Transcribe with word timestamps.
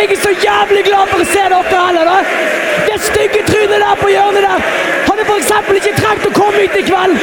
jeg 0.00 0.12
er 0.12 0.20
så 0.22 0.30
jævlig 0.44 0.84
glad 0.84 1.10
for 1.10 1.20
å 1.20 1.28
se 1.28 1.42
dere 1.52 1.80
heller, 1.86 2.08
da. 2.08 2.18
Det 2.86 3.00
stygge 3.04 3.42
trynet 3.44 3.82
der 3.82 3.98
på 4.00 4.08
hjørnet 4.08 4.46
der 4.46 4.62
hadde 5.08 5.26
eksempel 5.36 5.76
ikke 5.80 5.92
trengt 5.98 6.26
å 6.26 6.30
komme 6.34 6.62
hit 6.62 6.76
i 6.78 6.84
kveld. 6.86 7.18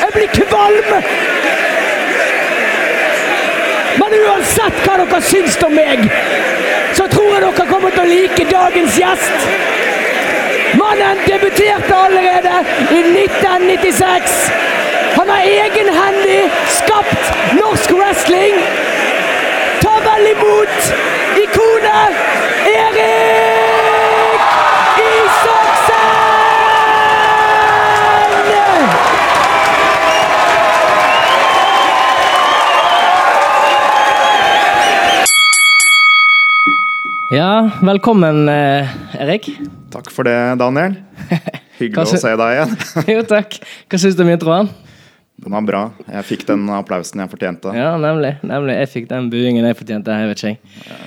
Jeg 0.00 0.14
blir 0.14 0.30
kvalm. 0.36 0.90
Men 4.00 4.16
uansett 4.20 4.80
hva 4.86 4.96
dere 5.02 5.20
syns 5.28 5.58
om 5.66 5.76
meg, 5.76 6.04
så 6.96 7.08
tror 7.12 7.30
jeg 7.34 7.44
dere 7.44 7.66
kommer 7.70 7.94
til 7.94 8.04
å 8.04 8.10
like 8.10 8.46
dagens 8.50 8.98
gjest. 9.00 9.48
Mannen 10.80 11.20
debuterte 11.26 11.94
allerede 11.94 12.54
i 12.90 13.02
1996. 13.04 14.38
Han 15.14 15.30
har 15.30 15.50
egenhendig 15.66 16.40
skapt 16.80 17.34
norsk 17.60 17.92
wrestling. 17.98 18.56
Ta 19.84 19.98
vel 20.08 20.32
imot 20.32 20.94
ikonet 21.84 22.16
Erik 22.66 24.40
Isaksen! 25.04 26.12
Ja, 37.30 37.70
velkommen, 37.82 38.48
eh, 38.48 38.88
Erik. 39.20 39.48
Takk 39.90 40.10
for 40.12 40.24
det, 40.28 40.36
Daniel. 40.60 40.96
Hyggelig 41.80 42.06
sy- 42.12 42.18
å 42.18 42.20
se 42.22 42.32
deg 42.38 42.54
igjen. 42.54 42.74
Jo, 43.16 43.22
takk. 43.26 43.56
Hva 43.90 43.98
syns 44.00 44.16
du 44.18 44.22
om 44.24 44.30
introen? 44.30 44.68
Den 45.40 45.50
var 45.56 45.64
bra. 45.66 45.80
Jeg 46.06 46.24
fikk 46.28 46.44
den 46.46 46.68
applausen 46.70 47.20
jeg 47.24 47.30
fortjente. 47.32 47.72
Ja, 47.74 47.96
nemlig. 47.98 48.36
nemlig. 48.46 48.76
Jeg 48.84 48.90
fikk 48.92 49.08
den 49.10 49.26
buingen 49.32 49.66
jeg 49.66 49.76
fortjente. 49.80 50.14
Jeg 50.14 50.30
vet 50.30 50.44
ikke. 50.44 50.98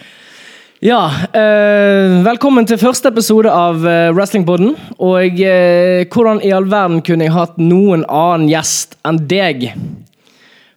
Ja, 0.80 1.10
eh, 1.34 2.22
velkommen 2.22 2.68
til 2.70 2.78
første 2.78 3.10
episode 3.10 3.50
av 3.50 3.82
eh, 3.82 4.12
Wrestlingpodden. 4.14 4.76
Og 5.02 5.40
eh, 5.42 6.04
hvordan 6.14 6.38
i 6.46 6.52
all 6.54 6.68
verden 6.70 7.00
kunne 7.02 7.26
jeg 7.26 7.34
hatt 7.34 7.56
noen 7.58 8.04
annen 8.06 8.46
gjest 8.52 8.94
enn 9.02 9.18
deg? 9.26 9.72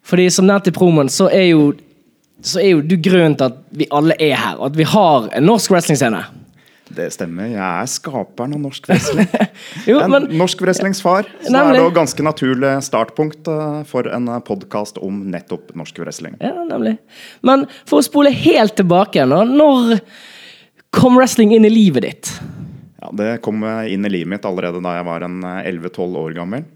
Fordi 0.00 0.24
som 0.32 0.48
nevnt 0.48 0.70
i 0.70 0.72
promoen, 0.72 1.12
så 1.12 1.28
er 1.28 1.50
jo 1.50 1.66
så 2.40 2.62
er 2.62 2.70
jo 2.70 2.80
du 2.80 2.94
grunnen 2.96 3.36
til 3.36 3.50
at 3.50 3.60
vi 3.76 3.90
alle 3.92 4.16
er 4.16 4.38
her, 4.40 4.56
og 4.56 4.70
at 4.70 4.78
vi 4.80 4.88
har 4.88 5.28
en 5.36 5.44
norsk 5.44 5.74
wrestlingscene. 5.74 6.22
Det 6.90 7.06
stemmer. 7.14 7.46
Jeg 7.52 7.62
er 7.62 7.90
skaperen 7.90 8.56
av 8.56 8.62
norsk 8.64 8.88
wrestling. 8.90 9.28
Jo, 9.90 10.00
men 10.10 10.26
norsk 10.40 10.62
wrestlings 10.64 10.98
far. 11.04 11.28
Så 11.44 11.52
Nemlig. 11.54 11.78
er 11.78 11.84
det 11.84 11.94
ganske 11.94 12.24
naturlig 12.26 12.72
startpunkt 12.86 13.50
eh, 13.50 13.82
for 13.88 14.08
en 14.10 14.26
podkast 14.46 14.98
om 14.98 15.22
nettopp 15.30 15.70
norsk 15.78 16.00
wrestling. 16.02 16.34
Ja, 16.42 16.64
nemlig. 16.66 16.96
Men 17.46 17.68
for 17.88 18.00
å 18.00 18.06
spole 18.06 18.32
helt 18.34 18.74
tilbake 18.80 19.22
nå, 19.28 19.44
når 19.52 20.00
kom 20.94 21.18
wrestling 21.18 21.54
inn 21.54 21.68
i 21.68 21.72
livet 21.72 22.06
ditt? 22.08 22.32
Ja, 23.00 23.12
det 23.16 23.30
kom 23.46 23.62
eh, 23.64 23.92
inn 23.94 24.04
i 24.04 24.12
livet 24.12 24.34
mitt 24.34 24.48
allerede 24.48 24.82
da 24.84 24.98
jeg 24.98 25.06
var 25.08 25.24
en 25.26 25.40
eh, 25.46 25.70
11-12 25.70 26.18
år 26.24 26.36
gammel. 26.36 26.66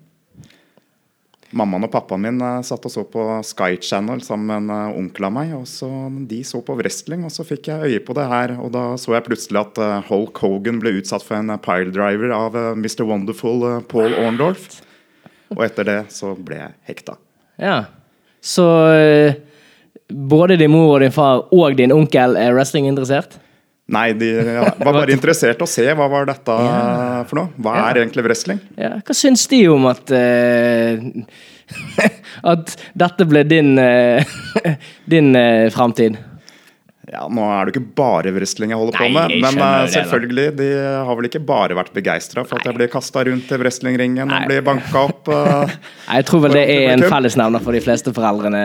Mammaen 1.55 1.87
og 1.87 1.93
pappaen 1.93 2.23
min 2.25 2.41
eh, 2.43 2.63
satt 2.67 2.85
og 2.89 2.93
så 2.93 3.05
på 3.07 3.25
Sky 3.47 3.77
Channel 3.83 4.23
sammen 4.25 4.49
med 4.49 4.63
en 4.63 4.73
eh, 4.75 4.99
onkel 4.99 5.29
av 5.29 5.35
meg. 5.37 5.53
og 5.55 5.67
så 5.71 5.89
De 6.31 6.41
så 6.47 6.61
på 6.65 6.77
wrestling, 6.79 7.23
og 7.27 7.33
så 7.35 7.47
fikk 7.47 7.71
jeg 7.71 7.91
øye 7.93 8.03
på 8.05 8.17
det 8.19 8.27
her. 8.31 8.57
Og 8.59 8.73
da 8.75 8.87
så 9.01 9.15
jeg 9.15 9.27
plutselig 9.29 9.63
at 9.63 9.81
eh, 9.83 10.09
Hulk 10.09 10.41
Hogan 10.43 10.81
ble 10.83 10.97
utsatt 10.99 11.27
for 11.27 11.39
en 11.39 11.55
piledriver 11.63 12.35
av 12.35 12.59
Mr. 12.75 13.05
Wonderful 13.07 13.63
Paul 13.91 14.17
Orndorff. 14.19 14.81
Og 15.55 15.63
etter 15.67 15.87
det 15.87 16.01
så 16.11 16.33
ble 16.35 16.59
jeg 16.59 16.75
hekta. 16.91 17.19
Ja. 17.63 17.85
Så 18.43 18.67
både 20.11 20.57
din 20.59 20.73
mor 20.73 20.97
og 20.97 21.05
din 21.05 21.15
far 21.15 21.45
og 21.55 21.77
din 21.79 21.95
onkel 21.95 22.35
er 22.41 22.57
wrestlinginteressert? 22.57 23.39
Nei, 23.87 24.13
de 24.17 24.31
ja, 24.33 24.69
var 24.79 24.93
bare 25.01 25.13
interessert 25.13 25.61
i 25.61 25.67
å 25.67 25.69
se 25.69 25.85
hva 25.93 26.09
var 26.09 26.29
dette 26.31 26.59
ja. 26.67 27.25
for 27.29 27.43
noe. 27.43 27.53
Hva 27.61 27.77
er 27.91 28.01
egentlig 28.05 28.25
wrestling? 28.25 28.61
Ja. 28.81 28.95
Hva 29.05 29.17
syns 29.17 29.45
de 29.51 29.61
om 29.69 29.89
at 29.91 30.13
uh, 30.15 31.11
At 32.55 32.77
dette 32.97 33.27
ble 33.29 33.45
din 33.49 33.75
uh, 33.77 34.37
din 35.13 35.35
uh, 35.37 35.69
framtid? 35.75 36.17
Ja, 37.13 37.27
Nå 37.29 37.45
er 37.45 37.69
det 37.69 37.75
ikke 37.75 37.91
bare 37.99 38.33
wrestling 38.33 38.73
jeg 38.73 38.81
holder 38.81 38.97
på 38.97 39.09
med, 39.13 39.35
men 39.45 39.59
det, 39.61 39.91
selvfølgelig, 39.93 40.47
de 40.57 40.69
har 41.05 41.19
vel 41.19 41.29
ikke 41.29 41.43
bare 41.47 41.77
vært 41.77 41.93
begeistra 41.95 42.47
for 42.49 42.57
at 42.57 42.65
jeg 42.65 42.79
blir 42.79 42.89
kasta 42.91 43.27
rundt 43.29 43.53
i 43.53 43.59
wrestlingringen 43.61 44.25
Nei. 44.33 44.39
og 44.41 44.49
blir 44.49 44.65
banka 44.65 45.03
opp. 45.11 45.29
Nei, 45.29 46.17
Jeg 46.17 46.27
tror 46.31 46.47
vel 46.47 46.57
det 46.57 46.65
er 46.65 46.95
en 46.95 47.05
fellesnevner 47.05 47.63
for 47.63 47.77
de 47.77 47.85
fleste 47.85 48.15
foreldrene 48.17 48.65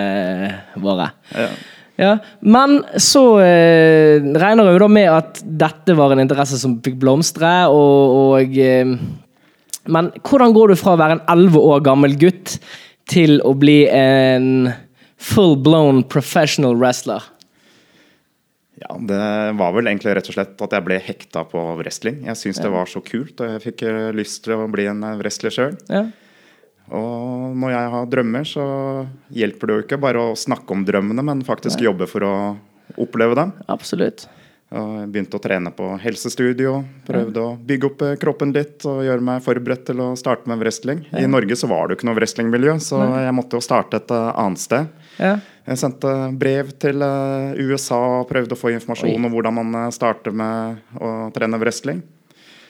våre. 0.80 1.10
Ja. 1.36 1.52
Ja, 2.00 2.14
Men 2.40 2.78
så 3.02 3.24
eh, 3.44 4.24
regner 4.24 4.70
jeg 4.70 4.78
jo 4.78 4.84
da 4.86 4.92
med 4.96 5.10
at 5.12 5.42
dette 5.44 5.96
var 6.00 6.14
en 6.14 6.22
interesse 6.24 6.60
som 6.62 6.78
fikk 6.84 6.96
blomstre, 7.02 7.52
og, 7.68 8.20
og 8.20 8.56
eh, 8.56 8.94
Men 9.90 10.12
hvordan 10.24 10.56
går 10.56 10.72
du 10.72 10.80
fra 10.80 10.96
å 10.96 11.02
være 11.02 11.18
en 11.18 11.26
elleve 11.34 11.64
år 11.74 11.84
gammel 11.84 12.16
gutt 12.22 12.56
til 13.10 13.40
å 13.44 13.52
bli 13.58 13.82
en 13.92 14.70
full 15.20 15.58
blown 15.60 16.06
professional 16.08 16.78
wrestler? 16.80 17.26
ja, 18.80 18.96
Det 18.96 19.58
var 19.60 19.76
vel 19.76 19.90
egentlig 19.90 20.16
rett 20.16 20.30
og 20.32 20.36
slett 20.38 20.64
at 20.64 20.76
jeg 20.76 20.86
ble 20.86 21.00
hekta 21.04 21.44
på 21.50 21.62
wrestling. 21.80 22.24
Jeg 22.28 22.40
syntes 22.40 22.62
det 22.64 22.72
var 22.74 22.90
så 22.90 23.02
kult, 23.04 23.36
og 23.42 23.56
jeg 23.56 23.64
fikk 23.68 23.86
eh, 23.88 24.10
lyst 24.16 24.44
til 24.46 24.56
å 24.56 24.68
bli 24.72 24.88
en 24.92 25.04
eh, 25.06 25.18
wrestler 25.20 25.54
sjøl. 25.54 25.78
Ja. 25.92 26.06
Og 26.96 27.54
når 27.60 27.76
jeg 27.76 27.94
har 27.94 28.10
drømmer, 28.10 28.48
så 28.48 28.66
hjelper 29.36 29.70
det 29.70 29.78
jo 29.78 29.86
ikke 29.86 30.02
bare 30.02 30.26
å 30.32 30.36
snakke 30.38 30.74
om 30.74 30.84
drømmene, 30.88 31.26
men 31.26 31.46
faktisk 31.46 31.84
jobbe 31.86 32.10
for 32.10 32.26
å 32.26 32.34
oppleve 33.00 33.38
dem. 33.38 33.54
Absolutt. 33.70 34.26
Og 34.70 34.98
begynte 35.10 35.38
å 35.38 35.42
trene 35.42 35.72
på 35.74 35.88
helsestudio. 36.02 36.76
Prøvde 37.08 37.42
å 37.42 37.54
bygge 37.58 37.88
opp 37.90 38.04
eh, 38.06 38.18
kroppen 38.22 38.52
litt 38.54 38.86
og 38.86 39.02
gjøre 39.02 39.26
meg 39.26 39.42
forberedt 39.42 39.88
til 39.88 40.04
å 40.06 40.12
starte 40.20 40.50
med 40.50 40.62
wrestling. 40.62 41.02
I 41.18 41.26
Norge 41.30 41.58
så 41.58 41.70
var 41.72 41.88
det 41.88 41.96
jo 41.96 42.00
ikke 42.00 42.10
noe 42.12 42.20
wrestlingmiljø, 42.20 42.76
så 42.86 43.02
jeg 43.24 43.34
måtte 43.38 43.58
jo 43.58 43.66
starte 43.66 43.98
et 43.98 44.14
eh, 44.14 44.30
annet 44.38 44.62
sted. 44.62 44.94
Ja. 45.18 45.40
Jeg 45.70 45.82
sendte 45.82 46.14
brev 46.42 46.70
til 46.82 47.02
eh, 47.06 47.58
USA 47.66 47.98
og 48.20 48.30
prøvde 48.30 48.54
å 48.54 48.62
få 48.62 48.74
informasjon 48.76 49.10
Oi. 49.10 49.18
om 49.18 49.34
hvordan 49.34 49.58
man 49.58 49.82
starter 49.96 50.38
med 50.38 51.02
å 51.02 51.16
trene 51.34 51.62
wrestling. 51.62 52.06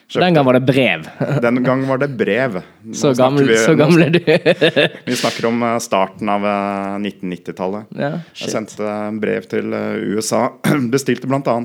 Den 0.10 0.34
gang 0.34 0.46
var 0.48 0.56
det 0.58 0.64
brev. 0.66 1.04
Den 1.46 1.60
gang 1.64 1.84
var 1.86 2.00
det 2.02 2.08
brev. 2.18 2.56
Nå 2.82 2.96
Så 2.98 3.12
gammel, 3.14 3.46
vi- 3.52 3.58
så 3.62 3.76
gammel 3.78 4.08
er 4.08 4.16
du. 4.16 4.22
Vi 5.12 5.18
snakker 5.20 5.46
om 5.52 5.62
eh, 5.68 5.76
starten 5.86 6.32
av 6.34 6.46
eh, 6.50 6.96
1990-tallet. 7.04 7.92
Ja, 8.00 8.10
Jeg 8.40 8.50
sendte 8.56 8.96
brev 9.22 9.46
til 9.52 9.70
eh, 9.78 10.00
USA. 10.16 10.48
Bestilte 10.96 11.30
bl.a. 11.30 11.58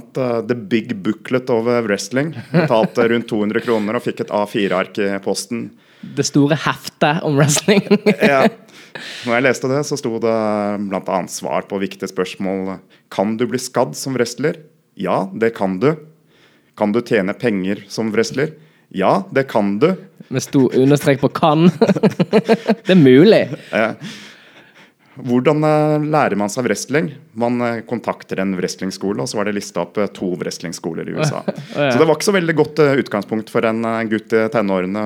The 0.45 0.59
Big 0.59 0.93
Booklet 1.07 1.49
of 1.55 1.71
Wrestling. 1.89 2.35
Betalte 2.53 3.09
rundt 3.15 3.31
200 3.33 3.65
kroner 3.65 3.97
og 3.97 4.05
fikk 4.05 4.21
et 4.27 4.35
A4-ark 4.35 5.01
i 5.01 5.09
posten. 5.25 5.71
Det 6.05 6.27
store 6.29 6.59
heftet 6.67 7.23
om 7.25 7.39
wrestling. 7.41 7.81
Ja. 8.21 8.43
Når 9.25 9.39
jeg 9.39 9.45
leste 9.47 9.71
det, 9.73 9.81
så 9.89 9.97
sto 9.99 10.19
det 10.21 10.35
bl.a. 10.91 11.21
svar 11.33 11.65
på 11.71 11.81
viktige 11.81 12.11
spørsmål. 12.13 12.75
Kan 13.11 13.39
du 13.41 13.47
bli 13.49 13.59
skadd 13.63 13.97
som 13.97 14.13
wrestler? 14.19 14.61
Ja, 15.01 15.23
det 15.33 15.55
kan 15.57 15.79
du. 15.81 15.95
Kan 16.79 16.93
du 16.93 17.01
tjene 17.01 17.35
penger 17.39 17.85
som 17.89 18.13
wrestler? 18.15 18.55
Ja, 18.95 19.25
det 19.31 19.49
kan 19.51 19.79
du. 19.79 19.95
Med 20.29 20.43
stor 20.43 20.75
understrek 20.77 21.21
på 21.21 21.29
'kan'. 21.29 21.71
det 22.87 22.93
er 22.93 23.01
mulig. 23.01 23.49
Hvordan 25.15 25.63
eh, 25.63 26.05
lærer 26.11 26.35
man 26.39 26.51
seg 26.51 26.67
wrestling? 26.67 27.13
Man 27.39 27.61
eh, 27.63 27.83
kontakter 27.87 28.41
en 28.43 28.57
wrestlingskole, 28.59 29.23
og 29.23 29.31
så 29.31 29.39
var 29.39 29.47
det 29.47 29.55
lista 29.55 29.85
opp 29.85 29.99
eh, 30.03 30.11
to 30.15 30.33
wrestlingskoler 30.41 31.07
i 31.07 31.15
USA. 31.19 31.45
Så 31.71 31.95
det 32.01 32.03
var 32.03 32.17
ikke 32.17 32.29
så 32.31 32.35
veldig 32.35 32.57
godt 32.59 32.83
utgangspunkt 33.05 33.53
for 33.55 33.67
en 33.69 33.87
gutt 34.11 34.35
i 34.35 34.43
tenårene 34.51 35.05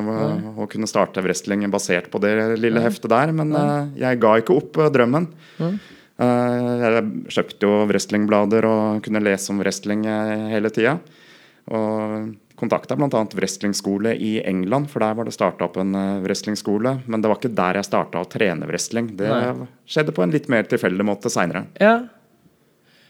å 0.57 0.69
kunne 0.71 0.89
starte 0.89 1.25
wrestling 1.25 1.67
basert 1.73 2.09
på 2.13 2.23
det 2.25 2.33
lille 2.57 2.83
heftet 2.85 3.13
der, 3.13 3.35
men 3.37 3.53
jeg 3.99 4.21
ga 4.23 4.39
ikke 4.41 4.57
opp 4.57 4.81
drømmen. 4.95 5.29
Jeg 6.19 7.05
kjøpte 7.31 7.69
jo 7.69 7.85
wrestlingblader 7.91 8.67
og 8.67 9.05
kunne 9.05 9.23
lese 9.23 9.53
om 9.53 9.61
wrestling 9.63 10.07
hele 10.51 10.73
tida. 10.75 10.97
Og 11.69 12.35
kontakta 12.59 12.97
bl.a. 12.99 13.23
wrestlingskole 13.39 14.17
i 14.19 14.39
England, 14.43 14.89
for 14.91 15.05
der 15.05 15.15
var 15.15 15.29
det 15.29 15.35
starta 15.37 15.67
opp 15.69 15.77
en 15.79 15.95
uh, 15.95 16.19
wrestlingskole. 16.25 16.97
Men 17.07 17.23
det 17.23 17.31
var 17.31 17.39
ikke 17.39 17.55
der 17.55 17.79
jeg 17.79 17.87
starta 17.87 18.23
å 18.23 18.29
trene 18.31 18.67
wrestling. 18.67 19.13
Det 19.19 19.29
Nei. 19.31 19.67
skjedde 19.87 20.15
på 20.17 20.25
en 20.25 20.35
litt 20.35 20.49
mer 20.51 20.67
tilfeldig 20.71 21.07
måte 21.07 21.31
seinere. 21.31 21.67
Ja. 21.79 22.01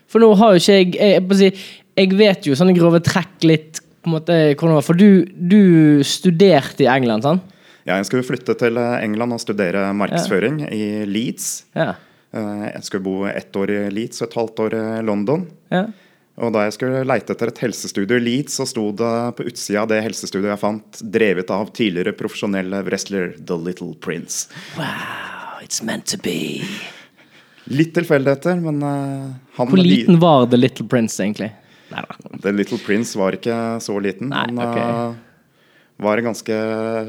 For 0.08 0.20
nå 0.24 0.32
har 0.40 0.54
jo 0.56 0.62
ikke 0.62 0.76
jeg 0.78 0.94
Jeg, 0.96 1.22
jeg, 1.40 1.54
jeg 1.98 2.16
vet 2.18 2.48
jo 2.48 2.56
sånne 2.56 2.76
grove 2.76 3.00
trekk 3.04 3.44
litt 3.44 3.80
måte, 4.08 4.54
For 4.56 4.96
du, 4.96 5.24
du 5.28 6.02
studerte 6.06 6.84
i 6.84 6.88
England, 6.88 7.26
sant? 7.26 7.54
Ja, 7.88 7.96
jeg 7.96 8.06
skulle 8.08 8.24
flytte 8.26 8.54
til 8.60 8.76
eh, 8.76 8.98
England 9.04 9.32
og 9.32 9.40
studere 9.40 9.86
markedsføring 9.96 10.60
i 10.72 11.04
Leeds. 11.08 11.64
Ja. 11.76 11.94
Eh, 12.36 12.66
Jeg 12.74 12.84
skulle 12.84 13.04
bo 13.04 13.24
ett 13.28 13.56
år 13.56 13.72
i 13.72 13.78
Leeds 13.92 14.20
og 14.22 14.28
et 14.28 14.36
halvt 14.36 14.60
år 14.66 14.76
i 14.76 14.84
London. 15.08 15.46
ja. 15.72 15.86
Og 16.38 16.52
da 16.54 16.64
jeg 16.68 16.76
skulle 16.76 17.02
leite 17.08 17.34
etter 17.34 17.50
et 17.50 17.60
helsestudio 17.64 18.18
i 18.18 18.22
Leeds, 18.22 18.58
så 18.60 18.66
sto 18.68 18.88
det 18.94 19.14
på 19.38 19.46
utsida 19.50 19.82
av 19.82 19.90
det 19.90 19.98
helsestudioet 20.04 20.52
jeg 20.52 20.62
fant, 20.62 21.00
drevet 21.02 21.50
av 21.54 21.72
tidligere 21.74 22.14
profesjonelle 22.18 22.84
wrestler 22.86 23.32
The 23.38 23.58
Little 23.58 23.94
Prince. 23.98 24.46
Wow, 24.78 25.58
it's 25.64 25.82
meant 25.82 26.06
to 26.12 26.20
be. 26.22 26.62
Litt 27.68 27.90
tilfeldigheter, 27.96 28.60
men 28.62 28.78
eh, 28.86 29.24
han 29.58 29.72
Hvor 29.72 29.82
liten 29.82 30.20
var 30.22 30.46
The 30.52 30.60
Little 30.60 30.86
Prince, 30.88 31.18
egentlig? 31.22 31.50
Neida. 31.90 32.38
The 32.44 32.52
Little 32.54 32.78
Prince 32.84 33.18
var 33.18 33.36
ikke 33.36 33.56
så 33.82 33.98
liten. 34.02 34.30
Nei, 34.30 34.46
han 34.46 34.62
ok. 34.62 34.78
eh, 34.78 35.24
var 36.06 36.20
en 36.20 36.30
ganske 36.30 36.58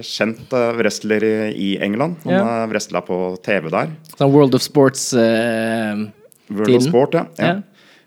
kjent 0.10 0.54
eh, 0.58 0.70
wrestler 0.80 1.26
i, 1.54 1.76
England. 1.86 2.18
Han 2.26 2.34
ja. 2.34 2.46
wrestla 2.72 3.06
på 3.06 3.38
TV 3.46 3.70
der. 3.70 3.94
Sånn 4.16 4.34
World 4.34 4.58
of 4.58 4.66
Sports 4.66 5.12
eh, 5.14 6.08
World 6.50 6.80
of 6.80 6.88
Sport, 6.90 7.20
ja. 7.20 7.28
ja. 7.38 7.52
Ja. 7.54 7.60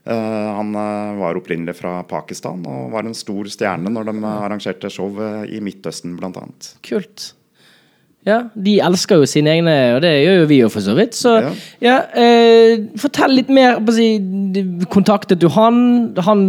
Eh, 0.03 0.49
han 0.57 0.73
eh, 0.75 1.13
var 1.21 1.39
opprinnelig 1.39 1.77
fra 1.79 2.01
Pakistan 2.11 2.65
og 2.67 2.89
var 2.95 3.07
en 3.07 3.15
stor 3.15 3.47
stjerne 3.53 3.93
når 3.93 4.09
de 4.11 4.17
eh, 4.19 4.41
arrangerte 4.49 4.91
show 4.91 5.21
i 5.47 5.61
Midtøsten, 5.63 6.17
bl.a. 6.19 6.43
Kult. 6.83 7.33
Ja, 8.23 8.37
de 8.55 8.77
elsker 8.79 9.19
jo 9.19 9.27
sine 9.27 9.51
egne, 9.57 9.73
og 9.97 10.03
det 10.05 10.13
gjør 10.23 10.37
jo 10.45 10.49
vi 10.51 10.59
jo 10.61 10.69
for 10.71 10.85
så 10.85 10.93
vidt. 10.95 11.17
Så 11.19 11.31
ja, 11.43 11.49
Ja. 11.83 11.97
eh, 12.15 12.85
fortell 13.03 13.35
litt 13.35 13.49
mer. 13.51 13.81
si, 13.91 14.13
kontaktet 14.95 15.41
du 15.43 15.49
han? 15.51 16.15
Han 16.23 16.45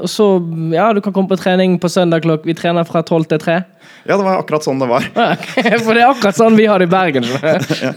Og 0.00 0.10
så 0.10 0.26
Ja, 0.74 0.92
du 0.92 1.00
kan 1.00 1.12
komme 1.12 1.28
på 1.28 1.38
trening 1.40 1.78
på 1.80 1.88
søndag 1.92 2.22
klokk 2.26 2.46
Vi 2.46 2.54
trener 2.54 2.84
fra 2.84 3.02
tolv 3.06 3.28
til 3.30 3.38
tre. 3.42 3.62
Ja, 4.06 4.16
det 4.16 4.22
var 4.22 4.38
akkurat 4.38 4.62
sånn 4.62 4.78
det 4.78 4.86
var. 4.90 5.06
Ja, 5.16 5.78
For 5.82 5.96
det 5.96 6.02
er 6.02 6.10
akkurat 6.12 6.38
sånn 6.38 6.56
vi 6.58 6.66
har 6.70 6.82
det 6.82 6.86
i 6.86 6.92
Bergen. 6.92 7.26
ja. 7.42 7.92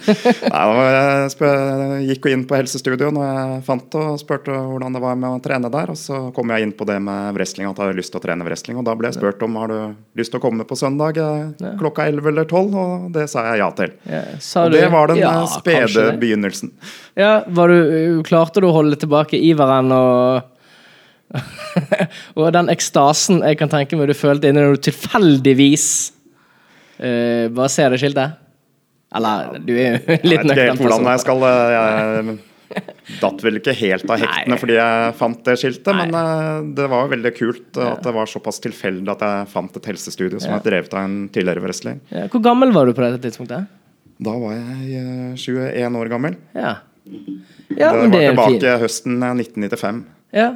Nei, 0.49 0.63
jeg 1.29 2.07
gikk 2.09 2.25
jo 2.25 2.33
inn 2.33 2.45
på 2.49 2.57
helsestudio 2.57 3.11
når 3.13 3.27
jeg 3.29 3.59
fant 3.67 3.85
det, 3.93 4.01
og 4.13 4.19
spurte 4.21 4.53
hvordan 4.55 4.95
det 4.95 5.01
var 5.03 5.19
med 5.19 5.37
å 5.37 5.41
trene 5.43 5.69
der. 5.73 5.93
Og 5.93 5.99
så 5.99 6.21
kom 6.35 6.53
jeg 6.53 6.65
inn 6.65 6.73
på 6.77 6.87
det 6.89 6.97
med 7.05 7.37
wrestling, 7.37 7.69
at 7.69 7.77
jeg 7.77 7.89
hadde 7.91 7.99
lyst 7.99 8.13
til 8.13 8.21
å 8.21 8.25
trene 8.25 8.47
wrestling. 8.47 8.79
Og 8.81 8.87
da 8.87 8.95
ble 8.97 9.11
jeg 9.11 9.19
spurt 9.19 9.45
om 9.45 9.57
har 9.61 9.73
du 9.73 9.77
lyst 10.19 10.33
til 10.33 10.41
å 10.41 10.43
komme 10.43 10.65
på 10.69 10.77
søndag 10.79 11.19
eh, 11.21 11.73
klokka 11.81 12.07
11 12.09 12.31
eller 12.33 12.49
12, 12.49 12.77
og 12.83 13.09
det 13.15 13.27
sa 13.31 13.45
jeg 13.51 13.61
ja 13.61 13.69
til. 13.77 13.93
Ja, 14.09 14.23
Og 14.63 14.73
det 14.73 14.85
var 14.93 15.13
den 15.13 15.21
Ja, 15.21 15.33
eh, 15.43 15.57
spede 15.59 16.07
begynnelsen. 16.21 16.73
Ja, 17.19 17.33
var 17.47 17.69
du, 17.69 18.23
Klarte 18.25 18.63
du 18.63 18.69
å 18.69 18.75
holde 18.75 18.97
tilbake 18.99 19.37
iveren 19.37 19.93
og 19.93 20.55
Og 22.37 22.51
den 22.55 22.71
ekstasen 22.73 23.43
jeg 23.45 23.59
kan 23.59 23.71
tenke 23.71 23.97
meg 23.99 24.09
du 24.09 24.17
følte 24.17 24.49
inni 24.49 24.63
når 24.63 24.77
du 24.79 24.85
tilfeldigvis 24.89 25.87
uh, 26.99 27.47
bare 27.53 27.71
ser 27.73 27.93
det 27.93 28.01
skiltet? 28.01 28.37
Eller, 29.15 29.57
du 29.65 29.73
er 29.73 29.97
jo 29.97 29.99
Jeg 30.05 30.21
vet 30.21 30.45
ikke 30.45 30.61
helt 30.67 30.83
hvordan 30.83 31.07
jeg 31.09 31.21
skal 31.23 31.45
eh, 31.47 32.27
Jeg 32.29 32.35
datt 33.17 33.41
vel 33.41 33.57
ikke 33.57 33.73
helt 33.73 34.05
av 34.05 34.19
hektene 34.21 34.53
Nei. 34.53 34.59
fordi 34.61 34.75
jeg 34.77 35.15
fant 35.17 35.39
det 35.47 35.55
skiltet, 35.57 35.89
Nei. 35.97 36.03
men 36.05 36.17
eh, 36.19 36.67
det 36.77 36.85
var 36.91 37.09
veldig 37.09 37.31
kult 37.33 37.79
at 37.81 38.03
det 38.05 38.13
var 38.13 38.29
såpass 38.29 38.61
tilfeldig 38.61 39.09
at 39.15 39.25
jeg 39.25 39.49
fant 39.49 39.79
et 39.81 39.89
helsestudio 39.89 40.37
som 40.37 40.53
Ja. 40.53 40.59
er 40.59 40.67
drevet 40.67 40.93
av 40.93 41.07
en 41.07 41.17
tidligere 41.33 41.63
wrestling. 41.65 41.97
Ja, 42.13 42.27
hvor 42.29 42.43
gammel 42.45 42.69
var 42.75 42.85
du 42.85 42.93
på 42.93 43.01
dette 43.01 43.17
tidspunktet? 43.25 43.65
Da 44.21 44.35
var 44.37 44.53
jeg 44.53 45.01
eh, 45.01 45.33
21 45.39 45.97
år 45.97 46.13
gammel. 46.13 46.37
Ja. 46.53 46.75
ja 47.73 47.89
det 47.95 47.99
var 48.03 48.13
det 48.13 48.23
tilbake 48.27 48.61
fin. 48.61 48.81
høsten 48.83 49.17
eh, 49.23 49.35
1995. 49.47 50.01
Ja. 50.37 50.49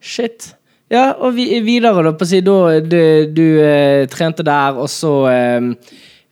Shit. 0.00 0.52
Ja, 0.88 1.10
og 1.20 1.34
vi, 1.36 1.50
videre, 1.64 2.02
da. 2.06 2.14
På 2.16 2.24
å 2.24 2.28
si, 2.28 2.40
da 2.44 2.78
du, 2.80 3.00
du 3.34 3.44
eh, 3.60 4.06
trente 4.10 4.46
der, 4.46 4.78
og 4.80 4.88
så 4.92 5.12
eh, 5.28 5.68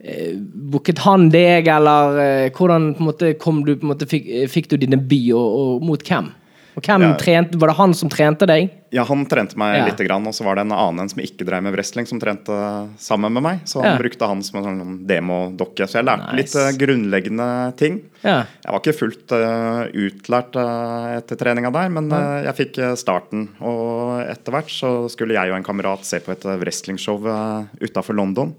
eh, 0.00 0.32
Booket 0.72 1.02
han 1.04 1.28
deg, 1.32 1.68
eller 1.68 2.20
eh, 2.22 2.48
hvordan 2.56 2.92
på 2.96 3.04
en 3.04 3.10
måte, 3.10 3.34
kom 3.42 3.60
du, 3.66 3.74
på 3.76 3.84
en 3.84 3.92
måte, 3.92 4.08
fikk, 4.08 4.30
eh, 4.30 4.48
fikk 4.50 4.70
du 4.72 4.78
din 4.80 4.96
debut, 4.96 5.34
og, 5.36 5.60
og 5.60 5.86
mot 5.90 6.08
hvem? 6.08 6.32
Og 6.76 6.82
hvem 6.84 7.00
Ja. 7.00 7.14
trente, 7.17 7.56
Var 7.58 7.69
det 7.69 7.76
han 7.76 7.94
som 7.94 8.08
trente 8.12 8.46
deg? 8.46 8.70
Ja, 8.93 9.02
han 9.05 9.25
trente 9.26 9.56
meg 9.56 9.76
Ja. 9.78 9.87
lite 9.87 10.05
grann, 10.06 10.26
og 10.26 10.34
så 10.34 10.44
var 10.44 10.56
det 10.56 10.61
en 10.67 10.73
annen 10.73 11.08
som 11.08 11.19
ikke 11.19 11.44
drev 11.46 11.62
med 11.62 11.73
wrestling, 11.73 12.06
som 12.06 12.20
trente 12.20 12.52
sammen 12.99 13.32
med 13.32 13.43
meg. 13.43 13.61
Så 13.64 13.82
han 13.82 13.96
Ja. 13.96 13.99
brukte 13.99 14.26
han 14.28 14.43
som 14.43 14.58
en 14.58 14.64
sånn 14.64 15.06
demodokke. 15.06 15.88
Så 15.88 15.94
jeg 15.94 16.05
lærte 16.05 16.34
Nice. 16.34 16.55
litt 16.55 16.55
eh, 16.55 16.87
grunnleggende 16.87 17.76
ting. 17.76 18.02
Ja. 18.23 18.44
Jeg 18.64 18.73
var 18.73 18.81
ikke 18.81 18.94
fullt 18.99 19.32
uh, 19.32 19.88
utlært 19.90 20.55
uh, 20.56 21.17
etter 21.17 21.37
treninga 21.37 21.73
der, 21.73 21.88
men 21.88 22.12
uh, 22.12 22.43
jeg 22.44 22.55
fikk 22.73 22.96
starten. 22.99 23.49
Og 23.62 24.20
etter 24.29 24.52
hvert 24.52 24.69
så 24.69 25.08
skulle 25.11 25.32
jeg 25.32 25.50
og 25.50 25.56
en 25.56 25.64
kamerat 25.64 26.05
se 26.05 26.20
på 26.20 26.32
et 26.32 26.43
wrestlingshow 26.61 27.25
uh, 27.26 27.64
utafor 27.81 28.14
London. 28.14 28.55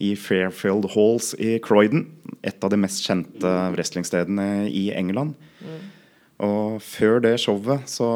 I 0.00 0.14
Fairfield 0.14 0.92
Halls 0.94 1.34
i 1.38 1.58
Croydon. 1.58 2.06
Et 2.42 2.64
av 2.64 2.70
de 2.70 2.76
mest 2.76 3.04
kjente 3.06 3.42
wrestlingstedene 3.74 4.70
i 4.70 4.92
England. 4.94 5.34
Og 6.44 6.78
før 6.84 7.18
det 7.24 7.34
showet 7.42 7.88
så 7.90 8.08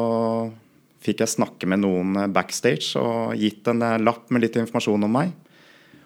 fikk 1.03 1.23
jeg 1.23 1.33
snakke 1.35 1.67
med 1.69 1.83
noen 1.83 2.15
eh, 2.21 2.29
backstage 2.31 2.99
og 2.99 3.33
gitt 3.39 3.67
en 3.67 3.83
eh, 3.83 3.99
lapp 4.01 4.29
med 4.31 4.45
litt 4.45 4.55
informasjon 4.59 5.03
om 5.03 5.17
meg. 5.19 5.33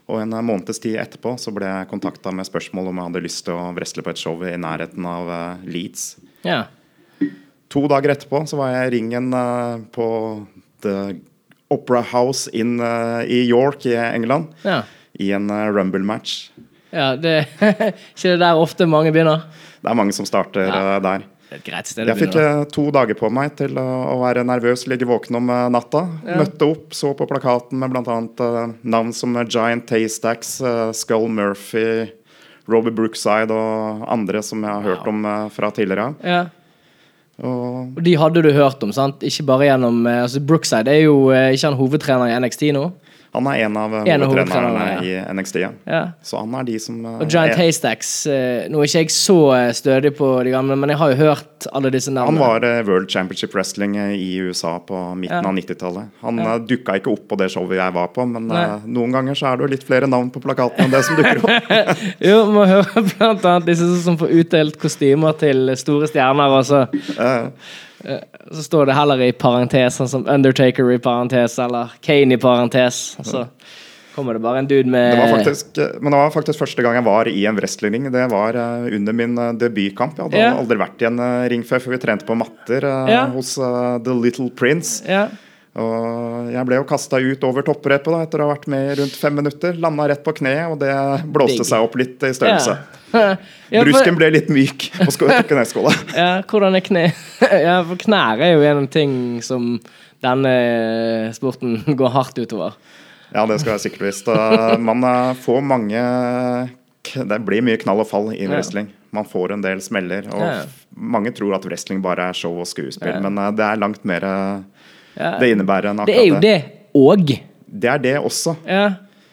Og 0.08 0.22
en 0.24 0.34
eh, 0.34 0.46
måneds 0.46 0.82
tid 0.84 0.98
etterpå 1.02 1.36
så 1.42 1.54
ble 1.54 1.70
jeg 1.70 1.90
kontakta 1.92 2.34
med 2.34 2.48
spørsmål 2.50 2.90
om 2.90 2.98
jeg 3.02 3.10
hadde 3.12 3.24
lyst 3.28 3.46
til 3.46 3.58
å 3.58 3.70
wrestle 3.78 4.06
på 4.06 4.14
et 4.14 4.22
show 4.22 4.42
i 4.48 4.56
nærheten 4.58 5.06
av 5.10 5.32
Leeds. 5.68 6.16
ja. 6.48 6.66
To 7.68 7.82
dager 7.92 8.14
etterpå 8.14 8.40
så 8.48 8.56
var 8.56 8.70
jeg 8.72 8.88
i 8.88 8.92
ringen 8.94 9.26
på 9.92 10.06
The 10.86 11.18
Opera 11.68 12.00
House 12.14 12.48
in, 12.56 12.78
i 12.80 13.42
York 13.44 13.84
i 13.92 13.92
England 14.00 14.54
ja. 14.64 14.78
i 15.20 15.34
en 15.36 15.52
rumble-match. 15.76 16.54
ja 16.96 17.10
det, 17.20 17.34
ikke 17.60 18.24
det 18.24 18.38
der 18.40 18.62
ofte 18.62 18.88
mange 18.88 19.12
begynner? 19.12 19.44
Det 19.84 19.92
er 19.92 20.00
mange 20.00 20.16
som 20.16 20.26
starter 20.26 20.72
Ja. 20.72 20.96
der. 21.04 21.28
Det 21.48 21.56
er 21.56 21.62
et 21.62 21.68
greit 21.70 21.88
sted 21.88 22.10
Jeg 22.12 22.20
fikk 22.20 22.36
eh, 22.42 22.64
to 22.76 22.90
dager 22.92 23.16
på 23.16 23.30
meg 23.32 23.54
til 23.60 23.78
å, 23.80 23.88
å 24.12 24.18
være 24.20 24.44
nervøs, 24.48 24.84
ligge 24.92 25.08
våken 25.08 25.40
om 25.40 25.50
eh, 25.54 25.64
natta. 25.72 26.04
Ja. 26.28 26.42
Møtte 26.44 26.68
opp, 26.68 26.92
så 26.98 27.14
på 27.16 27.28
plakaten 27.30 27.80
med 27.80 27.94
bl.a. 27.96 28.20
Navn 28.84 29.14
som 29.16 29.36
eh, 29.40 29.48
Giant 29.48 29.88
Taystacks, 29.88 30.58
Skull 31.00 31.30
Murphy, 31.32 32.10
Robert 32.68 32.96
Brookside 32.98 33.54
og 33.56 34.04
andre 34.12 34.44
som 34.44 34.64
jeg 34.64 34.72
har 34.74 34.86
hørt 34.86 35.08
om 35.10 35.26
eh, 35.26 35.48
fra 35.56 35.72
tidligere. 35.72 36.12
Ja. 36.24 36.46
Og 37.38 37.94
Og 37.96 38.02
de 38.04 38.16
hadde 38.18 38.42
du 38.44 38.50
hørt 38.52 38.82
om, 38.84 38.92
sant? 38.96 39.24
Ikke 39.24 39.46
bare 39.48 39.70
gjennom 39.70 40.02
eh, 40.10 40.24
altså 40.26 40.42
Brookside 40.44 40.92
er 40.92 41.06
jo 41.06 41.30
eh, 41.32 41.54
ikke 41.56 41.70
han 41.70 41.80
hovedtrener 41.80 42.34
i 42.34 42.40
NXT 42.44 42.72
nå? 42.76 42.90
Han 43.34 43.48
er 43.52 43.64
en 43.68 43.78
av 43.78 43.94
eh, 44.00 44.18
hovedtrenerne 44.24 44.86
ja. 44.88 45.02
i 45.04 45.34
NXT. 45.38 45.56
Ja. 45.62 45.70
Ja. 45.86 46.02
Så 46.26 46.40
han 46.40 46.54
er 46.58 46.64
de 46.68 46.78
som 46.82 47.00
eh, 47.06 47.18
Og 47.22 47.28
Giant 47.30 47.52
er- 47.54 47.60
Haystacks 47.60 48.12
eh, 48.32 48.68
Nå 48.72 48.80
er 48.82 48.88
ikke 48.90 49.04
jeg 49.06 49.14
så 49.14 49.38
stødig 49.78 50.14
på 50.18 50.30
de 50.48 50.54
gamle, 50.56 50.78
men 50.80 50.90
jeg 50.94 50.98
har 51.02 51.12
jo 51.14 51.18
hørt 51.22 51.68
alle 51.76 51.92
disse 51.94 52.12
navnene. 52.14 52.38
Han 52.38 52.62
var 52.64 52.84
World 52.88 53.10
Championship 53.14 53.54
Wrestling 53.58 53.96
i 53.98 54.30
USA 54.48 54.78
på 54.80 55.00
midten 55.20 55.42
Ja. 55.44 55.50
av 55.50 55.56
90-tallet. 55.58 56.10
Han 56.22 56.38
Ja. 56.42 56.58
dukka 56.60 56.96
ikke 57.02 57.12
opp 57.14 57.28
på 57.30 57.38
det 57.42 57.50
showet 57.54 57.78
jeg 57.78 57.94
var 57.94 58.08
på, 58.16 58.26
men 58.30 58.48
Nei. 58.48 58.66
noen 58.86 59.12
ganger 59.16 59.36
så 59.38 59.52
er 59.52 59.58
det 59.58 59.68
jo 59.68 59.72
litt 59.76 59.84
flere 59.88 60.08
navn 60.10 60.30
på 60.34 60.42
plakaten 60.44 60.86
enn 60.86 60.92
det 60.94 61.04
som 61.06 61.16
dukker 61.20 61.44
opp. 61.44 62.04
Jo, 62.30 62.40
må 62.52 62.66
høre 62.70 63.04
blant 63.18 63.46
annet 63.46 63.66
disse 63.70 63.88
som 64.04 64.18
får 64.18 64.32
utdelt 64.42 64.78
kostymer 64.82 65.36
til 65.38 65.74
store 65.78 66.08
stjerner, 66.10 66.58
altså. 66.62 66.86
så, 66.92 67.18
Eh, 67.18 67.50
så 68.04 68.64
står 68.64 68.90
det 68.90 68.96
heller 68.98 69.22
i 69.26 69.32
parentes, 69.34 69.98
sånn 69.98 70.10
som 70.12 70.28
Undertaker 70.30 70.92
i 70.94 71.00
parentes, 71.02 71.58
eller 71.60 71.96
Kane 72.06 72.38
i 72.38 72.42
parentes. 72.42 73.18
Så 73.26 73.48
kommer 74.18 74.34
det 74.34 74.42
bare 74.42 74.64
en 74.64 74.68
dude 74.68 74.90
med 74.90 75.12
Det 75.14 75.20
var 75.22 75.34
faktisk, 75.38 75.78
eh, 75.78 75.98
men 76.02 76.12
det 76.14 76.20
var 76.20 76.32
faktisk 76.34 76.64
første 76.64 76.82
gang 76.82 76.98
jeg 76.98 77.06
var 77.06 77.30
i 77.30 77.44
en 77.46 77.58
wrestlingring. 77.58 78.08
Det 78.14 78.24
var 78.32 78.58
eh, 78.58 78.88
under 78.98 79.14
min 79.14 79.38
eh, 79.38 79.52
debutkamp. 79.62 80.18
Jeg 80.18 80.26
hadde 80.26 80.40
yeah. 80.42 80.58
aldri 80.58 80.80
vært 80.82 81.04
i 81.04 81.10
en 81.12 81.22
eh, 81.22 81.50
ring 81.54 81.66
før, 81.68 81.84
for 81.84 81.94
vi 81.94 82.00
trente 82.02 82.26
på 82.26 82.38
matter 82.38 82.88
yeah. 82.88 83.30
Hos 83.36 83.56
eh, 83.62 83.98
The 84.06 84.16
Little 84.18 84.50
Prince. 84.50 85.04
Ja. 85.06 85.28
Og 85.78 86.48
jeg 86.50 86.66
ble 86.66 86.80
jo 86.80 86.86
kasta 86.90 87.20
ut 87.22 87.44
over 87.46 87.66
topprepet 87.68 88.10
da, 88.10 88.22
etter 88.26 88.42
å 88.42 88.48
ha 88.48 88.54
vært 88.56 88.66
med 88.72 88.92
i 88.92 88.96
rundt 89.02 89.18
fem 89.20 89.36
minutter. 89.38 89.76
Landa 89.78 90.08
rett 90.10 90.24
på 90.26 90.34
kneet, 90.40 90.72
og 90.74 90.80
det 90.82 90.94
blåste 91.34 91.66
seg 91.68 91.86
opp 91.86 91.98
litt 92.00 92.24
i 92.26 92.34
størrelse. 92.38 92.78
Ja. 92.78 92.94
Ja, 93.72 93.80
for- 93.80 93.88
Brusken 93.88 94.18
ble 94.20 94.28
litt 94.34 94.50
myk 94.52 94.90
på 94.98 95.28
kneskåla. 95.48 95.94
Ja, 96.18 96.42
hvordan 96.44 96.76
er 96.76 96.84
kne? 96.84 97.06
Ja, 97.68 97.78
for 97.88 98.00
knær 98.02 98.42
er 98.44 98.52
jo 98.58 98.66
en 98.68 98.88
ting 98.92 99.14
som 99.44 99.78
denne 100.24 100.52
sporten 101.36 101.80
går 101.88 102.12
hardt 102.12 102.40
utover. 102.42 102.76
Ja, 103.32 103.46
det 103.48 103.62
skal 103.62 103.78
jeg 103.78 103.86
sikkert 103.86 104.10
visst. 104.10 104.28
Man 104.80 105.04
uh, 105.08 105.32
får 105.40 105.64
mange 105.68 106.04
Det 107.08 107.40
blir 107.48 107.64
mye 107.64 107.80
knall 107.80 108.04
og 108.04 108.10
fall 108.12 108.30
i 108.36 108.48
wrestling. 108.52 108.92
Man 109.16 109.28
får 109.28 109.56
en 109.56 109.64
del 109.64 109.82
smeller. 109.84 110.28
Og 110.32 110.68
mange 111.00 111.32
tror 111.36 111.56
at 111.58 111.68
wrestling 111.68 112.04
bare 112.04 112.28
er 112.32 112.38
show 112.38 112.60
og 112.60 112.68
skuespill, 112.68 113.22
men 113.24 113.40
uh, 113.40 113.50
det 113.56 113.64
er 113.68 113.80
langt 113.84 114.04
mer 114.08 114.28
uh, 114.28 114.77
Ja. 115.18 115.34
det 115.42 115.50
innebærer 115.56 115.90
enn 115.92 116.06
Det 116.06 116.16
er 116.18 116.28
jo 116.30 116.40
det. 116.44 116.58
òg. 116.96 117.36
Det 117.68 117.90
er 117.90 117.98
det 118.04 118.16
også. 118.20 118.56
Ja, 118.68 118.84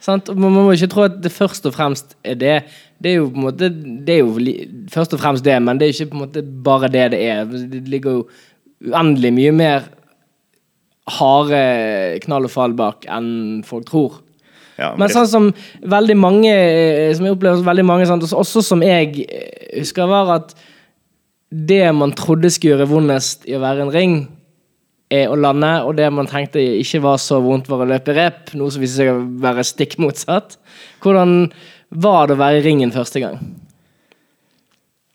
sant? 0.00 0.28
Man 0.36 0.52
må 0.52 0.66
ikke 0.72 0.88
tro 0.92 1.02
at 1.06 1.20
det 1.22 1.32
først 1.32 1.66
og 1.68 1.74
fremst 1.76 2.16
er 2.24 2.34
det. 2.40 2.56
Det 3.02 3.12
er 3.12 3.18
jo 3.20 3.28
på 3.28 3.36
en 3.36 3.44
måte 3.48 3.68
Det 4.06 4.14
er 4.14 4.22
jo 4.22 4.32
først 4.90 5.12
og 5.14 5.20
fremst 5.20 5.44
det, 5.44 5.58
men 5.62 5.78
det 5.78 5.86
er 5.88 5.92
ikke 5.94 6.10
på 6.12 6.16
en 6.18 6.24
måte 6.26 6.42
bare 6.64 6.88
det 6.88 7.10
det 7.12 7.20
er. 7.28 7.44
Det 7.44 7.84
ligger 7.88 8.10
jo 8.20 8.26
uendelig 8.84 9.32
mye 9.32 9.52
mer 9.52 9.84
harde 11.18 12.18
knall 12.24 12.46
og 12.48 12.52
fall 12.52 12.72
bak 12.76 13.04
enn 13.12 13.62
folk 13.66 13.88
tror. 13.90 14.20
Ja, 14.78 14.94
Men 14.98 15.12
sånn 15.12 15.28
som 15.30 15.44
veldig 15.86 16.16
mange 16.18 16.50
eh, 16.50 17.12
Som 17.14 17.28
jeg 17.28 17.36
opplever 17.36 17.60
veldig 17.62 17.84
mange 17.86 18.08
sant? 18.10 18.24
Også, 18.26 18.40
også 18.40 18.62
som 18.72 18.80
jeg 18.82 19.20
eh, 19.22 19.78
husker, 19.78 20.08
var 20.10 20.32
at 20.40 20.54
det 21.54 21.84
man 21.94 22.10
trodde 22.18 22.50
skulle 22.50 22.72
gjøre 22.74 22.88
vondest 22.90 23.44
i 23.46 23.54
å 23.54 23.60
være 23.62 23.84
en 23.84 23.92
ring, 23.94 24.16
å 25.30 25.36
lande, 25.38 25.70
og 25.86 25.96
det 25.98 26.06
man 26.12 26.28
tenkte 26.30 26.62
ikke 26.80 27.02
var 27.04 27.18
så 27.22 27.40
vondt, 27.44 27.68
var 27.70 27.84
å 27.84 27.88
løpe 27.90 28.14
rep, 28.16 28.54
noe 28.58 28.72
som 28.72 28.82
viste 28.82 29.02
seg 29.02 29.12
å 29.12 29.20
være 29.44 29.64
stikk 29.66 29.98
motsatt. 30.02 30.56
Hvordan 31.04 31.50
var 31.94 32.26
det 32.30 32.36
å 32.36 32.40
være 32.40 32.62
i 32.62 32.64
ringen 32.66 32.94
første 32.94 33.22
gang? 33.22 33.38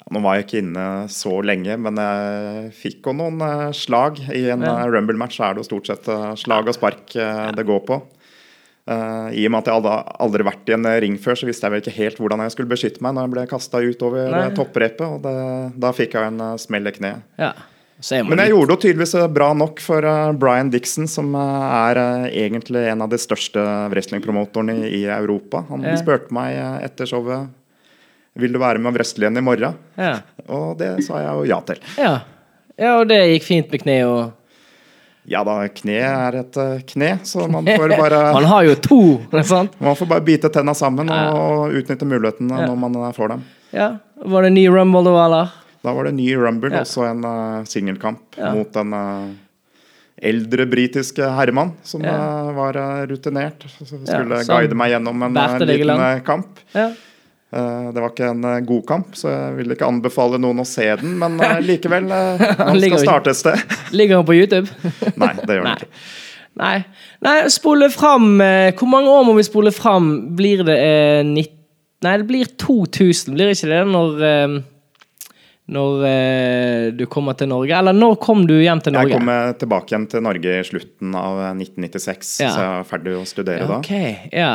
Nå 0.09 0.21
var 0.25 0.39
jeg 0.39 0.47
ikke 0.47 0.61
inne 0.63 0.85
så 1.13 1.35
lenge, 1.45 1.75
men 1.77 1.99
jeg 2.01 2.69
fikk 2.79 3.11
jo 3.11 3.13
noen 3.19 3.43
eh, 3.45 3.67
slag. 3.77 4.17
I 4.33 4.47
en 4.55 4.63
Ja. 4.65 4.79
ja. 4.81 4.87
Rumble-match 4.89 5.37
er 5.45 5.53
det 5.53 5.61
jo 5.61 5.67
stort 5.67 5.89
sett 5.91 6.07
eh, 6.09 6.31
slag 6.39 6.71
og 6.71 6.77
spark 6.77 7.13
eh, 7.13 7.51
det 7.53 7.65
går 7.67 7.83
på. 7.85 7.99
Eh, 8.89 9.27
I 9.37 9.43
og 9.45 9.53
med 9.53 9.59
at 9.59 9.69
jeg 9.69 9.77
hadde 9.77 9.97
aldri 10.25 10.47
vært 10.47 10.71
i 10.71 10.73
en 10.79 10.89
ring 11.03 11.17
før, 11.21 11.37
så 11.37 11.45
visste 11.49 11.67
jeg 11.67 11.75
vel 11.75 11.83
ikke 11.83 11.97
helt 11.99 12.21
hvordan 12.23 12.41
jeg 12.41 12.55
skulle 12.55 12.71
beskytte 12.71 13.05
meg 13.05 13.13
når 13.13 13.27
jeg 13.27 13.33
ble 13.35 13.43
kasta 13.51 13.83
utover 13.85 14.33
eh, 14.39 14.53
topprepet, 14.57 15.05
og 15.05 15.21
det, 15.27 15.35
da 15.77 15.93
fikk 15.93 16.17
jeg 16.17 16.31
en 16.31 16.41
eh, 16.47 16.55
smell 16.63 16.89
i 16.89 16.95
kneet. 16.95 17.27
Ja. 17.37 17.51
Men 17.99 18.39
jeg 18.39 18.53
gjorde 18.53 18.71
det 18.71 18.81
tydeligvis 18.85 19.13
eh, 19.19 19.27
bra 19.27 19.49
nok 19.57 19.81
for 19.83 20.05
eh, 20.07 20.31
Brian 20.39 20.69
Dixon, 20.71 21.07
som 21.11 21.33
eh, 21.35 21.63
er 21.91 21.99
egentlig 22.31 22.85
en 22.93 23.03
av 23.03 23.11
de 23.11 23.19
største 23.19 23.59
wrestlingpromotorene 23.91 24.87
i, 24.87 25.03
Europa. 25.11 25.65
Han 25.67 25.83
spurte 25.99 26.31
meg 26.35 26.55
etter 26.85 27.09
showet 27.09 27.49
vil 28.39 28.53
du 28.55 28.59
være 28.61 28.79
med 28.79 28.93
og 28.93 28.95
wrestle 28.95 29.25
igjen 29.25 29.41
i 29.41 29.43
morgen. 29.43 29.75
ja. 29.99 30.19
Og 30.47 30.77
det 30.79 30.93
sa 31.03 31.19
jeg 31.19 31.33
jo 31.35 31.47
ja 31.49 31.57
til. 31.67 31.79
Ja. 31.99 32.13
ja, 32.79 32.93
og 33.01 33.09
det 33.09 33.17
gikk 33.33 33.43
fint 33.45 33.73
med 33.73 33.83
kne 33.83 33.97
og 34.07 34.19
Ja 35.29 35.43
da, 35.45 35.59
kne 35.69 35.97
er 35.99 36.37
et 36.39 36.55
kne, 36.89 37.09
så 37.27 37.43
man 37.51 37.67
får 37.67 37.91
bare, 37.99 38.21
Man 38.33 38.47
har 38.49 38.63
jo 38.69 38.77
to, 38.81 39.01
sant? 39.51 39.75
man 39.83 39.97
får 39.99 40.09
bare 40.15 40.23
bite 40.25 40.49
tenna 40.55 40.73
sammen 40.77 41.11
og 41.11 41.75
utnytte 41.75 42.07
mulighetene 42.07 42.63
Ja. 42.63 42.69
når 42.71 42.79
man 42.79 42.97
får 43.17 43.35
dem. 43.35 43.43
Ja. 43.75 43.89
Var 44.23 44.47
det 44.47 44.55
ny 44.55 44.69
rumble 44.71 45.03
da, 45.05 45.17
eller? 45.25 45.51
Da 45.83 45.93
var 45.95 46.09
det 46.09 46.15
ny 46.17 46.29
Rumble, 46.35 46.71
Ja. 46.73 46.81
også 46.83 47.05
en 47.09 47.23
uh, 47.25 47.63
singelkamp 47.65 48.35
Ja. 48.37 48.53
mot 48.55 48.75
en 48.81 48.93
uh, 48.93 49.29
eldre 50.21 50.65
britiske 50.67 51.23
herremann 51.23 51.71
som 51.87 52.01
Ja. 52.03 52.15
uh, 52.17 52.49
var 52.57 52.75
eh, 52.75 53.05
rutinert. 53.07 53.63
Som 53.77 54.01
skulle 54.05 54.41
guide 54.45 54.75
meg 54.75 54.91
gjennom 54.91 55.21
en 55.23 55.37
eh, 55.37 55.59
liten 55.63 55.89
eh, 56.03 56.19
kamp. 56.27 56.59
Ja. 56.75 56.89
Eh, 57.55 57.91
det 57.95 58.01
var 58.03 58.09
ikke 58.11 58.27
en 58.29 58.43
eh, 58.45 58.59
god 58.67 58.83
kamp, 58.85 59.15
så 59.15 59.29
jeg 59.31 59.53
vil 59.61 59.71
ikke 59.73 59.87
anbefale 59.87 60.37
noen 60.37 60.59
å 60.61 60.65
se 60.67 60.85
den, 60.99 61.15
men 61.17 61.39
eh, 61.41 61.61
likevel 61.69 62.11
eh, 62.11 62.43
Man 62.59 62.81
skal 62.83 62.99
starte 63.05 63.31
et 63.31 63.39
sted. 63.39 63.63
Ligger 63.95 64.19
han 64.19 64.27
på 64.27 64.35
YouTube? 64.35 64.67
Nei, 65.15 65.31
det 65.39 65.55
gjør 65.55 65.65
han 65.69 65.79
ikke. 65.79 65.89
Nei. 66.59 66.75
Nei, 67.23 67.37
spole 67.53 67.87
fram 67.93 68.41
eh, 68.43 68.73
Hvor 68.75 68.89
mange 68.91 69.07
år 69.13 69.23
må 69.23 69.35
vi 69.37 69.43
spole 69.47 69.71
fram? 69.71 70.09
Blir 70.35 70.65
det 70.67 70.75
eh, 70.83 71.21
19... 71.23 71.55
Nei, 72.03 72.13
det 72.19 72.27
blir 72.27 72.47
2000, 72.59 73.33
blir 73.35 73.49
ikke 73.55 73.69
det? 73.71 73.79
Når 73.87 74.21
eh, 74.27 74.59
Når 75.69 76.03
eh, 76.09 76.87
du 76.97 77.03
kommer 77.11 77.35
til 77.37 77.49
Norge? 77.51 77.75
Eller 77.77 77.93
når 77.93 78.15
kom 78.23 78.45
du 78.49 78.55
hjem 78.57 78.81
til 78.81 78.95
Norge? 78.95 79.11
Jeg 79.13 79.19
kom 79.21 79.29
eh, 79.33 79.51
tilbake 79.61 79.93
igjen 79.93 80.07
til 80.09 80.23
Norge 80.25 80.55
i 80.57 80.65
slutten 80.65 81.15
av 81.19 81.39
eh, 81.45 81.51
1996, 81.61 82.35
Ja. 82.41 82.51
så 82.55 82.63
jeg 82.65 82.73
var 82.73 82.87
ferdig 82.89 83.15
å 83.19 83.23
studere 83.29 83.63
Ja, 83.63 83.69
da. 83.69 83.79
Ok, 83.83 84.29
ja. 84.33 84.51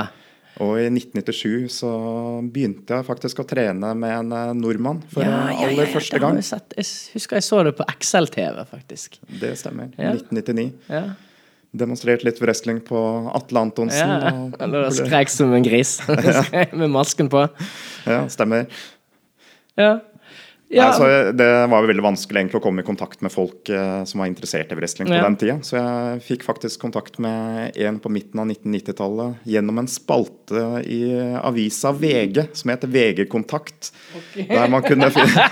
Og 0.62 0.76
i 0.78 0.86
1997 0.86 1.66
så 1.74 1.90
begynte 2.54 2.94
jeg 2.94 3.06
faktisk 3.08 3.40
å 3.42 3.46
trene 3.50 3.90
med 3.98 4.12
en 4.20 4.34
eh, 4.38 4.52
nordmann 4.58 5.00
for 5.10 5.26
eh, 5.26 5.62
aller 5.66 5.90
første 5.90 6.18
gang. 6.22 6.38
jeg 6.38 6.86
husker 7.14 7.40
jeg 7.40 7.46
så 7.46 7.62
det 7.66 7.74
på 7.78 7.86
XL-TV, 7.90 8.64
faktisk. 8.70 9.18
Det 9.40 9.54
stemmer. 9.58 9.90
Ja. 9.98 10.12
1999. 10.14 10.68
Ja. 10.90 11.04
Demonstrert 11.74 12.22
litt 12.22 12.38
wrestling 12.38 12.78
på 12.86 12.98
Atle 13.34 13.64
Antonsen. 13.66 14.10
Ja, 14.14 14.30
Eller 14.62 14.90
skrek 14.94 15.30
som 15.34 15.54
en 15.56 15.66
gris 15.66 15.96
med 16.78 16.90
masken 16.94 17.30
på. 17.30 17.48
ja, 18.06 18.20
stemmer. 18.30 18.68
Ja. 19.74 19.96
Ja. 20.74 20.88
Nei, 20.98 21.08
jeg- 21.10 21.36
det 21.38 21.48
var 21.70 21.82
jo 21.84 21.88
veldig 21.92 22.04
vanskelig 22.04 22.40
egentlig 22.42 22.60
å 22.60 22.64
komme 22.64 22.82
i 22.82 22.86
kontakt 22.86 23.22
med 23.22 23.32
folk 23.32 23.68
eh, 23.70 24.04
som 24.10 24.20
var 24.20 24.26
interessert 24.30 24.72
i 24.72 24.78
wrestling 24.78 25.08
på 25.08 25.14
Ja. 25.16 25.22
den 25.22 25.36
tida. 25.40 25.56
Så 25.62 25.78
jeg 25.78 26.22
fikk 26.26 26.44
faktisk 26.46 26.80
kontakt 26.82 27.18
med 27.22 27.76
en 27.76 28.00
på 28.02 28.10
midten 28.10 28.40
av 28.42 28.46
1990-tallet 28.50 29.36
gjennom 29.46 29.78
en 29.78 29.86
spalte 29.88 30.64
i 30.86 31.00
avisa 31.40 31.92
VG 31.92 32.48
som 32.52 32.70
heter 32.74 32.88
VG-kontakt. 32.88 33.92
Der 34.36 34.68
man 34.68 34.82
kunne 34.82 35.10
finne 35.14 35.48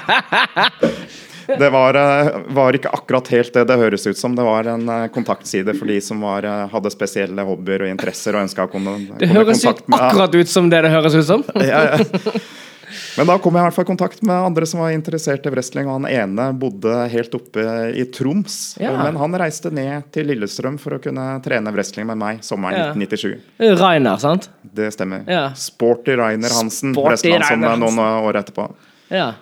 Det 1.58 1.70
var, 1.74 1.94
eh, 1.98 2.28
var 2.54 2.72
ikke 2.76 2.88
akkurat 2.94 3.26
helt 3.34 3.52
det 3.52 3.64
det 3.66 3.76
høres 3.76 4.06
ut 4.06 4.16
som. 4.16 4.34
Det 4.38 4.44
var 4.46 4.64
en 4.70 4.88
eh, 4.88 5.08
kontaktside 5.12 5.74
for 5.76 5.90
de 5.90 5.96
som 6.00 6.20
var, 6.22 6.46
eh, 6.46 6.68
hadde 6.70 6.92
spesielle 6.94 7.42
hobbyer 7.44 7.82
og 7.82 7.90
interesser 7.90 8.36
og 8.38 8.44
ønska 8.46 8.68
å 8.68 8.70
komme, 8.70 8.94
det 9.18 9.26
komme 9.28 9.40
høres 9.42 9.58
kontakt 9.64 9.88
med 9.90 9.98
akkurat 10.06 10.34
ut 10.38 10.48
som 10.48 10.70
det 10.70 10.82
det 10.86 10.92
høres 10.94 11.14
ut 11.18 11.26
som. 11.26 11.42
ja, 11.58 11.82
ja. 11.98 11.98
Men 13.18 13.28
da 13.30 13.36
kom 13.42 13.56
jeg 13.56 13.62
i 13.64 13.66
hvert 13.68 13.76
fall 13.76 13.86
i 13.86 13.90
kontakt 13.92 14.22
med 14.26 14.46
andre 14.48 14.66
som 14.68 14.80
var 14.82 14.92
interessert 14.94 15.46
i 15.48 15.52
wrestling. 15.54 15.88
Og 15.90 16.00
han 16.00 16.08
ene 16.10 16.48
bodde 16.58 16.94
helt 17.12 17.34
oppe 17.38 17.64
i 17.98 18.04
Troms. 18.14 18.58
Ja. 18.82 18.92
Men 19.02 19.18
han 19.20 19.38
reiste 19.42 19.72
ned 19.74 20.08
til 20.14 20.28
Lillestrøm 20.30 20.78
for 20.82 20.96
å 20.96 21.00
kunne 21.02 21.26
trene 21.44 21.72
wrestling 21.74 22.06
med 22.10 22.20
meg 22.22 22.42
sommeren 22.46 22.78
Ja. 22.78 22.88
1997. 22.94 23.78
Rainer, 23.80 24.18
sant? 24.22 24.50
Det 24.62 24.90
stemmer. 24.94 25.24
Ja. 25.30 25.46
Sporty 25.58 26.16
Rainer 26.18 26.52
Hansen 26.58 26.94
Sporty 26.96 27.30
Rainer 27.32 27.46
han 27.46 27.48
som 27.48 27.66
Rainer 27.68 27.82
noen 27.82 28.26
år 28.28 28.40
etterpå. 28.42 28.68
Ja. 29.12 29.32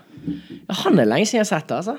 Han 0.85 0.99
er 1.01 1.09
lenge 1.09 1.27
siden 1.27 1.41
jeg 1.45 1.47
har 1.49 1.53
sett 1.61 1.69
det, 1.71 1.77
altså. 1.81 1.99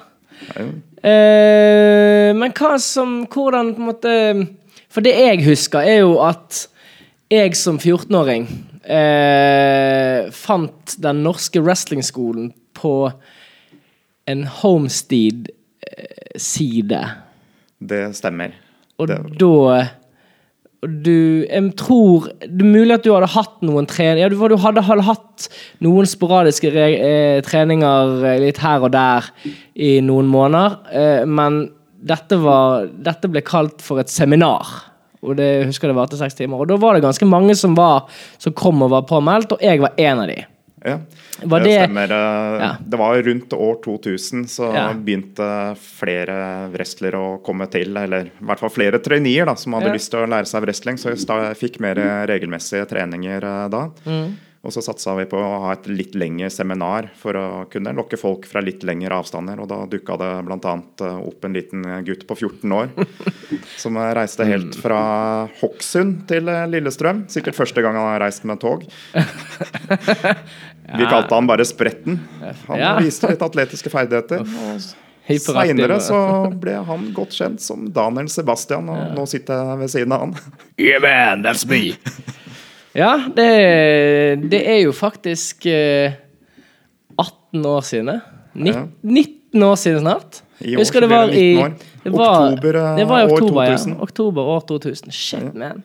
Eh, 1.05 2.31
men 2.33 2.53
hva 2.57 2.73
som 2.81 3.21
Hvordan 3.29 3.73
på 3.75 3.81
en 3.81 3.87
måte 3.91 4.13
For 4.91 5.05
det 5.05 5.13
jeg 5.17 5.43
husker, 5.45 5.85
er 5.85 6.01
jo 6.01 6.15
at 6.25 6.65
jeg 7.31 7.55
som 7.55 7.77
14-åring 7.79 8.47
eh, 8.83 10.29
fant 10.31 10.95
den 11.01 11.23
norske 11.25 11.61
wrestlingskolen 11.63 12.51
på 12.77 13.11
en 14.31 14.43
Homestead-side. 14.61 17.01
Det 17.81 18.15
stemmer. 18.15 18.51
Og 18.99 19.07
Det- 19.07 19.37
da 19.39 19.87
du, 20.81 21.45
jeg 21.47 21.75
tror 21.77 22.25
Det 22.41 22.61
er 22.61 22.65
mulig 22.65 22.93
at 22.95 23.03
du 23.03 23.13
hadde 23.13 23.27
hatt 23.27 23.61
noen 23.61 23.85
treninger 23.85 24.17
Ja, 24.23 24.29
du, 24.29 24.35
du 24.49 24.57
hadde, 24.57 24.81
hadde 24.81 25.03
hatt 25.05 25.47
noen 25.79 26.05
sporadiske 26.09 26.71
re, 26.73 26.87
eh, 26.97 27.41
treninger 27.45 28.23
eh, 28.25 28.39
litt 28.39 28.57
her 28.57 28.79
og 28.81 28.91
der 28.91 29.21
i 29.75 29.99
noen 30.01 30.25
måneder, 30.25 30.79
eh, 30.91 31.25
men 31.25 31.69
dette, 32.03 32.35
var, 32.41 32.87
dette 32.87 33.27
ble 33.29 33.41
kalt 33.45 33.79
for 33.81 33.99
et 34.01 34.09
seminar. 34.09 34.65
Og 35.21 35.35
det 35.37 35.45
jeg 35.61 35.67
husker 35.69 35.87
det 35.91 35.95
varte 35.95 36.17
seks 36.17 36.33
timer. 36.35 36.57
Og 36.63 36.67
da 36.67 36.77
var 36.81 36.95
det 36.97 37.03
ganske 37.03 37.27
mange 37.29 37.53
som, 37.55 37.75
var, 37.77 38.07
som 38.41 38.53
kom 38.57 38.81
og 38.81 38.89
var 38.89 39.03
påmeldt, 39.09 39.51
og 39.53 39.61
jeg 39.61 39.79
var 39.83 39.93
en 39.97 40.19
av 40.23 40.27
de. 40.31 40.39
Ja, 40.83 40.95
Var 41.45 41.59
det, 41.61 41.67
det- 41.69 41.83
stemmer. 41.83 42.09
Ja. 42.59 42.69
Det 42.81 42.97
var 42.97 43.21
rundt 43.21 43.53
år 43.53 43.75
2000 43.83 44.47
så 44.49 44.73
Ja. 44.73 44.87
begynte 44.93 45.77
flere 45.77 46.69
wrestlere 46.73 47.13
å 47.21 47.41
komme 47.45 47.67
til. 47.69 47.95
Eller 47.97 48.25
i 48.25 48.45
hvert 48.45 48.59
fall 48.59 48.69
flere 48.73 48.97
traineer 48.99 49.45
da, 49.45 49.53
som 49.55 49.73
hadde 49.73 49.87
Ja. 49.91 49.93
lyst 49.93 50.09
til 50.09 50.21
å 50.25 50.27
lære 50.29 50.47
seg 50.47 50.61
wrestling. 50.63 50.97
Så 50.97 51.13
jeg 51.15 51.57
fikk 51.57 51.79
mer 51.79 51.95
regelmessige 52.25 52.87
treninger 52.89 53.43
eh, 53.43 53.67
da. 53.69 53.89
Mm. 54.07 54.37
Og 54.61 54.69
så 54.75 54.81
satsa 54.85 55.15
vi 55.17 55.23
på 55.25 55.39
å 55.41 55.61
ha 55.63 55.71
et 55.73 55.87
litt 55.89 56.13
lengre 56.13 56.45
seminar 56.53 57.07
for 57.17 57.33
å 57.33 57.45
kunne 57.71 57.95
lokke 57.97 58.13
folk 58.21 58.43
fra 58.45 58.61
litt 58.61 58.83
lengre 58.85 59.17
avstander. 59.17 59.57
Og 59.57 59.65
da 59.71 59.79
dukka 59.89 60.19
det 60.21 60.27
bl.a. 60.45 60.73
opp 61.17 61.47
en 61.47 61.55
liten 61.57 61.81
gutt 62.05 62.27
på 62.29 62.37
14 62.37 62.75
år 62.77 62.91
som 63.81 63.97
reiste 63.97 64.45
helt 64.45 64.69
Mm. 64.75 64.81
fra 64.83 64.99
Hokksund 65.63 66.27
til 66.29 66.47
eh, 66.53 66.67
Lillestrøm. 66.69 67.23
Sikkert 67.33 67.57
første 67.57 67.81
gang 67.81 67.97
han 67.97 68.11
har 68.11 68.21
reist 68.21 68.45
med 68.45 68.61
tog. 68.61 68.85
Vi 70.97 71.05
kalte 71.09 71.33
han 71.35 71.47
bare 71.49 71.65
Spretten. 71.65 72.19
Han 72.67 73.03
viste 73.03 73.29
litt 73.33 73.41
atletiske 73.45 73.89
ferdigheter. 73.93 74.43
Og 74.45 75.39
Seinere 75.41 75.97
så 76.03 76.17
ble 76.59 76.73
han 76.85 77.09
godt 77.15 77.33
kjent 77.37 77.61
som 77.63 77.85
Daniel 77.93 78.27
Sebastian, 78.33 78.89
og 78.91 79.13
nå 79.15 79.25
sitter 79.29 79.61
jeg 79.71 79.81
ved 79.83 79.91
siden 79.93 80.15
av 80.15 80.25
han. 80.25 80.33
Yeah, 80.81 80.99
man, 81.03 81.45
that's 81.45 81.65
me. 81.69 81.95
ja, 82.93 83.11
det, 83.35 83.47
det 84.51 84.61
er 84.67 84.81
jo 84.85 84.91
faktisk 84.95 85.65
eh, 85.65 86.13
18 87.17 87.65
år 87.65 87.81
siden. 87.87 88.21
Ja. 88.67 88.87
19 89.01 89.63
år 89.63 89.75
siden 89.79 89.99
snart. 90.03 90.41
I 90.61 90.75
år 90.77 90.83
så 90.85 90.93
det 90.99 91.07
blir 91.07 91.15
var 91.17 91.27
det 91.31 91.39
i 91.41 91.55
19 91.55 91.63
år. 91.63 91.71
det 92.03 92.11
var, 92.11 92.51
Oktober, 92.51 92.75
eh, 92.81 92.95
det 92.99 93.05
var 93.09 93.19
i 93.21 93.25
år 93.25 93.31
oktober, 93.37 93.65
2000. 93.71 93.93
ja. 93.95 94.01
Oktober 94.05 94.41
år 94.57 94.61
2000. 94.69 95.11
Shit, 95.15 95.53
man. 95.55 95.83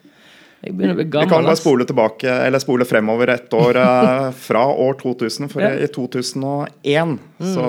Jeg 0.67 0.73
begynner 0.75 0.95
å 0.95 0.99
bli 0.99 1.05
Vi 1.05 1.11
gammel. 1.13 1.29
kan 1.31 1.45
bare 1.45 1.53
ass. 1.53 1.61
spole 1.63 1.85
tilbake, 1.87 2.27
eller 2.47 2.59
spole 2.59 2.85
fremover 2.89 3.29
et 3.37 3.53
år 3.55 3.77
eh, 3.79 4.31
fra 4.49 4.65
år 4.67 4.97
2000. 5.03 5.51
For 5.53 5.63
Ja. 5.63 5.71
Mm. 5.77 5.85
i 5.85 5.89
2001 5.95 7.19
så 7.55 7.67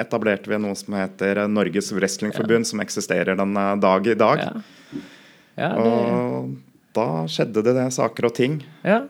etablerte 0.00 0.50
vi 0.50 0.58
noe 0.58 0.74
som 0.74 0.94
heter 0.98 1.44
Norges 1.48 1.92
Wrestlingforbund, 1.92 2.66
som 2.66 2.80
eksisterer 2.82 3.36
den 3.38 3.56
eh, 3.56 3.76
dag 3.76 4.06
i 4.06 4.14
dag. 4.18 4.42
Ja. 4.48 4.52
Ja, 5.54 5.68
det, 5.76 5.90
Og 5.92 6.54
da 6.96 7.06
skjedde 7.30 7.64
det, 7.64 7.74
det 7.78 7.88
saker 7.94 8.30
og 8.30 8.36
ting. 8.38 8.62
ja. 8.86 9.02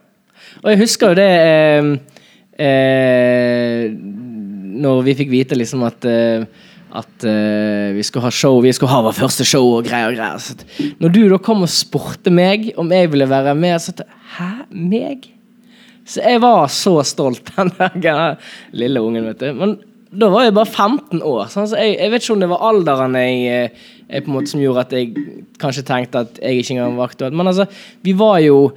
Og 0.64 0.72
jeg 0.72 0.78
husker 0.80 1.12
jo 1.12 1.16
det 1.16 1.26
eh, 1.38 1.86
eh, 2.66 3.84
Når 4.82 5.02
vi 5.06 5.14
fikk 5.20 5.30
vite 5.30 5.56
liksom 5.56 5.84
at 5.86 6.04
eh, 6.08 6.44
at 6.92 7.24
eh, 7.24 7.94
vi 7.96 8.02
skulle 8.04 8.26
ha 8.26 8.30
show, 8.34 8.58
vi 8.60 8.72
skulle 8.76 8.92
ha 8.92 9.00
vår 9.06 9.14
første 9.16 9.46
show 9.48 9.64
og 9.78 9.86
greier. 9.86 10.10
og 10.10 10.18
greier. 10.18 10.42
Så 10.42 10.90
når 11.00 11.14
du 11.14 11.22
da 11.30 11.38
kom 11.40 11.64
og 11.64 11.70
spurte 11.72 12.32
meg 12.34 12.68
om 12.76 12.90
jeg 12.92 13.08
ville 13.14 13.28
være 13.30 13.54
med, 13.56 13.78
så 13.80 13.94
at, 13.96 14.02
Hæ? 14.36 14.50
Meg? 14.76 15.30
Så 16.04 16.20
jeg 16.20 16.42
var 16.42 16.66
så 16.72 16.98
stolt 17.06 17.48
den 17.56 17.72
dagen. 17.78 18.36
Lille 18.76 19.00
ungen, 19.00 19.30
vet 19.30 19.40
du. 19.40 19.48
Men 19.56 19.78
da 20.12 20.28
var 20.28 20.44
jeg 20.44 20.56
bare 20.58 20.68
15 20.68 21.24
år. 21.24 21.46
Sånn, 21.52 21.70
så 21.70 21.80
jeg, 21.80 21.96
jeg 21.96 22.12
vet 22.12 22.26
ikke 22.26 22.36
om 22.36 22.44
det 22.44 22.50
var 22.52 22.66
alderen 22.68 23.16
jeg, 23.16 23.40
eh, 23.48 23.92
på 24.20 24.28
en 24.28 24.34
måte 24.36 24.48
som 24.48 24.60
gjorde 24.60 24.80
at 24.80 24.90
jeg 24.92 25.14
kanskje 25.58 25.84
tenkte 25.88 26.20
at 26.26 26.38
jeg 26.42 26.58
ikke 26.60 26.74
engang 26.76 26.96
var 26.96 27.08
aktuell. 27.08 27.32
Men 27.32 27.46
altså, 27.46 27.66
vi 28.04 28.12
var 28.12 28.38
jo 28.40 28.72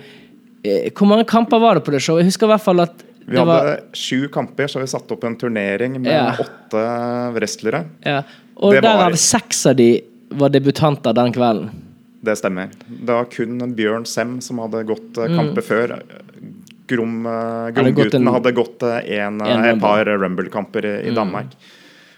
eh, 0.63 0.89
Hvor 0.95 1.07
mange 1.07 1.25
kamper 1.25 1.59
var 1.59 1.75
det 1.75 1.83
på 1.83 1.91
det 1.91 2.01
showet? 2.01 2.23
Jeg 2.23 2.31
husker 2.31 2.47
i 2.47 2.53
hvert 2.55 2.61
fall 2.63 2.79
at 2.81 3.03
Vi 3.27 3.37
hadde 3.37 3.45
var- 3.47 3.79
sju 3.93 4.27
kamper, 4.29 4.67
så 4.67 4.79
vi 4.79 4.85
satte 4.87 5.11
opp 5.13 5.23
en 5.23 5.35
turnering 5.35 5.99
med 6.01 6.11
Ja. 6.13 6.35
åtte 6.39 7.33
wrestlere. 7.33 7.85
Ja. 8.05 8.21
Og 8.57 8.71
Det 8.73 8.81
var- 8.83 9.11
seks 9.13 9.65
av 9.65 9.75
de 9.75 10.01
var 10.31 10.49
debutanter 10.49 11.13
den 11.13 11.33
kvelden. 11.33 11.69
Det 12.23 12.37
stemmer. 12.37 12.69
Det 12.87 13.07
var 13.13 13.25
kun 13.25 13.73
Bjørn 13.75 14.05
Sem 14.07 14.39
som 14.41 14.57
hadde 14.57 14.83
gått 14.85 15.17
eh, 15.17 15.27
kamper 15.35 15.61
før. 15.61 16.01
Grom, 16.87 17.25
eh, 17.25 17.31
Mm. 17.31 17.75
Hadde 17.75 18.51
gått 18.53 18.83
en- 18.83 19.41
en, 19.41 19.41
En 19.41 19.65
et 19.65 19.81
par 19.81 20.05
Rumble-kamper 20.05 20.85
i, 20.85 21.07
i 21.07 21.11
Mm. 21.11 21.49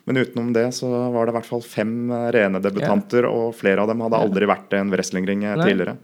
Men 0.08 0.22
utenom 0.24 0.54
det 0.56 0.70
så 0.76 0.88
var 1.12 1.28
det 1.28 1.34
i 1.34 1.38
hvert 1.38 1.50
fall 1.50 1.64
fem 1.66 2.12
eh, 2.16 2.30
rene 2.36 2.62
debutanter, 2.64 3.28
og 3.28 3.56
flere 3.60 3.84
av 3.84 3.92
dem 3.92 4.06
hadde 4.06 4.22
aldri 4.24 4.48
vært 4.48 4.78
en 4.80 4.94
wrestlingring 4.94 5.44
tidligere. 5.60 5.98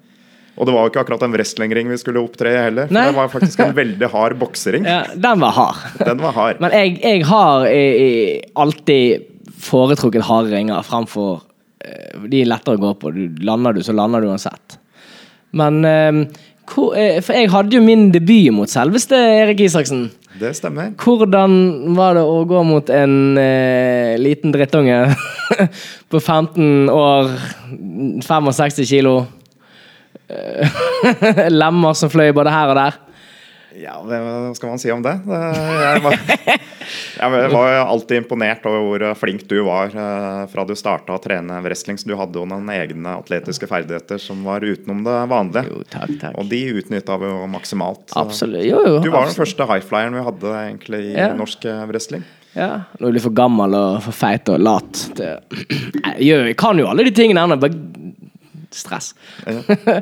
Og 0.53 0.67
det 0.69 0.73
var 0.75 0.85
jo 0.85 0.91
ikke 0.91 1.01
akkurat 1.01 1.23
en 1.25 1.33
wrestlingring 1.33 1.89
vi 1.89 1.97
skulle 1.97 2.21
opptre 2.21 2.51
i 2.51 2.59
heller. 2.59 2.89
For 2.89 2.97
Nei. 2.97 3.05
det 3.09 3.17
var 3.17 3.31
faktisk 3.31 3.63
en 3.65 3.75
veldig 3.81 4.09
hard 4.13 4.37
boksering. 4.41 4.85
Ja, 4.85 4.99
den 5.15 5.41
var 5.41 5.55
hard. 5.57 5.81
Den 6.03 6.21
var 6.21 6.35
hard. 6.37 6.61
Men 6.61 6.75
jeg, 6.77 6.99
jeg 7.01 7.25
har 7.29 7.65
i, 7.69 7.81
i, 8.03 8.11
alltid 8.59 9.53
foretrukket 9.63 10.27
harde 10.27 10.51
ringer 10.53 10.83
framfor 10.85 11.41
eh, 11.85 12.25
De 12.29 12.43
er 12.43 12.49
lettere 12.51 12.77
å 12.77 12.83
gå 12.83 12.93
på. 13.01 13.13
Du, 13.15 13.23
lander 13.47 13.73
du, 13.73 13.81
så 13.85 13.95
lander 13.97 14.21
du 14.21 14.29
uansett. 14.29 14.77
Men 15.57 15.81
eh, 15.87 16.21
For 16.69 16.93
jeg 16.93 17.49
hadde 17.53 17.79
jo 17.79 17.85
min 17.85 18.11
debut 18.13 18.53
mot 18.53 18.69
selveste 18.69 19.17
Erik 19.17 19.63
Isaksen. 19.65 20.09
Det 20.43 20.51
stemmer. 20.57 20.91
Hvordan 20.99 21.53
var 21.95 22.17
det 22.17 22.23
å 22.27 22.41
gå 22.47 22.63
mot 22.67 22.89
en 22.91 23.37
eh, 23.39 24.17
liten 24.19 24.51
drittunge 24.51 24.97
på 26.11 26.19
15 26.19 26.89
år, 26.91 27.31
65 28.25 28.83
kilo? 28.89 29.13
Eh, 30.27 30.75
Lemmer 31.61 31.95
som 31.95 32.11
fløy 32.11 32.33
både 32.35 32.51
her 32.51 32.73
og 32.73 32.79
der. 32.81 32.99
Ja, 33.79 33.95
hva 34.05 34.51
skal 34.57 34.69
man 34.73 34.79
si 34.81 34.91
om 34.93 35.01
det? 35.05 35.13
jeg, 35.25 36.01
var, 36.03 36.17
jeg 37.23 37.49
var 37.53 37.73
alltid 37.81 38.19
imponert 38.21 38.65
over 38.69 38.83
hvor 38.85 39.05
flink 39.17 39.45
du 39.49 39.55
var 39.65 39.89
eh, 39.95 40.43
fra 40.51 40.65
du 40.69 40.75
starta 40.77 41.15
å 41.15 41.21
trene 41.23 41.57
wrestling. 41.65 41.97
Så 41.97 42.09
du 42.09 42.13
hadde 42.19 42.37
jo 42.37 42.45
noen 42.49 42.69
egne 42.73 43.15
atletiske 43.21 43.69
ferdigheter 43.71 44.21
som 44.21 44.43
var 44.45 44.61
utenom 44.65 45.01
det 45.07 45.17
vanlige. 45.31 45.65
Jo, 45.71 45.81
takk, 45.93 46.13
takk. 46.21 46.37
Og 46.41 46.51
de 46.51 46.61
utnytta 46.83 47.17
vi 47.23 47.31
jo 47.31 47.41
maksimalt. 47.53 48.13
Absolutt. 48.19 48.65
Jo, 48.67 48.83
jo. 48.85 49.01
Du 49.05 49.09
var 49.13 49.25
den 49.29 49.37
første 49.39 49.67
highflyeren 49.69 50.19
vi 50.19 50.25
hadde 50.29 50.55
egentlig 50.67 51.03
i 51.09 51.17
Ja. 51.17 51.31
norsk 51.39 51.65
eh, 51.71 51.83
wrestling. 51.89 52.23
Ja, 52.53 52.83
Når 53.01 53.07
du 53.09 53.15
blir 53.15 53.23
for 53.25 53.33
gammel 53.33 53.73
og 53.73 54.03
for 54.05 54.13
feit 54.13 54.49
og 54.53 54.59
lat. 54.61 55.07
Det, 55.17 55.31
jeg, 56.21 56.29
jeg 56.29 56.57
kan 56.61 56.77
jo 56.77 56.85
alle 56.91 57.07
de 57.07 57.13
tingene 57.17 57.47
bare 57.57 57.73
stress. 58.73 59.13
ja, 59.47 59.61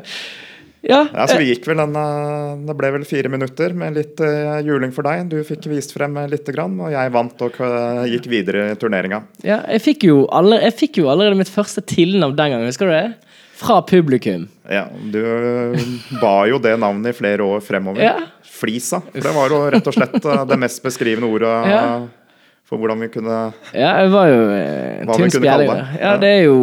Ja, 0.82 1.04
så 1.30 1.36
vi 1.38 1.46
gikk 1.52 1.66
vel 1.70 1.78
den 1.78 1.92
eh, 1.94 2.54
Det 2.66 2.74
ble 2.74 2.88
vel 2.96 3.04
fire 3.06 3.30
minutter 3.30 3.70
med 3.78 3.94
litt 3.94 4.18
eh, 4.20 4.56
juling 4.66 4.90
for 4.94 5.06
deg. 5.06 5.28
Du 5.30 5.36
fikk 5.46 5.68
vist 5.70 5.94
frem 5.94 6.16
eh, 6.18 6.26
lite 6.32 6.50
grann, 6.54 6.74
og 6.82 6.90
jeg 6.90 7.12
vant 7.14 7.44
og 7.46 7.60
eh, 7.62 8.00
gikk 8.16 8.26
videre 8.32 8.72
i 8.72 8.78
turneringa. 8.80 9.20
ja, 9.46 9.60
jeg, 9.70 9.82
fikk 9.84 10.08
allerede, 10.10 10.64
jeg 10.66 10.74
fikk 10.80 10.98
jo 11.04 11.10
allerede 11.12 11.38
mitt 11.38 11.52
første 11.52 11.84
tilnavn 11.86 12.34
den 12.38 12.50
gangen, 12.56 12.66
husker 12.66 12.90
du 12.90 12.96
det? 12.96 13.04
Fra 13.62 13.76
publikum. 13.86 14.48
Ja, 14.66 14.88
du 15.14 15.20
eh, 15.22 15.84
ba 16.18 16.34
jo 16.50 16.58
det 16.58 16.74
navnet 16.82 17.12
i 17.14 17.18
flere 17.20 17.46
år 17.46 17.62
fremover. 17.62 18.02
Ja. 18.02 18.16
Flisa. 18.42 18.98
For 19.12 19.22
det 19.22 19.34
var 19.36 19.54
jo 19.54 19.60
rett 19.70 19.86
og 19.86 19.94
slett 19.94 20.18
eh, 20.24 20.42
det 20.50 20.58
mest 20.64 20.82
beskrivende 20.82 21.30
ordet 21.30 21.52
eh, 21.62 21.70
Ja. 21.76 21.84
for 22.66 22.82
hvordan 22.82 23.00
vi 23.06 23.08
kunne 23.14 23.36
Ja, 23.70 23.92
jeg 24.02 24.10
var 24.16 24.32
jo 24.34 24.40
en 24.50 25.14
tynn 25.14 25.30
spjelling. 25.38 25.70
Ja, 25.78 25.86
Ja. 26.00 26.16
det 26.22 26.32
er 26.40 26.42
jo 26.48 26.58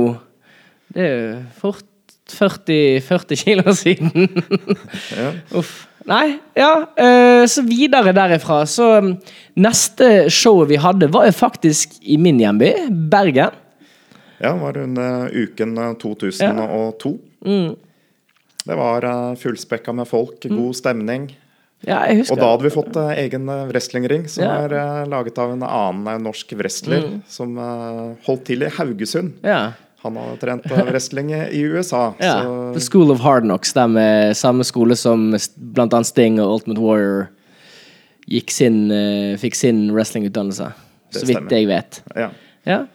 Det 0.92 1.06
er 1.08 1.16
jo 1.16 1.40
fort 1.62 1.86
40, 2.32 3.02
40 3.08 3.36
kilo 3.44 3.74
siden. 3.84 4.28
ja. 5.18 5.32
Uff. 5.60 5.86
Nei, 6.10 6.40
ja. 6.58 6.72
eh, 6.98 7.44
så 7.52 7.62
videre 7.68 8.14
derifra. 8.16 8.62
Så 8.66 8.86
mm, 9.04 9.12
neste 9.62 10.30
show 10.34 10.64
vi 10.70 10.78
hadde, 10.82 11.10
var 11.14 11.28
faktisk 11.36 11.98
i 12.02 12.16
min 12.18 12.40
hjemby, 12.42 12.72
Bergen. 13.12 13.52
ja, 14.40 14.54
det 14.54 14.62
var 14.62 14.78
under 14.78 15.30
uken 15.36 15.78
eh, 15.78 15.94
2002. 16.02 17.12
Mm. 17.46 17.76
Det 18.66 18.76
var 18.80 19.06
eh, 19.06 19.36
fullspekka 19.42 19.94
med 19.94 20.08
folk, 20.10 20.48
god 20.50 20.76
stemning. 20.80 21.30
Ja, 21.86 22.02
jeg 22.10 22.24
husker 22.24 22.36
Og 22.36 22.42
da 22.42 22.48
hadde 22.52 22.66
vi 22.66 22.72
fått 22.74 22.98
egen 23.16 23.46
wrestlingring, 23.70 24.26
som 24.28 24.44
Ja. 24.44 24.56
er 24.66 25.06
laget 25.08 25.38
av 25.40 25.54
en 25.54 25.62
annen 25.64 26.24
norsk 26.26 26.52
wrestler 26.60 27.06
som 27.32 27.54
eh, 27.60 28.02
holdt 28.26 28.44
til 28.50 28.66
i 28.66 28.72
Haugesund. 28.80 29.38
Ja. 29.48 29.74
Han 30.04 30.16
har 30.16 30.36
trent 30.40 30.66
wrestling 30.72 31.32
i 31.34 31.62
USA. 31.68 32.14
ja. 32.20 32.42
Så 32.44 32.74
The 32.74 32.84
School 32.86 33.12
of 33.12 33.20
Hard 33.20 33.44
Knocks, 33.44 33.74
der 33.74 33.88
med 33.88 34.38
samme 34.38 34.64
skole 34.64 34.96
som 34.96 35.34
bl.a. 35.58 36.04
Sting 36.08 36.40
og 36.40 36.54
Ultimate 36.60 36.82
Warrior 36.82 37.28
gikk 38.30 38.52
sin, 38.54 38.86
eh, 38.94 39.34
fikk 39.42 39.56
sin 39.58 39.90
wrestlingutdannelse. 39.92 40.72
Så 41.12 41.26
vidt 41.26 41.52
jeg 41.52 41.68
vet. 41.68 42.02
ja. 42.16 42.30
Ja. 42.68 42.86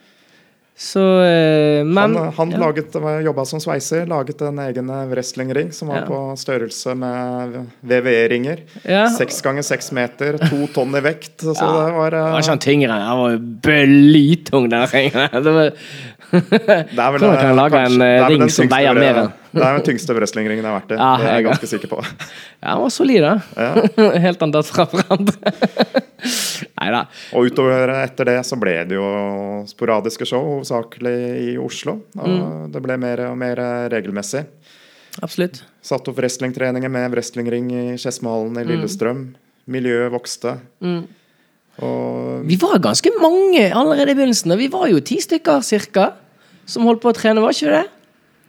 Så 0.77 0.99
eh, 1.23 1.85
Men 1.87 2.15
Han, 2.17 2.33
han 2.35 2.49
ja. 2.51 2.57
laget, 2.59 2.91
jobba 3.23 3.45
som 3.47 3.61
sveiser, 3.63 4.03
laget 4.11 4.41
en 4.43 4.57
egen 4.59 4.89
eh, 4.91 5.05
wrestlingring 5.07 5.69
som 5.71 5.87
var 5.87 6.01
Ja. 6.01 6.05
på 6.09 6.17
størrelse 6.35 6.91
med 6.99 7.53
VVE-ringer. 7.79 8.59
Seks 9.15 9.39
ganger 9.41 9.63
seks 9.63 9.91
meter, 9.95 10.35
to 10.49 10.67
tonn 10.75 10.91
i 10.99 11.01
vekt. 11.05 11.37
Så 11.39 11.53
det 11.55 11.93
var 11.95 12.11
Han 12.11 12.33
var 12.33 12.41
ikke 12.41 12.49
han 12.57 12.59
tyngre, 12.59 12.91
han 12.91 13.21
var 13.21 13.31
jo 13.37 13.39
blytung, 13.63 14.67
den 14.69 14.83
ringen. 14.91 15.29
Det 15.47 15.53
var 15.55 15.71
det 16.49 16.99
er 16.99 17.11
vel, 17.15 17.23
eh, 17.23 17.53
lage 17.55 17.71
kanskje- 17.71 17.85
en, 17.85 18.01
eh, 18.01 18.07
det 18.07 18.23
er 18.23 18.29
ring 18.29 18.39
den 18.39 18.49
som 18.49 18.63
tyngste 18.65 18.75
veier 18.75 18.93
mer 18.99 19.19
enn- 19.23 19.33
Det 19.55 19.63
er 19.63 19.77
den 19.77 19.85
tyngste 19.87 20.15
wrestlingringen 20.17 20.65
jeg 20.65 20.71
har 20.71 20.81
vært 20.81 20.91
i. 20.91 20.95
Ja, 20.99 21.11
det 21.17 21.27
er 21.29 21.35
jeg 21.39 21.45
ganske 21.45 21.67
sikker 21.71 21.87
på. 21.93 21.99
Ja, 22.65 22.73
den 22.73 22.81
var 22.81 22.89
solid, 22.91 23.21
da. 23.21 23.33
Ja. 23.55 24.19
Helt 24.25 24.41
annet 24.43 24.65
fra 24.67 24.85
hverandre. 24.91 25.53
Nei 26.81 26.87
da. 26.91 27.01
Og 27.37 27.45
utover 27.51 27.91
etter 28.03 28.25
det 28.31 28.37
så 28.47 28.57
ble 28.59 28.73
det 28.89 28.97
jo 28.97 29.05
sporadiske 29.69 30.25
show, 30.27 30.41
hovedsakelig 30.57 31.15
i 31.53 31.57
Oslo. 31.61 31.99
Og 32.17 32.27
Mm. 32.27 32.71
det 32.73 32.81
ble 32.83 32.97
mer 32.97 33.21
og 33.29 33.37
mer 33.37 33.61
regelmessig. 33.93 34.43
Absolutt. 35.23 35.61
Satt 35.85 36.07
opp 36.11 36.17
wrestlingtreninger 36.19 36.91
med 36.91 37.11
wrestlingring 37.13 37.69
i 37.71 37.83
Skedsmohallen 38.01 38.57
Mm. 38.57 38.59
i 38.59 38.65
Lillestrøm. 38.73 39.21
Miljøet 39.69 40.11
vokste. 40.11 40.57
Og 41.85 42.43
Vi 42.47 42.55
var 42.61 42.79
ganske 42.83 43.11
mange 43.21 43.69
allerede 43.71 44.11
i 44.11 44.15
begynnelsen. 44.17 44.57
Vi 44.57 44.67
var 44.71 44.87
jo 44.91 44.99
ti 44.99 45.17
stykker 45.23 45.63
cirka 45.63 46.13
som 46.65 46.83
holdt 46.87 47.01
på 47.03 47.11
å 47.11 47.15
trene, 47.17 47.41
var 47.43 47.53
ikke 47.55 47.71
det? 47.75 47.83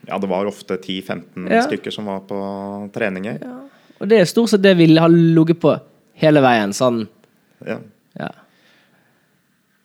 ja, 0.08 0.18
det 0.22 0.28
var 0.30 0.46
ofte 0.46 0.76
10-15 0.78 1.48
Ja. 1.50 1.62
stykker 1.66 1.90
som 1.92 2.06
var 2.06 2.20
på 2.28 2.36
treninger. 2.94 3.40
Og 4.00 4.08
det 4.08 4.20
er 4.20 4.24
stort 4.30 4.50
sett 4.52 4.62
det 4.62 4.76
vi 4.78 4.86
har 4.96 5.08
ligget 5.10 5.58
på 5.60 5.72
hele 6.20 6.40
veien. 6.44 6.70
Sånn. 6.76 7.06
Ja. 7.66 7.78
Ja. 8.18 8.28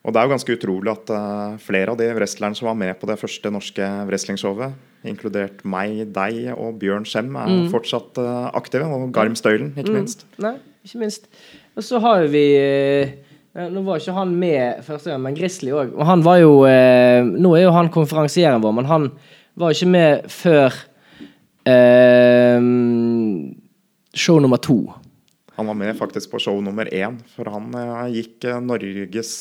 Og 0.04 0.12
det 0.12 0.18
er 0.18 0.26
jo 0.26 0.32
ganske 0.34 0.54
utrolig 0.56 0.90
at 0.90 1.10
uh, 1.14 1.56
flere 1.62 1.92
av 1.92 1.98
de 2.00 2.08
wrestlerne 2.16 2.56
som 2.58 2.66
var 2.66 2.74
med 2.78 2.96
på 2.98 3.06
det 3.06 3.18
første 3.20 3.50
norske 3.54 3.86
wrestlingshowet, 4.08 4.72
inkludert 5.06 5.60
meg, 5.66 6.04
deg 6.14 6.48
og 6.56 6.78
Bjørn 6.82 7.06
Skjem, 7.06 7.30
er 7.38 7.50
Mm. 7.52 7.68
fortsatt 7.70 8.18
uh, 8.18 8.50
aktive. 8.54 8.86
Og 8.86 9.12
Garm 9.14 9.34
Støylen, 9.38 9.72
ikke 9.78 9.94
minst. 9.94 10.24
Nei, 10.42 10.56
ikke 10.86 10.98
minst. 11.04 11.28
Og 11.76 11.82
så 11.86 12.00
har 12.02 12.22
jo 12.24 12.28
vi 12.34 12.42
eh, 12.58 13.12
Nå 13.52 13.82
var 13.84 14.00
ikke 14.00 14.14
han 14.16 14.30
med 14.40 14.80
første 14.86 15.10
gang, 15.10 15.20
men 15.26 15.36
Grizzly 15.36 15.74
òg. 15.76 15.92
Og 15.92 16.06
han 16.08 16.22
var 16.24 16.38
jo 16.40 16.62
eh, 16.64 17.20
Nå 17.20 17.52
er 17.58 17.66
jo 17.66 17.74
han 17.76 17.92
konferansieren 17.92 18.62
vår, 18.64 18.74
men 18.78 18.88
han 18.88 19.10
var 19.60 19.74
ikke 19.74 19.90
med 19.92 20.30
før 20.32 20.78
eh, 21.68 22.64
show 24.16 24.40
nummer 24.40 24.62
to. 24.62 24.78
Han 25.58 25.68
var 25.68 25.76
med 25.76 25.98
faktisk 25.98 26.32
på 26.32 26.40
show 26.40 26.62
nummer 26.64 26.88
én, 26.88 27.18
for 27.34 27.52
han 27.52 27.68
eh, 27.76 28.06
gikk 28.16 28.48
eh, 28.48 28.62
Norges 28.64 29.34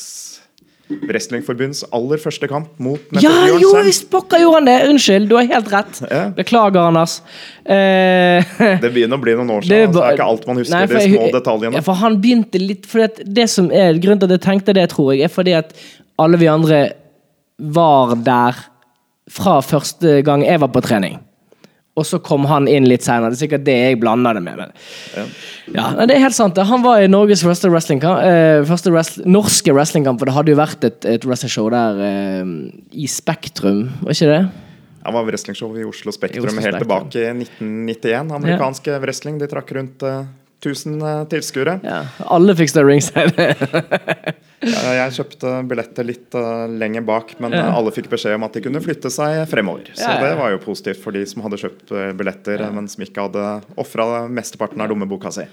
Wrestlingforbunds 1.10 1.84
aller 1.96 2.20
første 2.22 2.48
kamp 2.52 2.68
mot 2.84 3.00
nettopp 3.12 3.24
Ja, 3.24 3.32
Bjørn 3.48 3.62
jo, 3.64 3.72
visst 3.88 4.08
pokker 4.12 4.42
gjorde 4.44 4.60
han 4.62 4.70
det! 4.70 4.76
Unnskyld, 4.90 5.28
du 5.32 5.36
har 5.38 5.48
helt 5.50 5.72
rett. 5.74 6.02
Ja. 6.12 6.22
Beklager, 6.38 6.82
Anders. 6.92 7.18
Eh, 7.66 8.44
Det 8.82 8.92
begynner 8.94 9.18
å 9.20 9.24
bli 9.24 9.36
noen 9.40 9.54
år 9.58 9.62
siden, 9.68 9.78
er 9.78 9.88
så 9.92 9.98
det 9.98 10.06
er 10.10 10.18
ikke 10.18 10.30
alt 10.34 10.48
man 10.50 10.62
husker. 10.62 10.76
Nei, 10.76 10.86
de 10.92 11.00
jeg- 11.00 11.16
små 11.16 11.28
detaljene. 11.38 11.74
Ja, 11.80 11.82
for 11.86 12.00
han 12.02 12.20
begynte 12.24 12.62
litt 12.62 12.86
for 12.90 13.08
det 13.40 13.48
som 13.50 13.72
er 13.72 14.00
Grunnen 14.02 14.20
til 14.24 14.30
at 14.32 14.38
jeg 14.40 14.46
tenkte 14.50 14.76
det, 14.78 14.88
tror 14.94 15.14
jeg, 15.14 15.26
er 15.30 15.34
fordi 15.34 15.54
at 15.58 15.74
alle 16.22 16.38
vi 16.42 16.48
andre 16.52 16.82
var 17.62 18.16
der 18.26 18.58
fra 19.32 19.60
første 19.64 20.20
gang 20.26 20.44
jeg 20.46 20.60
var 20.60 20.72
på 20.74 20.82
trening. 20.84 21.20
Og 22.00 22.06
så 22.08 22.22
kom 22.24 22.46
han 22.48 22.70
inn 22.72 22.86
litt 22.88 23.04
seinere. 23.04 23.34
Det 23.34 23.36
er 23.36 23.44
sikkert 23.44 23.66
det 23.68 23.74
jeg 23.76 23.98
blander 24.00 24.38
det 24.38 24.44
med. 24.46 24.62
Ja. 25.18 25.26
Ja, 25.76 26.06
det 26.08 26.16
er 26.16 26.24
helt 26.24 26.36
sant. 26.38 26.58
Han 26.70 26.84
var 26.86 27.04
i 27.04 27.10
Norges 27.12 27.44
første 27.44 27.68
wrestlingkamp. 27.72 28.24
Eh, 28.24 28.64
første 28.68 28.94
wrestling, 28.96 29.28
norske 29.36 29.76
wrestlingkamp, 29.76 30.20
for 30.22 30.32
det 30.32 30.36
hadde 30.38 30.54
jo 30.54 30.60
vært 30.60 30.88
et, 30.88 31.08
et 31.18 31.28
wrestlingshow 31.28 31.68
der 31.74 32.00
eh, 32.08 32.54
i 32.96 33.08
Spektrum, 33.12 33.90
var 34.06 34.16
ikke 34.16 34.32
det? 34.32 34.42
Han 35.02 35.16
var 35.18 35.26
wrestlingshow 35.28 35.76
i 35.82 35.84
Oslo 35.88 36.14
I 36.14 36.16
Spektrum 36.16 36.48
Oslo 36.48 36.64
helt 36.64 36.78
Spektrum. 36.80 37.10
tilbake 37.12 37.24
i 37.26 37.46
1991. 37.48 38.36
Amerikansk 38.40 38.88
wrestling. 39.02 39.40
De 39.42 39.50
trakk 39.52 39.72
rundt 39.76 40.04
eh, 40.08 40.24
1000 40.62 41.02
eh, 41.02 41.24
tilskuere. 41.32 41.80
Ja, 41.86 42.04
alle 42.30 42.56
fikk 42.58 42.72
stå 42.74 42.86
ringside. 42.88 43.52
Eh, 44.62 44.90
Jeg 44.94 45.14
kjøpte 45.16 45.52
billetter 45.66 46.06
litt 46.06 46.36
uh, 46.38 46.68
lenger 46.70 47.02
bak, 47.02 47.32
men 47.42 47.56
ja. 47.58 47.64
alle 47.74 47.90
fikk 47.96 48.12
beskjed 48.12 48.36
om 48.38 48.44
at 48.46 48.54
de 48.54 48.62
kunne 48.62 48.82
flytte 48.84 49.10
seg 49.10 49.40
fremover. 49.50 49.88
Så 49.96 50.06
Ja, 50.06 50.20
ja. 50.20 50.28
det 50.28 50.36
var 50.38 50.54
jo 50.54 50.60
positivt 50.62 51.02
for 51.02 51.18
de 51.18 51.24
som 51.26 51.42
hadde 51.42 51.58
kjøpt 51.64 51.90
eh, 51.98 52.12
billetter, 52.14 52.62
men 52.70 52.86
som 52.92 53.02
ikke 53.02 53.26
hadde 53.26 53.48
ofra 53.82 54.28
mesteparten 54.30 54.84
av 54.86 54.92
lommeboka 54.94 55.34
si. 55.34 55.48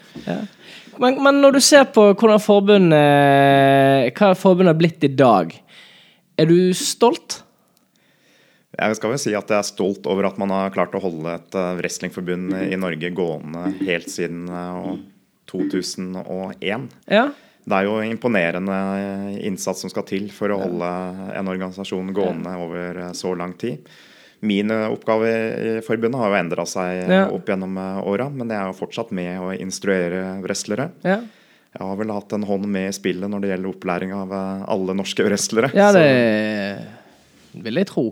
men, 1.00 1.16
men 1.24 1.40
når 1.40 1.56
du 1.56 1.60
ser 1.64 1.88
på 1.88 2.10
hvordan 2.12 2.42
forbundet 2.42 4.12
Hva 4.18 4.34
forbundet 4.36 4.74
har 4.74 4.80
blitt 4.82 5.08
i 5.08 5.12
dag, 5.24 5.56
er 6.36 6.52
du 6.52 6.74
stolt? 6.76 7.40
Jeg 8.78 8.94
skal 8.96 9.10
vel 9.10 9.18
si 9.18 9.32
at 9.34 9.48
jeg 9.50 9.58
er 9.58 9.66
stolt 9.66 10.06
over 10.06 10.28
at 10.28 10.36
man 10.38 10.52
har 10.54 10.70
klart 10.70 10.92
å 10.94 11.00
holde 11.02 11.32
et 11.34 11.54
eh, 11.58 11.72
wrestlingforbund 11.80 12.52
i 12.72 12.76
Norge 12.78 13.10
gående 13.16 13.64
helt 13.82 14.06
siden 14.12 14.44
eh, 14.48 14.92
2001. 15.50 16.88
Ja. 17.10 17.24
Det 17.68 17.76
er 17.76 17.84
jo 17.88 17.96
imponerende 18.00 18.76
innsats 19.44 19.82
som 19.84 19.90
skal 19.92 20.06
til 20.08 20.28
for 20.32 20.54
å 20.54 20.60
holde 20.62 20.90
en 21.36 21.50
organisasjon 21.50 22.14
gående 22.16 22.54
over 22.62 23.00
eh, 23.08 23.10
så 23.18 23.34
lang 23.36 23.56
tid. 23.60 23.82
Min 24.46 24.70
eh, 24.70 24.86
oppgave 24.94 25.32
i 25.32 25.72
forbundet 25.84 26.20
har 26.22 26.30
jo 26.32 26.38
endra 26.38 26.64
seg 26.70 27.02
eh, 27.02 27.10
Ja. 27.16 27.24
opp 27.34 27.50
gjennom 27.50 27.74
eh, 27.82 27.98
åra, 28.08 28.28
men 28.30 28.48
jeg 28.54 28.60
er 28.62 28.70
jo 28.70 28.78
fortsatt 28.78 29.10
med 29.16 29.42
å 29.42 29.50
instruere 29.58 30.22
wrestlere. 30.44 30.90
Ja, 31.02 31.18
Jeg 31.74 31.84
har 31.84 31.98
vel 32.00 32.14
hatt 32.14 32.32
en 32.32 32.46
hånd 32.48 32.64
med 32.72 32.88
i 32.88 32.94
spillet 32.96 33.28
når 33.28 33.42
det 33.44 33.50
gjelder 33.52 33.72
opplæring 33.74 34.14
av 34.16 34.32
eh, 34.38 34.64
alle 34.70 34.94
norske 35.02 35.26
wrestlere. 35.26 35.74
ja 35.74 35.90
Så- 35.92 35.98
det 35.98 37.62
vil 37.66 37.74
jeg 37.82 37.90
tro. 37.90 38.06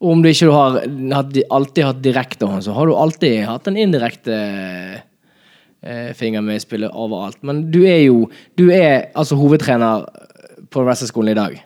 Og 0.00 0.10
om 0.12 0.22
du 0.22 0.28
ikke 0.28 0.50
har 0.52 0.80
alltid 0.84 1.84
hatt 1.86 2.02
direkte 2.04 2.46
hånd, 2.48 2.64
så 2.66 2.74
har 2.76 2.86
du 2.86 2.92
alltid 2.94 3.46
hatt 3.48 3.66
en 3.70 3.78
indirekte 3.80 4.34
eh, 5.80 6.12
finger 6.18 6.44
med 6.44 6.56
i 6.58 6.64
spillet 6.64 6.92
overalt. 6.92 7.38
Men 7.46 7.70
du 7.72 7.80
er 7.88 8.02
jo 8.04 8.26
Du 8.58 8.68
er 8.72 9.08
altså 9.16 9.38
hovedtrener 9.40 10.04
på 10.70 10.84
wrestlerskolen 10.84 11.32
i 11.32 11.38
dag. 11.40 11.62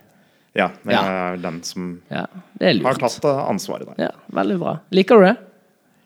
ja, 0.55 0.69
jeg 0.85 0.93
Ja. 0.95 1.03
er 1.33 1.37
den 1.38 1.62
som 1.62 2.01
Ja, 2.11 2.27
er 2.61 2.83
har 2.83 2.95
tatt 2.95 3.25
ansvaret 3.25 3.87
der. 3.87 3.95
Ja, 3.99 4.11
Veldig 4.33 4.59
bra. 4.59 4.79
Liker 4.93 5.16
du 5.21 5.27
det? 5.27 5.37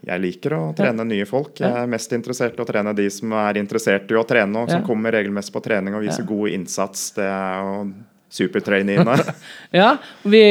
Jeg 0.07 0.21
liker 0.21 0.51
å 0.53 0.75
trene 0.77 1.05
nye 1.07 1.25
folk. 1.25 1.55
Jeg 1.61 1.73
er 1.73 1.87
mest 1.87 2.13
interessert 2.13 2.59
i 2.59 2.63
å 2.63 2.67
trene 2.67 2.95
de 2.95 3.09
som 3.11 3.33
er 3.33 3.55
interessert 3.55 4.11
i 4.11 4.15
å 4.15 4.25
trene, 4.27 4.55
og 4.63 4.71
som 4.71 4.81
Ja. 4.83 4.87
kommer 4.87 5.13
regelmessig 5.13 5.53
på 5.53 5.63
trening 5.63 5.95
og 5.95 6.03
viser 6.03 6.27
god 6.27 6.51
innsats. 6.51 7.11
Det 7.15 7.25
er 7.25 7.63
jo 7.63 7.93
supertraineene. 8.35 9.19
Ja, 9.75 9.97
vi, 10.23 10.43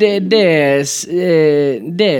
det, 0.00 0.12
det, 0.32 0.44
eh, 1.12 1.82
det 1.84 2.10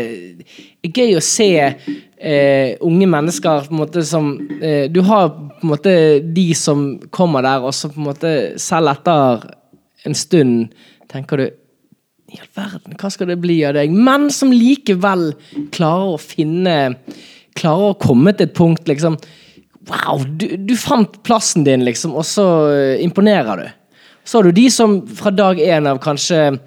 er 0.84 0.90
gøy 0.92 1.14
å 1.16 1.22
se 1.24 1.48
eh, 1.60 2.76
unge 2.84 3.08
mennesker 3.08 3.68
på 3.68 3.74
en 3.74 3.80
måte 3.80 4.04
som 4.04 4.34
eh, 4.60 4.90
Du 4.92 5.00
har 5.08 5.30
på 5.32 5.64
en 5.64 5.72
måte 5.72 5.94
de 6.20 6.46
som 6.56 6.84
kommer 7.12 7.44
der, 7.46 7.64
og 7.64 7.72
så 7.76 7.88
på 7.92 8.00
en 8.00 8.10
måte 8.10 8.34
selv 8.60 8.92
etter 8.92 9.48
en 10.08 10.16
stund 10.16 10.76
tenker 11.10 11.40
du 11.40 11.46
i 12.30 12.38
all 12.38 12.50
verden, 12.54 12.94
hva 12.94 13.08
skal 13.10 13.32
det 13.32 13.40
bli 13.42 13.56
av 13.66 13.74
deg? 13.74 13.90
Men 13.90 14.28
som 14.30 14.52
likevel 14.54 15.32
klarer 15.74 16.14
å 16.14 16.22
finne 16.22 16.78
Klarer 17.58 17.90
å 17.90 17.96
komme 17.98 18.30
til 18.30 18.46
et 18.46 18.54
punkt, 18.54 18.86
liksom 18.86 19.16
Wow, 19.90 20.22
du, 20.38 20.44
du 20.68 20.76
fant 20.78 21.16
plassen 21.26 21.64
din, 21.66 21.82
liksom, 21.82 22.12
og 22.14 22.22
så 22.28 22.44
eh, 22.70 23.00
imponerer 23.02 23.62
du. 23.64 23.79
Så 24.24 24.38
har 24.38 24.44
du 24.48 24.52
de 24.52 24.68
som 24.70 25.00
fra 25.06 25.30
dag 25.34 25.58
én 25.58 25.86
av 25.90 25.98
kanskje 26.02 26.58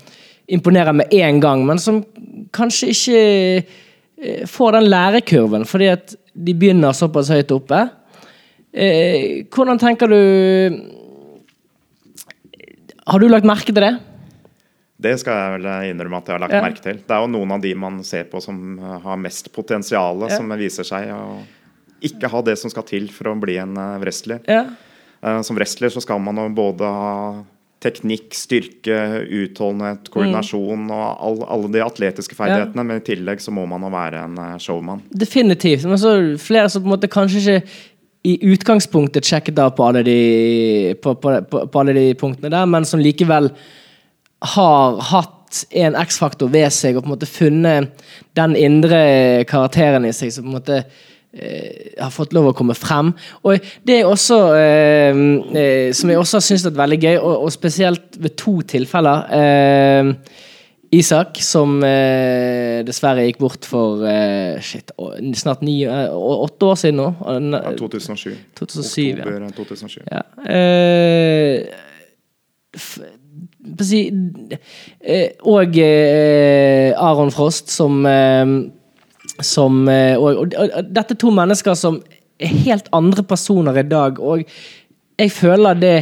imponerer 0.52 0.94
med 0.94 1.14
en 1.14 1.40
gang, 1.40 1.66
men 1.66 1.80
som 1.80 2.02
kanskje 2.54 2.90
ikke 2.92 3.20
eh, 4.24 4.46
får 4.50 4.72
den 4.78 4.90
lærekurven 4.92 5.66
fordi 5.68 5.88
at 5.94 6.16
de 6.34 6.54
begynner 6.58 6.96
såpass 6.98 7.30
høyt 7.32 7.52
oppe. 7.56 7.84
Eh, 8.74 9.44
hvordan 9.54 9.80
tenker 9.80 10.10
du 10.10 10.20
Har 13.06 13.20
du 13.20 13.28
lagt 13.28 13.46
merke 13.46 13.68
til 13.68 13.82
det? 13.84 13.94
Det 15.04 15.18
skal 15.20 15.36
jeg 15.36 15.56
vel 15.58 15.66
innrømme 15.92 16.22
at 16.22 16.30
jeg 16.30 16.36
har 16.38 16.40
lagt 16.46 16.54
Ja. 16.56 16.62
merke 16.64 16.82
til. 16.82 17.02
Det 17.04 17.12
er 17.12 17.20
jo 17.26 17.28
noen 17.28 17.52
av 17.52 17.62
de 17.62 17.74
man 17.76 17.98
ser 18.08 18.24
på 18.32 18.40
som 18.42 18.80
eh, 18.80 19.00
har 19.04 19.18
mest 19.20 19.52
potensial, 19.52 20.22
Ja. 20.22 20.38
som 20.38 20.48
viser 20.50 20.84
seg 20.88 21.10
å 21.12 21.42
ikke 22.02 22.30
ha 22.32 22.42
det 22.42 22.58
som 22.60 22.70
skal 22.72 22.84
til 22.84 23.08
for 23.10 23.26
å 23.32 23.40
bli 23.40 23.58
en 23.58 23.76
wrestler. 24.00 24.40
Ja. 24.48 24.66
Eh, 25.24 25.42
Som 25.42 25.60
wrestler 25.60 25.94
så 25.94 26.04
skal 26.04 26.22
man 26.22 26.42
jo 26.42 26.50
både 26.56 26.90
ha 26.90 27.18
teknikk, 27.84 28.30
styrke, 28.32 28.98
utholdenhet, 29.28 30.08
koordinasjon 30.12 30.86
og 30.88 31.02
all, 31.04 31.42
alle 31.52 31.72
de 31.74 31.82
atletiske 31.84 32.38
ferdighetene, 32.38 32.86
men 32.88 33.02
i 33.02 33.04
tillegg 33.04 33.44
så 33.44 33.52
må 33.52 33.66
man 33.68 33.84
jo 33.84 33.92
være 33.92 34.22
en 34.24 34.38
eh, 34.40 34.60
showman. 34.64 35.04
Definitivt. 35.12 35.84
Men 35.90 36.00
så 36.00 36.14
er 36.16 36.30
flere 36.40 36.70
som 36.72 36.84
på 36.84 36.88
en 36.88 36.96
måte 36.96 37.12
kanskje 37.12 37.42
ikke 37.44 37.82
i 38.24 38.38
utgangspunktet 38.54 39.28
sjekket 39.28 39.60
av 39.60 39.74
på 39.76 39.84
alle 39.84 40.04
de, 40.08 40.20
på, 41.04 41.16
på, 41.20 41.34
på, 41.52 41.80
alle 41.80 41.96
de 41.98 42.06
punktene 42.16 42.52
der, 42.54 42.68
men 42.72 42.88
som 42.88 43.02
likevel 43.04 43.50
har 44.56 45.02
hatt 45.10 45.66
en 45.84 45.98
X-faktor 46.00 46.52
ved 46.52 46.72
seg 46.74 46.96
og 46.96 47.04
på 47.04 47.10
en 47.10 47.14
måte 47.18 47.30
funnet 47.30 48.06
den 48.40 48.56
indre 48.58 49.44
karakteren 49.50 50.08
i 50.08 50.14
seg 50.16 50.32
som 50.34 50.48
på 50.48 50.54
en 50.54 50.56
måte 50.56 50.80
har 51.34 52.14
fått 52.14 52.34
lov 52.36 52.52
å 52.52 52.56
komme 52.58 52.76
frem. 52.78 53.10
Og 53.42 53.70
det 53.88 54.00
er 54.00 54.10
også 54.10 54.40
eh, 54.54 55.22
eh, 55.58 55.88
Som 55.98 56.12
jeg 56.12 56.20
også 56.22 56.38
har 56.38 56.46
syntes 56.46 56.68
er 56.70 56.76
veldig 56.78 57.00
gøy, 57.02 57.16
og, 57.18 57.46
og 57.48 57.54
spesielt 57.56 58.20
ved 58.22 58.36
to 58.38 58.60
tilfeller. 58.76 59.30
Eh, 59.34 60.42
Isak, 60.94 61.40
som 61.42 61.80
eh, 61.82 62.84
dessverre 62.86 63.24
gikk 63.26 63.40
bort 63.42 63.66
for 63.66 64.04
eh, 64.06 64.60
shit, 64.62 64.92
snart 65.40 65.64
ni, 65.66 65.80
eh, 65.90 66.14
åtte 66.14 66.70
år 66.70 66.78
siden 66.78 67.00
nå. 67.02 67.08
Ja, 67.26 67.72
2007. 67.80 68.36
2007, 68.60 69.02
ja. 69.02 69.26
Oktober 69.26 69.48
2007. 69.58 69.98
ja. 70.12 70.22
Eh, 70.54 71.66
f, 72.78 72.92
si, 73.82 74.04
eh, 75.02 75.34
og 75.50 75.82
eh, 75.82 76.94
Aron 76.94 77.34
Frost, 77.34 77.74
som 77.74 78.06
eh, 78.06 78.46
som 79.42 79.88
eh, 79.90 80.18
og, 80.20 80.44
og, 80.44 80.58
og 80.60 80.92
dette 80.94 81.16
er 81.16 81.22
to 81.22 81.32
mennesker 81.34 81.78
som 81.78 82.02
er 82.42 82.52
helt 82.66 82.90
andre 82.94 83.24
personer 83.26 83.78
i 83.80 83.88
dag, 83.88 84.20
og 84.20 84.44
jeg 85.20 85.32
føler 85.32 85.80
det 85.80 85.96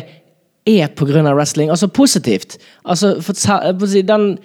er 0.70 0.92
av 1.26 1.36
wrestling. 1.36 1.70
Altså 1.70 1.88
positivt. 1.88 2.58
Altså, 2.86 3.16
for, 3.22 3.34
den, 4.06 4.38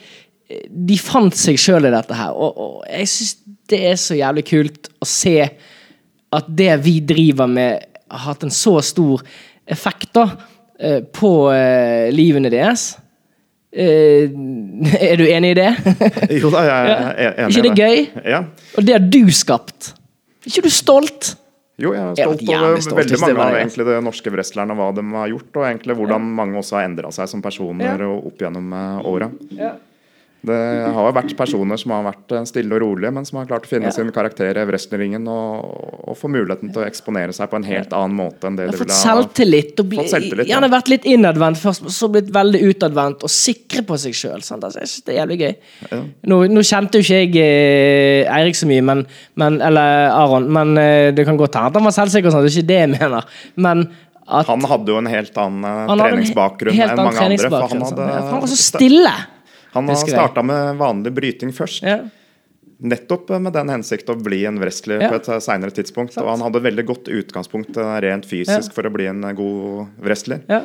de 0.70 0.98
fant 0.98 1.34
seg 1.36 1.58
sjøl 1.60 1.86
i 1.86 1.94
dette 1.94 2.14
her, 2.14 2.32
og, 2.32 2.56
og 2.56 2.84
jeg 2.88 3.08
syns 3.12 3.36
det 3.70 3.80
er 3.90 3.96
så 3.98 4.14
jævlig 4.14 4.44
kult 4.46 4.90
å 5.02 5.08
se 5.08 5.40
at 6.36 6.48
det 6.48 6.72
vi 6.84 7.00
driver 7.00 7.50
med, 7.50 7.82
har 8.10 8.22
hatt 8.30 8.44
en 8.46 8.54
så 8.54 8.78
stor 8.84 9.22
effekt 9.66 10.12
da, 10.14 10.28
eh, 10.78 11.00
på 11.02 11.50
eh, 11.52 12.12
livene 12.14 12.50
deres. 12.52 12.94
Eh, 13.76 14.30
er 15.10 15.16
du 15.20 15.24
enig 15.28 15.50
i 15.52 15.56
det? 15.58 15.70
Jo 16.42 16.48
da, 16.54 16.62
jeg 16.64 16.88
Ja. 16.88 16.94
er 17.12 17.34
enig 17.44 17.58
i 17.58 17.60
det 17.60 17.60
Ikke 17.60 17.64
det 17.66 17.74
gøy? 17.76 18.22
Ja. 18.32 18.44
Og 18.78 18.86
det 18.88 18.94
har 18.96 19.04
du 19.12 19.20
skapt. 19.36 19.90
Er 20.46 20.48
ikke 20.52 20.62
du 20.68 20.72
stolt? 20.72 21.34
Jo, 21.76 21.90
jeg 21.92 22.00
er 22.00 22.14
stolt 22.16 22.40
over 22.48 22.78
veldig 22.96 23.18
mange 23.20 23.42
av 23.44 23.54
egentlig 23.58 23.84
det 23.84 23.96
norske 24.06 24.30
wrestlerne, 24.32 24.72
hva 24.78 24.86
de 24.96 25.02
har 25.12 25.28
gjort, 25.28 25.50
og 25.60 25.66
egentlig 25.68 25.96
hvordan 25.98 26.30
mange 26.38 26.56
også 26.56 26.78
har 26.78 26.86
endra 26.88 27.10
seg 27.12 27.28
som 27.28 27.42
personer 27.44 28.00
Ja. 28.00 28.06
og 28.08 28.30
opp 28.30 28.38
gjennom 28.40 28.72
åra. 28.72 29.28
åra. 29.52 29.74
Det 30.46 30.56
har 30.94 31.08
jo 31.08 31.12
vært 31.16 31.32
personer 31.38 31.78
som 31.80 31.90
har 31.96 32.04
vært 32.06 32.32
eh, 32.36 32.44
stille 32.46 32.76
og 32.76 32.82
rolige, 32.84 33.10
men 33.16 33.24
som 33.26 33.40
har 33.40 33.48
klart 33.48 33.64
å 33.66 33.70
finne 33.70 33.88
Ja. 33.88 33.94
sin 33.94 34.12
karakter 34.14 34.58
i 34.60 34.64
wrestleringen 34.68 35.26
og, 35.26 35.64
og 36.06 36.16
få 36.18 36.28
muligheten 36.30 36.70
til 36.74 36.82
å 36.82 36.86
eksponere 36.86 37.34
seg 37.34 37.50
på 37.50 37.58
en 37.58 37.66
helt 37.66 37.92
annen 37.96 38.14
måte 38.14 38.46
enn 38.46 38.58
det 38.58 38.68
de 38.70 38.78
ville 38.78 38.94
ha 38.94 39.00
selvtillit. 39.00 39.74
Og 39.80 39.90
bli, 39.90 39.98
Fått 40.02 40.12
selvtillit, 40.14 40.50
ja. 40.52 40.60
vært 40.60 40.92
litt 40.92 41.08
innadvendt 41.08 41.58
først, 41.58 41.88
så 41.90 42.10
blitt 42.12 42.30
veldig 42.34 42.62
utadvendt 42.68 43.26
og 43.26 43.32
sikre 43.32 43.82
på 43.88 43.98
seg 43.98 44.14
sjøl. 44.14 44.38
Altså, 44.38 44.70
jeg 44.78 45.04
det 45.06 45.14
er 45.14 45.20
jævlig 45.22 45.38
gøy. 45.42 45.54
Nå, 46.30 46.40
nå 46.52 46.64
kjente 46.66 47.00
jo 47.00 47.06
ikke 47.06 47.22
jeg 47.22 47.36
eh, 47.42 48.34
Eirik 48.36 48.58
så 48.58 48.68
mye, 48.70 48.84
men, 48.86 49.06
men, 49.40 49.60
eller 49.64 50.10
Aron, 50.14 50.50
men 50.52 50.76
eh, 50.78 51.12
det 51.16 51.26
kan 51.26 51.38
godt 51.40 51.58
hende 51.58 51.72
at 51.72 51.80
han 51.80 51.88
var 51.88 51.96
selvsikker. 51.96 52.30
sånn, 52.34 52.46
Det 52.46 52.52
er 52.52 52.60
ikke 52.60 52.70
det 52.70 52.82
jeg 52.84 52.92
mener. 52.96 53.38
Men 53.56 53.88
at 54.26 54.48
Han 54.50 54.64
hadde 54.66 54.90
jo 54.90 54.98
en 54.98 55.06
helt 55.06 55.36
annen 55.38 55.64
eh, 55.66 55.80
en 55.86 56.02
treningsbakgrunn 56.02 56.74
enn 56.74 56.98
mange 56.98 57.26
andre. 57.30 57.50
For 57.50 57.66
han, 57.70 57.82
hadde, 57.86 58.06
sånn. 58.10 58.30
han 58.32 58.42
var 58.42 58.50
så 58.50 58.58
stille. 58.58 59.14
Han 59.76 59.88
har 59.92 60.00
starta 60.02 60.42
med 60.46 60.78
vanlig 60.80 61.12
bryting 61.16 61.52
først. 61.56 61.84
Ja. 61.86 61.98
Nettopp 62.76 63.30
med 63.40 63.54
den 63.56 63.70
hensikt 63.72 64.10
å 64.12 64.16
bli 64.20 64.42
en 64.48 64.58
wrestler 64.60 65.00
Ja. 65.00 65.08
på 65.12 65.16
et 65.20 65.28
seinere 65.44 65.72
tidspunkt. 65.72 66.12
Sant. 66.12 66.26
Og 66.26 66.32
han 66.34 66.42
hadde 66.44 66.60
veldig 66.64 66.84
godt 66.90 67.08
utgangspunkt 67.08 67.76
eh, 67.80 67.94
rent 68.04 68.26
fysisk 68.28 68.74
for 68.76 68.84
å 68.88 68.92
bli 68.92 69.06
en 69.08 69.22
eh, 69.24 69.32
god 69.38 69.86
wrestler. 70.04 70.42
Ja. 70.50 70.64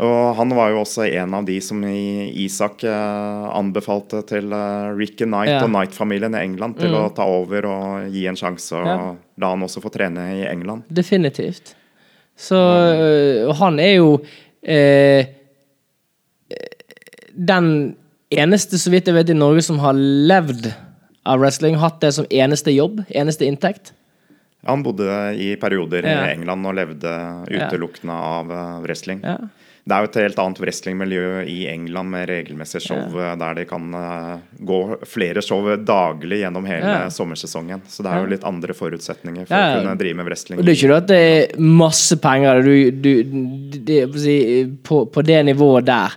Og 0.00 0.36
han 0.38 0.48
var 0.56 0.70
jo 0.72 0.78
også 0.80 1.04
en 1.12 1.34
av 1.36 1.44
de 1.44 1.58
som 1.60 1.82
i 1.84 2.30
Isak 2.46 2.84
eh, 2.88 3.48
anbefalte 3.52 4.22
til 4.30 4.46
eh, 4.54 4.94
Ricky 4.96 5.26
Knight 5.26 5.50
Ja. 5.50 5.58
Mm. 5.58 5.66
og 5.66 5.74
Knight-familien 5.74 6.38
i 6.38 6.44
England 6.46 6.78
til 6.80 6.94
å 6.96 7.02
ta 7.12 7.26
over 7.28 7.66
og 7.68 8.06
gi 8.14 8.22
en 8.30 8.38
sjanse, 8.38 8.72
og 8.78 8.86
Ja. 8.86 8.96
la 9.42 9.50
han 9.50 9.66
også 9.66 9.82
få 9.82 9.90
trene 9.92 10.28
i 10.38 10.46
England. 10.48 10.86
Definitivt. 10.88 11.74
Så 12.38 12.56
øh, 12.56 13.50
han 13.58 13.78
er 13.82 13.96
jo 13.98 14.14
eh, 14.62 15.26
den 17.34 17.96
eneste, 18.30 18.78
så 18.78 18.90
vidt 18.92 19.06
jeg 19.10 19.14
vet, 19.16 19.30
i 19.30 19.38
Norge 19.38 19.62
som 19.66 19.78
har 19.82 19.94
levd 19.96 20.70
av 21.26 21.40
wrestling. 21.42 21.76
Hatt 21.80 22.00
det 22.00 22.12
som 22.16 22.26
eneste 22.30 22.72
jobb, 22.74 23.02
eneste 23.10 23.46
inntekt. 23.48 23.92
Han 24.66 24.82
bodde 24.84 25.06
i 25.40 25.54
perioder 25.56 26.04
Ja. 26.04 26.26
i 26.26 26.34
England 26.34 26.66
og 26.66 26.74
levde 26.76 27.14
utelukkende 27.48 28.12
av 28.12 28.50
eh, 28.52 28.80
wrestling. 28.84 29.22
Ja. 29.24 29.38
Det 29.88 29.96
er 29.96 30.04
jo 30.04 30.08
et 30.10 30.16
helt 30.20 30.38
annet 30.38 30.58
wrestlingmiljø 30.60 31.22
i 31.48 31.66
England 31.72 32.10
med 32.12 32.28
regelmessige 32.28 32.82
show 32.84 33.14
eh, 33.18 33.30
der 33.40 33.54
de 33.56 33.64
kan 33.64 33.86
eh, 33.96 34.34
gå 34.68 34.80
flere 35.08 35.40
show 35.42 35.64
daglig 35.80 36.42
gjennom 36.42 36.66
hele 36.68 36.92
Ja. 36.92 37.08
sommersesongen. 37.10 37.80
Så 37.88 38.04
det 38.04 38.12
er 38.12 38.20
jo 38.20 38.28
litt 38.34 38.44
andre 38.44 38.76
forutsetninger 38.76 39.46
for 39.48 39.56
Ja. 39.56 39.78
å 39.78 39.80
kunne 39.80 39.96
drive 39.98 40.16
med 40.20 40.26
wrestling. 40.28 40.58
Og 40.60 40.66
det 40.66 40.76
er 40.76 40.78
ikke 40.82 40.92
det 40.92 41.00
at 41.02 41.08
det 41.08 41.22
er 41.56 41.58
masse 41.58 42.20
penger 42.20 42.62
du, 42.62 42.90
du, 42.90 43.24
det, 43.80 44.04
på, 44.84 45.06
på 45.10 45.22
det 45.24 45.40
nivået 45.48 45.86
der, 45.88 46.12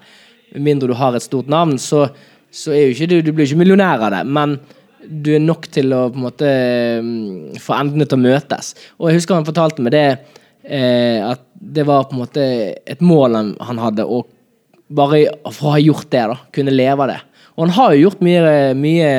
med 0.53 0.65
mindre 0.67 0.91
du 0.91 0.95
har 0.97 1.15
et 1.15 1.25
stort 1.25 1.49
navn, 1.51 1.77
så, 1.81 2.05
så 2.53 2.73
er 2.73 2.87
jo 2.87 2.95
ikke 2.95 3.09
du 3.09 3.17
Du 3.25 3.33
blir 3.33 3.47
ikke 3.47 3.59
millionær 3.63 4.07
av 4.07 4.15
det, 4.15 4.23
men 4.29 4.57
du 5.03 5.33
er 5.35 5.43
nok 5.43 5.67
til 5.73 5.91
å 5.91 6.05
på 6.13 6.19
en 6.19 6.25
måte 6.27 6.49
mm, 7.03 7.57
få 7.59 7.75
endene 7.75 8.07
til 8.07 8.19
å 8.19 8.23
møtes. 8.23 8.71
Og 8.99 9.09
jeg 9.09 9.19
husker 9.19 9.35
han 9.35 9.47
fortalte 9.47 9.83
meg 9.83 9.95
det, 9.95 10.07
eh, 10.63 11.19
at 11.25 11.43
det 11.53 11.83
var 11.87 12.07
på 12.07 12.15
en 12.15 12.23
måte 12.23 12.45
et 12.87 13.03
mål 13.03 13.35
han, 13.35 13.83
hadde, 13.83 14.05
og 14.07 14.29
bare 14.93 15.25
for 15.51 15.71
å 15.71 15.75
ha 15.75 15.83
gjort 15.83 16.09
det, 16.13 16.23
da, 16.31 16.37
kunne 16.55 16.75
leve 16.75 17.05
av 17.05 17.11
det. 17.11 17.19
Og 17.53 17.65
han 17.67 17.75
har 17.75 17.93
jo 17.93 18.07
gjort 18.07 18.23
mye, 18.25 18.53
mye, 18.77 19.09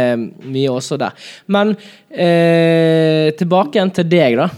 mye 0.42 0.70
også 0.72 0.98
der. 0.98 1.26
Men 1.54 1.74
eh, 2.10 3.30
tilbake 3.38 3.78
igjen 3.78 3.92
til 3.94 4.08
deg, 4.10 4.40
da. 4.40 4.48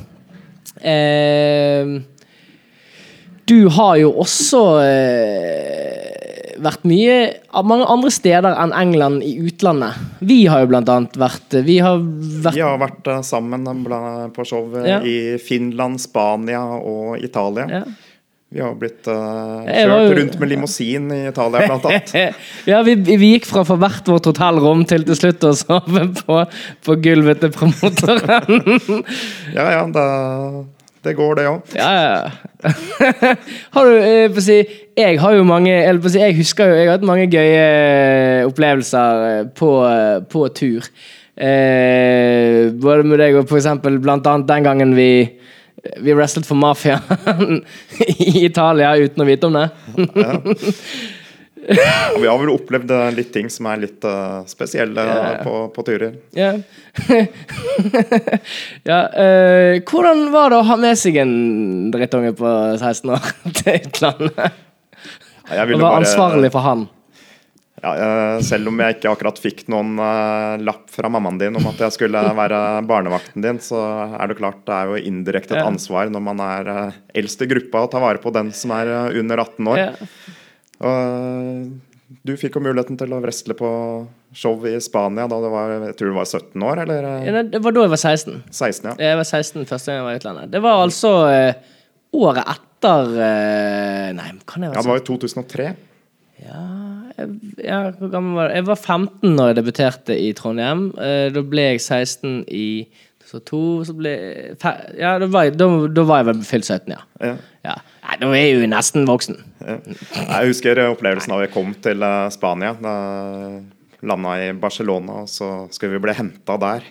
Eh, 0.81 1.97
du 3.47 3.59
har 3.77 3.99
jo 4.01 4.15
også 4.25 4.62
eh, 4.83 6.15
vært 6.62 6.85
mye 6.88 7.16
mange 7.66 7.87
andre 7.92 8.11
steder 8.14 8.57
enn 8.62 8.73
England 8.77 9.23
i 9.27 9.35
utlandet. 9.49 9.99
Vi 10.25 10.42
har 10.51 10.64
jo 10.64 10.71
blant 10.73 10.88
annet 10.92 11.16
vært 11.21 11.57
Vi 11.66 11.79
har 11.85 12.01
vært 12.01 12.57
Vi 12.57 12.64
har 12.64 12.79
vært 12.81 13.11
eh, 13.12 13.23
sammen 13.27 13.66
på 14.37 14.45
show 14.49 14.75
eh, 14.81 14.88
Ja. 14.88 14.99
i 15.05 15.16
Finland, 15.42 16.01
Spania 16.01 16.62
og 16.81 17.19
Italia. 17.23 17.69
ja. 17.81 17.87
Vi 18.57 18.61
har 18.62 18.77
blitt 18.79 19.09
uh, 19.11 19.66
kjørt 19.66 20.12
rundt 20.16 20.37
med 20.38 20.49
limousin 20.49 21.09
i 21.12 21.16
Italia, 21.29 21.64
blant 21.66 21.85
annet. 21.90 22.12
ja, 22.64 22.79
vi, 22.87 22.95
vi 22.95 23.33
gikk 23.33 23.45
fra 23.51 23.64
for 23.66 23.77
hvert 23.83 24.07
vårt 24.07 24.29
hotellrom 24.31 24.85
til 24.87 25.03
til 25.05 25.19
slutt 25.19 25.42
å 25.49 25.51
sove 25.59 26.05
på, 26.21 26.38
på 26.87 26.97
gulvet 27.03 27.42
til 27.42 27.51
promotoren. 27.53 29.03
Ja, 29.51 29.66
ja, 29.75 29.83
det, 29.90 30.07
det 31.07 31.16
går, 31.19 31.38
det 31.38 31.47
òg. 31.51 31.75
Ja, 31.79 31.90
ja. 31.97 32.73
har 33.75 33.88
du 33.88 33.95
jeg, 33.95 34.31
på 34.35 34.40
å 34.40 34.45
si, 34.45 34.57
Jeg 34.97 35.19
har 35.21 35.35
jo 35.37 35.45
mange 35.47 35.71
eller 35.71 36.09
si, 36.11 36.19
Jeg 36.19 36.35
husker 36.38 36.71
jo 36.71 36.79
Jeg 36.79 36.88
har 36.88 36.97
hatt 36.97 37.05
mange 37.07 37.27
gøye 37.31 37.61
eh, 37.61 38.47
opplevelser 38.49 39.27
eh, 39.29 39.42
på, 39.55 39.71
eh, 39.87 40.16
på 40.33 40.47
tur. 40.57 40.88
Eh, 41.37 42.73
både 42.73 43.05
med 43.05 43.21
deg 43.21 43.37
og 43.37 43.51
for 43.51 43.61
eksempel 43.61 44.01
blant 44.03 44.27
annet 44.27 44.49
den 44.51 44.66
gangen 44.66 44.97
vi 44.97 45.11
vi 46.03 46.14
wrestlet 46.16 46.47
for 46.49 46.59
mafiaen 46.59 47.61
i 48.27 48.45
Italia 48.47 48.97
uten 48.99 49.23
å 49.23 49.29
vite 49.29 49.47
om 49.47 49.55
det. 49.55 49.69
Og 51.66 52.20
vi 52.22 52.29
har 52.29 52.38
vel 52.38 52.52
opplevd 52.52 52.92
eh, 52.94 53.12
litt 53.16 53.33
ting 53.35 53.48
som 53.50 53.66
er 53.70 53.83
litt 53.83 54.05
uh, 54.07 54.44
spesielle 54.48 55.02
yeah. 55.02 55.38
på, 55.42 55.66
på 55.74 55.87
turer. 55.87 56.18
Ja. 56.37 56.55
ja 58.90 59.00
Uh, 59.16 59.79
hvordan 59.87 60.26
var 60.33 60.50
det 60.52 60.59
å 60.59 60.66
ha 60.66 60.76
med 60.81 60.98
seg 60.98 61.16
en 61.20 61.33
drittunge 61.94 62.33
på 62.37 62.50
16 62.76 63.12
år 63.14 63.31
til 63.61 63.79
utlandet? 63.81 64.61
Jeg 65.46 65.62
Og 65.62 65.72
være 65.72 65.81
bare- 65.81 66.02
ansvarlig 66.02 66.50
for 66.55 66.66
han. 66.66 66.87
Ja, 67.85 67.92
selv 68.42 68.70
om 68.70 68.81
jeg 68.81 68.96
ikke 68.96 69.11
akkurat 69.12 69.38
fikk 69.38 69.66
noen 69.70 69.98
lapp 70.64 70.88
fra 70.90 71.11
mammaen 71.12 71.37
din 71.38 71.59
om 71.61 71.66
at 71.70 71.83
jeg 71.85 71.94
skulle 71.94 72.22
være 72.40 72.61
barnevakten 72.88 73.44
din, 73.44 73.61
så 73.62 73.83
er 74.16 74.31
det 74.31 74.38
klart 74.40 74.64
det 74.66 74.74
er 74.74 74.90
jo 74.90 75.02
indirekte 75.12 75.55
et 75.55 75.66
ansvar 75.66 76.11
når 76.11 76.24
man 76.24 76.42
er 76.42 76.72
eldst 77.14 77.44
i 77.44 77.50
gruppa, 77.52 77.85
å 77.85 77.92
ta 77.92 78.02
vare 78.02 78.22
på 78.22 78.33
den 78.35 78.50
som 78.57 78.74
er 78.74 78.90
under 79.12 79.44
18 79.44 79.72
år. 79.74 79.83
Ja. 79.85 79.92
Og 80.85 81.71
du 82.27 82.35
fikk 82.39 82.59
jo 82.59 82.62
muligheten 82.62 82.99
til 83.01 83.15
å 83.15 83.21
wrestle 83.23 83.57
på 83.59 83.69
show 84.37 84.61
i 84.69 84.77
Spania 84.83 85.27
da 85.31 85.39
du 85.41 85.49
var 85.51 85.73
jeg 85.75 85.97
tror 85.99 86.12
du 86.12 86.19
var 86.19 86.29
17 86.29 86.67
år, 86.69 86.83
eller 86.85 87.09
eh, 87.09 87.25
Ja, 87.29 87.43
Det 87.43 87.62
var 87.65 87.75
da 87.75 87.87
jeg 87.87 87.95
var 87.95 88.03
16. 88.03 88.37
16, 88.51 88.91
ja. 88.91 88.95
Jeg 89.09 89.19
var 89.21 89.29
16 89.31 89.67
første 89.71 89.91
gang 89.91 89.99
jeg 89.99 90.07
var 90.07 90.12
i 90.17 90.21
utlandet. 90.21 90.53
Det 90.53 90.62
var 90.67 90.85
altså 90.85 91.12
eh, 91.33 91.75
året 92.17 92.53
etter 92.55 93.19
eh, 93.27 94.12
Nei, 94.19 94.31
kan 94.47 94.67
jeg 94.67 94.73
være 94.73 94.79
Ja, 94.79 94.85
det 94.85 94.93
var 94.93 95.03
i 95.03 95.07
2003. 95.09 95.69
Ja, 96.47 96.62
jeg, 97.17 97.35
ja, 97.65 97.81
hvor 97.97 98.12
gammel 98.12 98.37
var 98.37 98.51
jeg? 98.51 98.61
Jeg 98.61 98.69
var 98.69 98.81
15 98.83 99.37
når 99.39 99.51
jeg 99.51 99.59
debuterte 99.62 100.17
i 100.21 100.31
Trondheim. 100.37 100.89
Eh, 101.01 101.27
da 101.33 101.43
ble 101.43 101.71
jeg 101.73 101.83
16 101.83 102.43
i 102.53 102.67
så 103.27 103.41
to, 103.43 103.83
så 103.83 103.91
ble 103.97 104.12
Ja, 104.95 105.17
da 105.19 105.27
var, 105.27 105.49
jeg, 105.49 105.57
da, 105.59 105.67
da 105.91 106.05
var 106.07 106.21
jeg 106.21 106.29
vel 106.29 106.43
fylt 106.47 106.69
17, 106.69 106.93
ja. 106.95 107.01
Ja. 107.25 107.33
ja. 107.67 107.75
Nei, 108.05 108.19
da 108.21 108.29
er 108.31 108.45
jeg 108.45 108.53
jo 108.61 108.69
nesten 108.71 109.09
voksen. 109.09 109.41
Jeg 109.66 110.50
husker 110.52 110.83
opplevelsen 110.87 111.35
da 111.35 111.40
vi 111.42 111.52
kom 111.52 111.72
til 111.83 112.05
eh, 112.07 112.29
Spania. 112.35 112.74
Da 112.79 112.94
landa 114.07 114.37
i 114.44 114.52
Barcelona, 114.52 115.22
og 115.24 115.31
så 115.31 115.66
skulle 115.72 115.96
vi 115.96 116.05
bli 116.07 116.14
henta 116.16 116.57
der. 116.61 116.85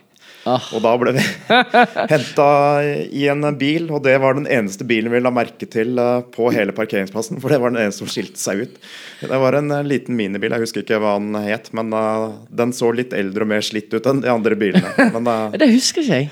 Ah. 0.46 0.62
Og 0.78 0.82
da 0.84 0.92
ble 1.02 1.16
vi 1.16 1.22
henta 2.12 2.48
i 2.86 3.24
en 3.32 3.48
bil, 3.58 3.88
og 3.90 4.04
det 4.06 4.14
var 4.22 4.38
den 4.38 4.46
eneste 4.46 4.86
bilen 4.86 5.14
vi 5.14 5.22
la 5.24 5.32
merke 5.34 5.66
til 5.70 5.98
eh, 6.02 6.20
på 6.36 6.52
hele 6.54 6.76
parkeringsplassen. 6.76 7.40
For 7.42 7.54
det 7.54 7.60
var 7.64 7.74
den 7.74 7.82
eneste 7.82 8.04
som 8.04 8.12
skilte 8.12 8.42
seg 8.42 8.66
ut. 8.66 8.80
Det 9.24 9.40
var 9.42 9.58
en 9.58 9.74
eh, 9.74 9.86
liten 9.88 10.18
minibil, 10.18 10.54
jeg 10.54 10.68
husker 10.68 10.86
ikke 10.86 11.02
hva 11.02 11.16
den 11.18 11.38
het, 11.48 11.72
men 11.78 11.94
eh, 11.98 12.28
den 12.62 12.76
så 12.78 12.92
litt 12.94 13.16
eldre 13.18 13.48
og 13.48 13.54
mer 13.56 13.66
slitt 13.66 13.94
ut 13.96 14.12
enn 14.12 14.22
de 14.26 14.34
andre 14.34 14.60
bilene. 14.60 14.94
Men, 15.18 15.32
eh, 15.34 15.58
Det 15.64 15.72
husker 15.74 16.06
ikke 16.06 16.22
jeg. 16.22 16.30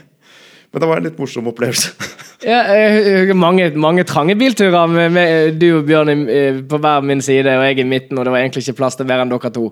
men 0.73 0.83
det 0.83 0.91
var 0.91 1.01
en 1.01 1.09
litt 1.09 1.21
morsom 1.21 1.49
opplevelse. 1.49 1.95
Ja, 2.43 3.33
mange, 3.39 3.69
mange 3.79 4.03
trange 4.03 4.35
bilturer 4.35 4.87
med, 4.91 5.11
med 5.15 5.59
du 5.61 5.67
og 5.77 5.85
Bjørn 5.87 6.11
eh, 6.27 6.57
på 6.67 6.79
hver 6.81 7.05
min 7.05 7.21
side, 7.23 7.47
og 7.47 7.63
jeg 7.69 7.79
i 7.79 7.85
midten, 7.87 8.19
og 8.19 8.27
det 8.27 8.33
var 8.33 8.43
egentlig 8.43 8.65
ikke 8.65 8.79
plass 8.81 8.99
til 8.99 9.07
mer 9.07 9.23
enn 9.23 9.31
dere 9.31 9.51
to. 9.53 9.69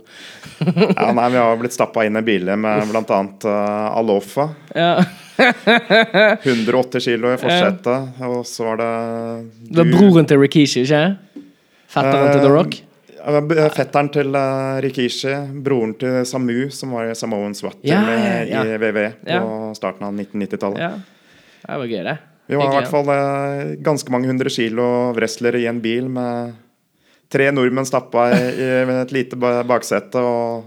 Ja, 1.02 1.10
nei, 1.16 1.28
Vi 1.34 1.42
har 1.42 1.58
blitt 1.60 1.76
stappa 1.76 2.06
inn 2.08 2.20
i 2.20 2.24
biler 2.26 2.60
med 2.60 2.88
bl.a. 2.92 3.20
Uh, 3.44 3.98
Alofa. 4.00 4.48
Ja. 4.76 4.94
180 6.46 7.04
kilo 7.04 7.34
i 7.34 7.40
forsetet, 7.42 8.22
og 8.24 8.46
så 8.48 8.70
var 8.70 8.80
det 8.82 8.92
Det 9.68 9.82
var 9.82 9.92
broren 9.96 10.30
til 10.30 10.42
Rikishi, 10.44 10.86
ikke 10.86 11.04
Fetteren 11.92 12.32
til 12.32 12.44
The 12.46 12.52
Rock? 12.52 12.78
Fetteren 13.76 14.10
til 14.14 14.36
eh, 14.38 14.82
Rikishi, 14.86 15.34
broren 15.66 15.96
til 16.00 16.22
Samu, 16.30 16.70
som 16.74 16.96
var 16.96 17.12
i 17.12 17.16
Samoan 17.18 17.56
SWAT 17.58 17.82
Ja, 17.86 18.02
ja, 18.10 18.36
ja. 18.48 18.64
i 18.66 18.78
VV 18.82 19.00
på 19.28 19.72
starten 19.78 20.08
av 20.08 20.14
1990-tallet. 20.16 20.82
Ja. 20.82 20.94
Det 21.62 21.82
var 21.84 21.90
gøy, 21.90 22.04
det. 22.08 22.20
Vi 22.52 22.58
var 22.60 22.68
i 22.68 22.76
hvert 22.82 22.92
fall 22.92 23.08
eh, 23.14 23.70
ganske 23.80 24.12
mange 24.12 24.28
hundre 24.28 24.52
kilo 24.52 24.86
wrestlere 25.16 25.62
i 25.62 25.70
en 25.72 25.78
bil 25.80 26.10
med 26.12 26.52
tre 27.32 27.46
nordmenn 27.56 27.88
stappa 27.88 28.26
i, 28.36 28.42
i 28.60 28.98
et 28.98 29.14
lite 29.16 29.38
baksete 29.40 30.20
og 30.20 30.66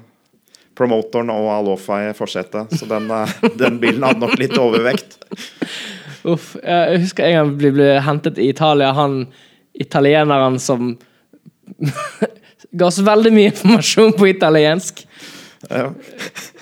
promotoren 0.72 1.28
og 1.34 1.50
Alofa 1.52 1.98
i 2.06 2.14
forsetet. 2.16 2.72
Så 2.72 2.88
den, 2.88 3.10
eh, 3.12 3.34
den 3.60 3.76
bilen 3.82 4.06
hadde 4.08 4.24
nok 4.24 4.32
litt 4.40 4.56
overvekt. 4.56 5.18
Uff, 6.24 6.54
jeg 6.62 7.02
husker 7.04 7.28
en 7.28 7.36
gang 7.36 7.52
ble, 7.60 7.74
ble 7.76 7.90
hentet 8.08 8.40
i 8.40 8.48
Italia, 8.54 8.94
han 8.96 9.26
italieneren 9.76 10.56
som 10.64 10.94
ga 12.80 12.88
oss 12.88 13.04
veldig 13.04 13.36
mye 13.36 13.52
informasjon 13.52 14.16
på 14.16 14.32
italiensk. 14.32 15.04
Ja. 15.68 15.90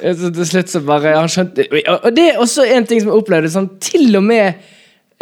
Så 0.03 0.35
til 0.35 0.47
slutt 0.47 0.71
så 0.71 0.79
bare 0.87 1.17
Han 1.17 1.27
skjønte 1.27 1.65
Og 1.83 2.05
det 2.15 2.27
er 2.29 2.37
også 2.39 2.63
en 2.71 2.85
ting 2.87 3.01
som 3.03 3.09
jeg 3.11 3.19
opplevde. 3.19 3.49
Sånn, 3.51 3.73
til 3.83 4.15
og 4.15 4.23
med 4.23 4.61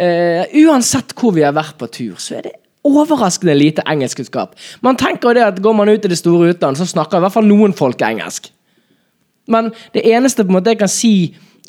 eh, 0.01 0.57
Uansett 0.65 1.13
hvor 1.17 1.35
vi 1.35 1.45
har 1.45 1.55
vært 1.55 1.77
på 1.79 1.89
tur, 1.93 2.17
så 2.21 2.39
er 2.39 2.49
det 2.49 2.57
overraskende 2.87 3.53
lite 3.53 3.85
engelskkunnskap. 3.85 4.55
Man 4.81 4.97
tenker 4.97 5.29
jo 5.29 5.37
det 5.37 5.45
at 5.45 5.61
Går 5.61 5.75
man 5.77 5.91
ut 5.91 6.05
i 6.05 6.11
det 6.11 6.17
store 6.17 6.55
utland, 6.55 6.79
så 6.79 6.89
snakker 6.89 7.19
i 7.19 7.25
hvert 7.25 7.35
fall 7.35 7.47
noen 7.49 7.75
folk 7.77 8.01
engelsk. 8.01 8.49
Men 9.51 9.71
det 9.93 10.05
eneste 10.09 10.45
på 10.45 10.53
en 10.53 10.59
måte 10.59 10.73
jeg 10.73 10.81
kan 10.81 10.91
si 10.91 11.13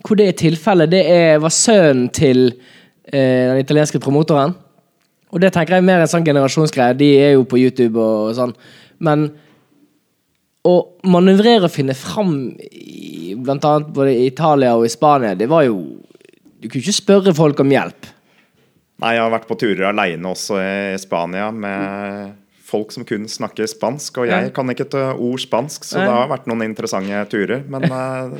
hvor 0.02 0.18
det 0.18 0.26
er 0.28 0.38
tilfellet, 0.38 0.90
det 0.90 1.02
er, 1.06 1.38
var 1.38 1.52
sønnen 1.54 2.08
til 2.10 2.48
eh, 3.06 3.52
den 3.52 3.60
italienske 3.60 4.00
promotoren. 4.02 4.54
Og 5.32 5.40
det 5.40 5.52
tenker 5.54 5.76
jeg 5.76 5.84
er 5.84 5.86
mer 5.86 6.02
en 6.02 6.10
sånn 6.10 6.26
generasjonsgreie. 6.26 6.96
De 6.98 7.08
er 7.20 7.36
jo 7.36 7.46
på 7.48 7.60
YouTube 7.60 8.00
og 8.02 8.32
sånn. 8.36 8.52
Men 9.04 9.28
å 10.68 10.74
manøvrere 11.08 11.66
og 11.66 11.74
finne 11.74 11.94
fram 11.98 12.34
i 12.58 13.32
blant 13.38 13.64
annet 13.66 13.92
både 13.94 14.12
i 14.14 14.26
Italia 14.28 14.74
og 14.76 14.86
i 14.86 14.92
Spania, 14.92 15.36
det 15.38 15.50
var 15.50 15.66
jo 15.68 15.82
Du 16.62 16.68
kunne 16.68 16.84
ikke 16.84 16.94
spørre 16.94 17.32
folk 17.34 17.58
om 17.58 17.72
hjelp. 17.74 18.01
Nei, 19.02 19.16
jeg 19.16 19.24
har 19.24 19.34
vært 19.34 19.48
på 19.50 19.58
turer 19.58 19.88
aleine 19.90 20.30
også 20.30 20.60
i 20.62 20.98
Spania 21.02 21.50
med 21.50 22.36
folk 22.72 22.92
som 22.94 23.04
kun 23.04 23.26
snakker 23.28 23.68
spansk. 23.68 24.22
Og 24.22 24.30
jeg 24.30 24.52
kan 24.56 24.70
ikke 24.72 24.86
et 24.88 24.98
ord 25.12 25.42
spansk, 25.42 25.84
så 25.88 26.04
det 26.04 26.12
har 26.12 26.30
vært 26.30 26.46
noen 26.50 26.64
interessante 26.68 27.24
turer. 27.32 27.66
Men 27.72 27.88
eh, 27.98 28.36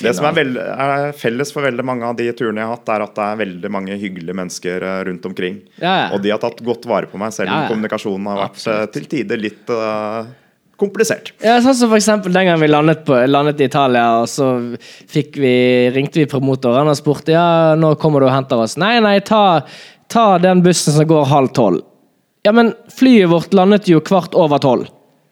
det 0.00 0.14
som 0.16 0.26
er, 0.28 0.34
veld, 0.36 0.58
er 0.58 1.12
felles 1.16 1.52
for 1.54 1.64
veldig 1.66 1.84
mange 1.86 2.06
av 2.08 2.16
de 2.18 2.26
turene 2.36 2.62
jeg 2.62 2.68
har 2.68 2.78
hatt, 2.78 2.92
er 2.94 3.04
at 3.04 3.16
det 3.16 3.26
er 3.26 3.40
veldig 3.42 3.70
mange 3.72 3.98
hyggelige 4.00 4.36
mennesker 4.36 4.86
eh, 4.88 5.00
rundt 5.08 5.28
omkring. 5.28 5.60
Ja, 5.78 5.94
ja. 6.04 6.06
Og 6.14 6.24
de 6.24 6.32
har 6.32 6.40
tatt 6.42 6.62
godt 6.64 6.88
vare 6.90 7.10
på 7.10 7.20
meg, 7.20 7.34
selv 7.36 7.52
om 7.52 7.64
Ja, 7.64 7.68
kommunikasjonen 7.70 8.30
har 8.32 8.40
vært 8.46 8.64
eh, 8.72 8.86
til 8.96 9.08
tider 9.10 9.40
litt 9.40 9.72
eh, 9.72 10.32
komplisert. 10.80 11.32
Ja, 11.44 11.56
sånn 11.62 11.76
som 11.78 11.90
for 11.90 11.98
eksempel 11.98 12.34
Den 12.34 12.48
gangen 12.48 12.62
vi 12.62 12.68
landet, 12.70 13.04
på, 13.06 13.16
landet 13.30 13.60
i 13.62 13.68
Italia, 13.68 14.04
og 14.20 14.28
så 14.30 14.48
vi, 15.12 15.54
ringte 15.94 16.22
vi 16.22 16.28
promotoren 16.30 16.90
og 16.90 16.98
spurte 16.98 17.34
ja, 17.34 17.74
når 17.78 17.98
kommer 18.02 18.22
du 18.22 18.28
og 18.28 18.34
henter 18.34 18.64
oss. 18.64 18.76
Nei, 18.80 18.96
nei, 19.04 19.18
ta, 19.24 19.62
ta 20.12 20.26
den 20.42 20.64
bussen 20.64 20.96
som 20.96 21.08
går 21.08 21.28
halv 21.30 21.54
tolv. 21.56 21.84
Ja, 22.44 22.52
men 22.52 22.74
flyet 22.92 23.30
vårt 23.32 23.54
landet 23.56 23.88
jo 23.88 24.02
kvart 24.04 24.34
over 24.36 24.60
tolv. 24.60 24.90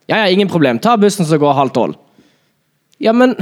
Ja, 0.08 0.22
ja, 0.22 0.28
ingen 0.32 0.48
problem. 0.48 0.80
Ta 0.82 0.96
bussen 0.96 1.28
som 1.28 1.40
går 1.40 1.58
halv 1.58 1.74
tolv. 1.76 1.98
Ja, 3.02 3.12
men 3.12 3.34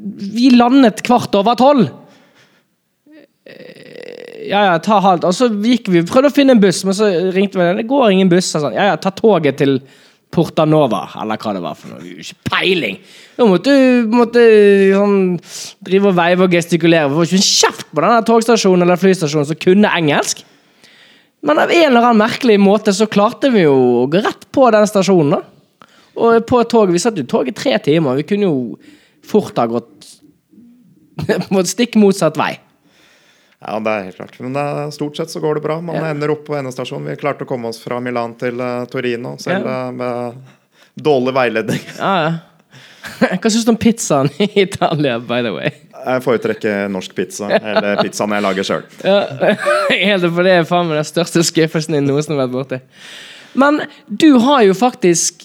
Vi 0.00 0.50
landet 0.50 1.02
kvart 1.04 1.34
over 1.36 1.54
tolv! 1.60 1.88
Ja, 4.48 4.62
ja, 4.64 4.78
ta 4.80 4.96
halvt. 5.04 5.26
Og 5.28 5.34
så 5.36 5.50
gikk 5.62 5.90
vi, 5.92 6.00
prøvde 6.08 6.30
å 6.30 6.34
finne 6.34 6.54
en 6.56 6.62
buss, 6.62 6.80
men 6.86 6.96
så 6.96 7.10
ringte 7.34 7.58
vi. 7.60 7.66
Det 7.76 7.88
går 7.90 8.14
ingen 8.14 8.30
buss. 8.30 8.48
Sånn. 8.54 8.72
Ja, 8.72 8.88
ja, 8.90 8.96
ta 9.00 9.12
toget 9.14 9.60
til 9.60 9.76
Portanova, 10.30 11.08
eller 11.18 11.40
hva 11.42 11.52
det 11.56 11.62
var 11.64 11.74
for 11.78 11.90
noe. 11.90 12.12
Ikke 12.22 12.36
peiling! 12.46 13.00
Da 13.34 13.46
måtte 13.50 13.72
måtte, 14.06 14.44
sånn, 14.94 15.16
drive 15.82 16.12
og 16.12 16.18
veive 16.20 16.46
og 16.46 16.54
gestikulere. 16.54 17.08
Det 17.10 17.18
var 17.18 17.26
ikke 17.26 17.40
en 17.40 17.48
kjeft 17.48 17.88
på 17.90 18.04
denne 18.04 18.26
togstasjonen 18.28 18.86
eller 18.86 19.00
flystasjonen 19.00 19.48
som 19.48 19.58
kunne 19.58 19.90
engelsk. 19.98 20.44
Men 21.42 21.58
av 21.58 21.72
en 21.72 21.86
eller 21.88 22.04
annen 22.04 22.20
merkelig 22.20 22.60
måte 22.62 22.94
så 22.94 23.08
klarte 23.10 23.50
vi 23.50 23.64
jo 23.64 23.74
å 24.04 24.06
gå 24.12 24.22
rett 24.22 24.46
på 24.54 24.68
den 24.70 24.86
stasjonen. 24.86 25.38
da. 25.38 25.90
Og 26.20 26.46
på 26.46 26.62
toget, 26.68 26.92
Vi 26.94 27.02
satt 27.02 27.18
jo 27.18 27.42
i 27.42 27.52
tre 27.52 27.78
timer. 27.78 28.14
Vi 28.16 28.28
kunne 28.28 28.46
jo 28.46 28.78
fort 29.24 29.56
ha 29.56 29.66
gått 29.66 30.06
på 31.48 31.64
stikk 31.74 31.96
motsatt 31.96 32.36
vei. 32.36 32.54
Ja, 33.60 33.76
det 33.84 33.92
er 33.92 34.06
helt 34.08 34.16
klart. 34.16 34.38
Men 34.40 34.54
det, 34.56 34.92
stort 34.96 35.18
sett 35.20 35.30
så 35.30 35.40
går 35.42 35.58
det 35.58 35.64
bra. 35.66 35.80
Man 35.84 35.96
Ja. 35.96 36.06
ender 36.10 36.30
opp 36.32 36.46
på 36.46 36.56
endestasjonen. 36.56 37.10
Vi 37.12 37.16
klarte 37.20 37.44
å 37.44 37.48
komme 37.48 37.68
oss 37.68 37.80
fra 37.82 38.00
Milan 38.00 38.34
til 38.40 38.60
uh, 38.60 38.84
Torino, 38.88 39.34
selv 39.38 39.66
Ja. 39.66 39.88
eh, 39.88 39.90
med 39.92 40.34
dårlig 40.96 41.34
veiledning. 41.36 41.80
Ja, 41.98 42.14
ja. 42.24 42.38
Hva 43.40 43.50
syns 43.50 43.64
du 43.64 43.70
om 43.72 43.76
pizzaen 43.80 44.30
i 44.40 44.48
Italia, 44.62 45.18
by 45.20 45.42
the 45.44 45.52
way? 45.52 45.70
Jeg 46.00 46.22
foretrekker 46.24 46.88
norsk 46.88 47.12
pizza, 47.16 47.48
eller 47.52 48.00
pizzaen 48.00 48.32
jeg 48.32 48.44
lager 48.44 48.64
sjøl. 48.64 48.84
Ja, 49.04 49.18
for 50.34 50.42
det 50.48 50.54
er 50.56 50.64
faen 50.68 50.88
meg 50.88 50.96
den 51.02 51.08
største 51.08 51.44
skuffelsen 51.44 51.96
jeg 51.98 52.06
noensinne 52.06 52.38
har 52.40 52.46
vært 52.48 52.56
borti. 52.56 52.80
Men 53.60 53.82
du 54.08 54.38
har 54.40 54.62
jo 54.64 54.72
faktisk 54.76 55.44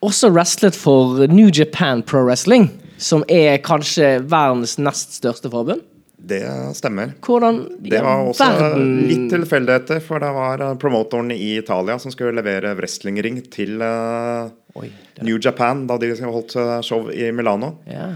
også 0.00 0.30
wrestlet 0.32 0.76
for 0.76 1.26
New 1.28 1.50
Japan 1.52 2.00
Pro 2.02 2.22
Wrestling, 2.24 2.70
som 2.96 3.24
er 3.28 3.58
kanskje 3.64 4.18
verdens 4.24 4.78
nest 4.80 5.18
største 5.20 5.52
forbund. 5.52 5.84
Det 6.22 6.76
stemmer. 6.76 7.14
Hvordan 7.24 7.62
Det 7.80 8.00
var 8.04 8.26
også 8.28 8.44
verden 8.52 8.90
litt 9.08 9.30
tilfeldigheter, 9.32 10.02
for 10.04 10.20
det 10.20 10.28
var 10.36 10.60
eh, 10.60 10.74
promotoren 10.80 11.32
i 11.32 11.56
Italia 11.56 11.96
som 11.98 12.12
skulle 12.12 12.36
levere 12.36 12.74
wrestlingring 12.76 13.40
til 13.50 13.80
uh, 13.80 14.50
Oi, 14.76 14.90
det- 15.16 15.24
New 15.24 15.38
Japan 15.40 15.86
da 15.88 15.96
de 15.98 16.12
holdt 16.20 16.56
eh, 16.60 16.76
show 16.84 17.08
i 17.10 17.30
Milano. 17.32 17.72
Ja. 17.88 18.10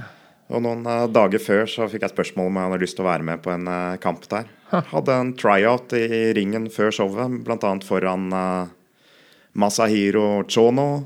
Og 0.52 0.60
noen 0.66 0.84
uh, 0.84 1.06
dager 1.08 1.40
før 1.40 1.64
så 1.70 1.88
fikk 1.88 2.04
jeg 2.04 2.12
spørsmål 2.12 2.52
om 2.52 2.60
jeg 2.60 2.70
hadde 2.74 2.84
lyst 2.84 2.98
til 3.00 3.06
å 3.06 3.08
være 3.08 3.28
med 3.32 3.42
på 3.42 3.54
en 3.54 3.66
uh, 3.72 3.96
kamp 4.04 4.28
der. 4.28 4.52
Hadde 4.92 5.16
en 5.16 5.34
tryout 5.38 5.92
i 5.96 6.32
ringen 6.36 6.68
før 6.72 6.92
showet, 6.92 7.40
bl.a. 7.46 7.74
foran 7.86 8.24
Masahiro 9.54 10.42
Chono. 10.50 11.04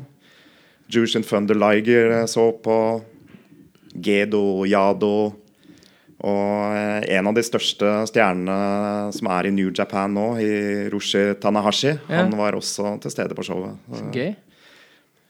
Jushin 0.88 1.22
Thunder 1.22 1.54
Liger 1.54 2.24
så 2.26 2.48
på. 2.64 2.78
Gedo 3.92 4.64
Yado. 4.64 5.34
Og 6.26 6.74
eh, 6.74 7.04
en 7.18 7.28
av 7.30 7.34
de 7.36 7.42
største 7.46 7.92
stjernene 8.10 9.12
som 9.14 9.28
er 9.30 9.46
i 9.46 9.52
New 9.54 9.68
Japan 9.70 10.10
nå, 10.16 10.32
Hiroshi 10.40 11.28
Tanahashi, 11.38 11.92
Ja. 12.08 12.24
han 12.24 12.34
var 12.38 12.56
også 12.58 12.96
til 13.04 13.10
stede 13.14 13.36
på 13.38 13.44
showet. 13.46 13.76
Gøy. 14.14 14.34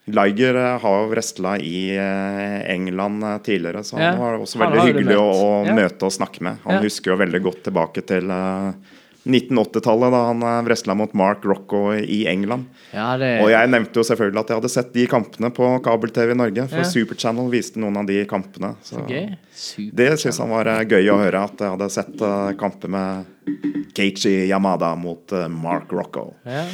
Liger 0.09 0.57
eh, 0.57 0.79
har 0.81 0.95
jo 1.03 1.11
wrestla 1.11 1.59
i 1.61 1.91
eh, 1.93 2.63
England 2.73 3.21
tidligere, 3.45 3.83
så 3.85 3.99
Ja, 4.01 4.15
han 4.15 4.23
var 4.23 4.39
også 4.41 4.63
veldig 4.63 4.87
hyggelig 4.87 5.19
å, 5.21 5.27
å 5.29 5.51
Ja. 5.69 5.75
møte 5.77 6.09
og 6.09 6.15
snakke 6.17 6.41
med. 6.47 6.57
Han 6.65 6.81
husker 6.83 7.13
jo 7.13 7.19
veldig 7.21 7.43
godt 7.45 7.63
tilbake 7.69 8.07
til 8.09 8.31
eh, 8.33 8.73
1980-tallet, 9.25 10.13
da 10.15 10.21
han 10.29 10.43
uh, 10.43 10.63
wrestla 10.65 10.95
mot 10.97 11.13
Mark 11.19 11.45
Rocco 11.45 11.95
i 11.95 12.27
England. 12.31 12.69
Ja, 12.95 13.17
det 13.21 13.33
Og 13.43 13.51
jeg 13.53 13.71
nevnte 13.73 14.01
jo 14.01 14.05
selvfølgelig 14.07 14.41
at 14.41 14.53
jeg 14.53 14.61
hadde 14.61 14.71
sett 14.73 14.93
de 14.95 15.07
kampene 15.11 15.51
på 15.55 15.69
kabel-TV 15.85 16.33
i 16.33 16.39
Norge, 16.39 16.69
for 16.71 16.85
Ja. 16.85 16.89
Super 16.89 17.19
Channel 17.19 17.51
viste 17.53 17.83
noen 17.83 17.99
av 18.01 18.07
de 18.09 18.23
kampene. 18.31 18.75
Så 18.83 19.03
okay. 19.03 19.35
Det 19.93 20.11
syns 20.23 20.39
han 20.39 20.53
var 20.55 20.71
eh, 20.71 20.85
gøy 20.87 21.11
å 21.13 21.19
høre, 21.21 21.43
at 21.51 21.61
jeg 21.61 21.75
hadde 21.75 21.91
sett 21.93 22.23
eh, 22.23 22.53
kamper 22.61 22.93
med 22.95 23.27
Keiichi 23.97 24.47
Yamada 24.49 24.95
mot 24.97 25.33
eh, 25.33 25.49
Mark 25.49 25.93
Rocco. 25.93 26.31
Ja. 26.47 26.65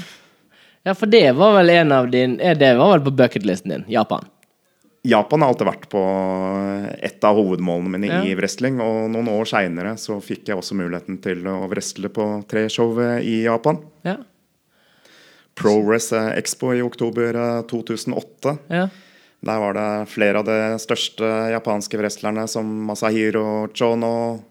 ja, 0.84 0.94
for 0.94 1.10
det 1.10 1.32
var 1.38 1.56
vel 1.58 1.70
en 1.70 1.92
av 1.96 2.10
din 2.12 2.38
eh, 2.40 2.56
Det 2.58 2.74
var 2.78 2.96
vel 2.96 3.04
på 3.08 3.16
bucketlisten 3.22 3.72
din? 3.74 3.84
Japan? 3.88 4.28
Japan 5.04 5.42
har 5.44 5.52
alltid 5.52 5.68
vært 5.68 5.88
på 5.92 6.02
et 7.04 7.24
av 7.28 7.36
hovedmålene 7.36 7.90
mine 7.92 8.06
Ja. 8.08 8.22
i 8.24 8.34
wrestling. 8.34 8.80
Og 8.80 9.10
noen 9.12 9.28
år 9.28 9.44
seinere 9.44 9.96
så 10.00 10.16
fikk 10.22 10.48
jeg 10.48 10.56
også 10.56 10.74
muligheten 10.78 11.20
til 11.20 11.44
å 11.44 11.68
wrestle 11.68 12.08
på 12.08 12.46
tre 12.48 12.68
show 12.72 12.96
i 13.20 13.42
Japan. 13.44 13.82
Ja. 14.02 14.16
Pro 15.54 15.76
Expo 15.92 16.72
i 16.74 16.80
oktober 16.82 17.34
eh, 17.34 17.62
2008. 17.62 18.58
ja. 18.70 18.88
Der 19.44 19.58
var 19.60 19.74
det 19.76 20.08
flere 20.08 20.38
av 20.40 20.46
de 20.46 20.78
største 20.80 21.28
japanske 21.52 21.98
wrestlerne 22.00 22.46
som 22.48 22.64
Masahiro 22.86 23.68
Chono, 23.76 24.42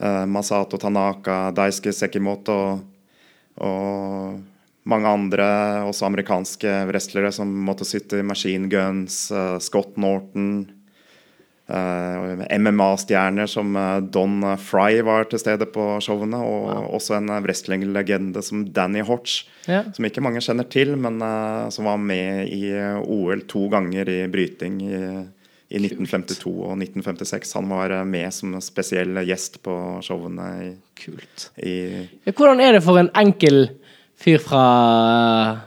eh, 0.00 0.24
Masato 0.26 0.76
Tanaka, 0.82 1.52
Daisuke 1.54 1.92
Sekimoto 1.94 2.80
og 3.60 4.40
mange 4.90 5.08
andre, 5.08 5.46
også 5.88 6.08
amerikanske 6.08 6.74
wrestlere 6.90 7.30
som 7.34 7.50
måtte 7.66 7.86
sitte 7.88 8.20
i 8.20 8.26
Machine 8.26 8.68
Guns, 8.72 9.28
eh, 9.32 9.56
Scott 9.62 9.96
Norton 10.00 10.50
eh, 11.70 12.58
MMA-stjerner 12.58 13.46
som 13.50 13.76
eh, 13.76 13.96
Don 14.12 14.42
Fry 14.58 15.00
var 15.06 15.28
til 15.30 15.38
stede 15.42 15.66
på 15.70 15.84
showene, 16.02 16.40
og 16.42 16.94
også 16.98 17.16
en 17.18 17.30
wrestlinglegende 17.44 18.42
som 18.42 18.66
Danny 18.74 19.04
Hotch, 19.06 19.44
Ja. 19.68 19.82
som 19.94 20.04
ikke 20.08 20.22
mange 20.24 20.40
kjenner 20.42 20.66
til, 20.72 20.94
men 20.98 21.20
som 21.70 21.84
var 21.86 21.98
med 22.00 22.48
i 22.48 22.72
OL 23.04 23.42
to 23.46 23.68
ganger 23.70 24.08
i 24.08 24.22
bryting 24.32 24.80
i, 24.82 25.00
i 25.70 25.78
1952 25.78 26.48
og 26.64 26.72
1956. 26.80 27.52
Han 27.58 27.68
var 27.70 27.92
med 28.08 28.32
som 28.34 28.56
spesiell 28.64 29.20
gjest 29.28 29.60
på 29.62 29.74
showene 30.02 30.48
i, 30.64 30.70
Kult. 31.04 31.50
i 31.62 32.32
hvordan 32.32 32.60
er 32.64 32.74
det 32.78 32.82
for 32.84 32.98
en 32.98 33.12
enkel 33.20 33.68
fyr 34.20 34.40
fra 34.44 34.64
eh, 35.50 35.58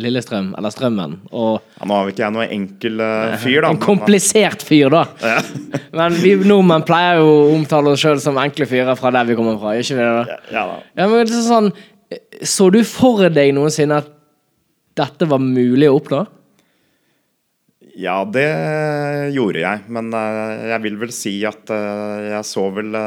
Lillestrøm, 0.00 0.52
eller 0.58 0.72
Strømmen, 0.72 1.16
og 1.30 1.60
ja, 1.60 1.86
Nå 1.86 1.96
har 1.96 2.06
vi 2.06 2.14
ikke 2.14 2.24
jeg 2.24 2.34
noe 2.34 2.46
enkel 2.56 3.02
uh, 3.02 3.34
fyr, 3.44 3.60
da. 3.64 3.72
En 3.72 3.80
komplisert 3.82 4.64
fyr, 4.66 4.90
da. 4.92 5.04
Men 5.98 6.16
vi 6.20 6.34
nordmenn 6.40 6.86
pleier 6.86 7.20
jo 7.22 7.28
å 7.30 7.50
omtale 7.54 7.92
oss 7.92 8.04
sjøl 8.04 8.22
som 8.22 8.40
enkle 8.40 8.68
fyrer 8.70 8.98
fra 8.98 9.12
der 9.14 9.28
vi 9.28 9.36
kommer 9.38 9.58
fra. 9.60 9.76
Ikke 9.78 9.98
det? 9.98 10.08
da? 10.08 10.38
Ja, 10.50 10.64
da. 10.70 10.78
Ja, 10.98 11.08
men 11.08 11.28
det 11.28 11.36
er 11.36 11.44
sånn 11.46 11.68
Så 12.42 12.70
du 12.74 12.80
for 12.88 13.28
deg 13.32 13.52
noensinne 13.56 14.00
at 14.02 14.08
dette 14.98 15.28
var 15.28 15.42
mulig 15.42 15.88
å 15.90 15.98
oppnå? 15.98 16.24
Ja, 17.98 18.16
det 18.26 18.48
gjorde 19.34 19.62
jeg. 19.62 19.84
Men 19.94 20.10
uh, 20.14 20.66
jeg 20.72 20.82
vil 20.88 20.98
vel 21.04 21.14
si 21.14 21.36
at 21.46 21.70
uh, 21.70 22.24
jeg 22.32 22.48
så 22.48 22.66
vel 22.74 22.98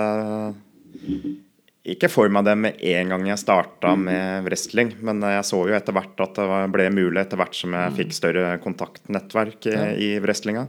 ikke 1.94 2.10
for 2.12 2.32
meg 2.34 2.46
det 2.48 2.56
med 2.60 2.84
en 2.92 3.14
gang 3.14 3.30
jeg 3.30 3.42
starta 3.42 3.94
med 4.00 4.46
wrestling, 4.48 4.92
men 5.06 5.24
jeg 5.24 5.46
så 5.48 5.62
jo 5.70 5.78
etter 5.78 5.96
hvert 5.96 6.24
at 6.26 6.38
det 6.40 6.60
ble 6.74 6.90
mulig 6.94 7.22
etter 7.22 7.40
hvert 7.40 7.56
som 7.56 7.76
jeg 7.78 7.96
fikk 8.02 8.14
større 8.18 8.58
kontaktnettverk 8.64 9.70
i, 9.72 9.80
i 10.08 10.12
wrestlinga. 10.24 10.68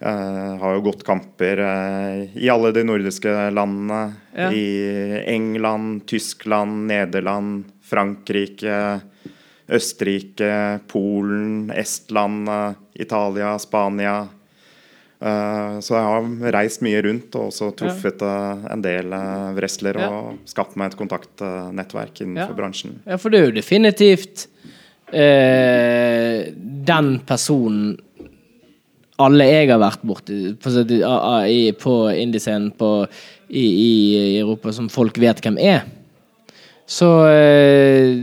Eh, 0.00 0.52
har 0.62 0.74
jo 0.74 0.84
gått 0.86 1.04
kamper 1.04 1.60
eh, 1.60 2.38
i 2.40 2.48
alle 2.48 2.72
de 2.72 2.86
nordiske 2.88 3.34
landene. 3.52 4.00
Ja. 4.32 4.48
I 4.48 5.22
England, 5.28 6.06
Tyskland, 6.08 6.86
Nederland, 6.88 7.68
Frankrike. 7.84 9.00
Østerrike, 9.70 10.80
Polen, 10.90 11.70
Estland, 11.70 12.48
eh, 12.48 12.72
Italia, 12.94 13.58
Spania. 13.58 14.28
Eh, 15.20 15.80
Så 15.84 15.94
jeg 15.96 16.04
har 16.06 16.52
reist 16.56 16.80
mye 16.80 17.02
rundt 17.04 17.34
og 17.36 17.50
også 17.50 17.70
truffet 17.76 18.22
eh, 18.24 18.62
en 18.72 18.80
del 18.84 19.12
eh, 19.12 19.50
wrestlere 19.58 20.00
Ja. 20.00 20.08
og 20.08 20.38
skapt 20.48 20.76
meg 20.80 20.92
et 20.92 20.98
kontaktnettverk 21.00 22.22
innenfor 22.24 22.54
Ja. 22.54 22.56
bransjen. 22.56 22.94
Ja, 23.06 23.16
for 23.20 23.28
det 23.30 23.40
er 23.40 23.50
jo 23.50 23.56
definitivt 23.60 24.46
eh, 25.12 26.52
den 26.86 27.18
personen 27.26 27.98
alle 29.20 29.44
jeg 29.44 29.68
har 29.68 29.80
vært 29.82 30.00
borti 30.08 30.36
på, 30.56 30.70
på 31.82 31.94
indiescenen 32.16 32.72
i, 33.50 33.64
i 33.66 34.38
Europa, 34.40 34.72
som 34.72 34.88
folk 34.88 35.18
vet 35.20 35.42
hvem 35.44 35.58
er. 35.60 35.82
Så 36.90 37.08
eh, 37.30 38.18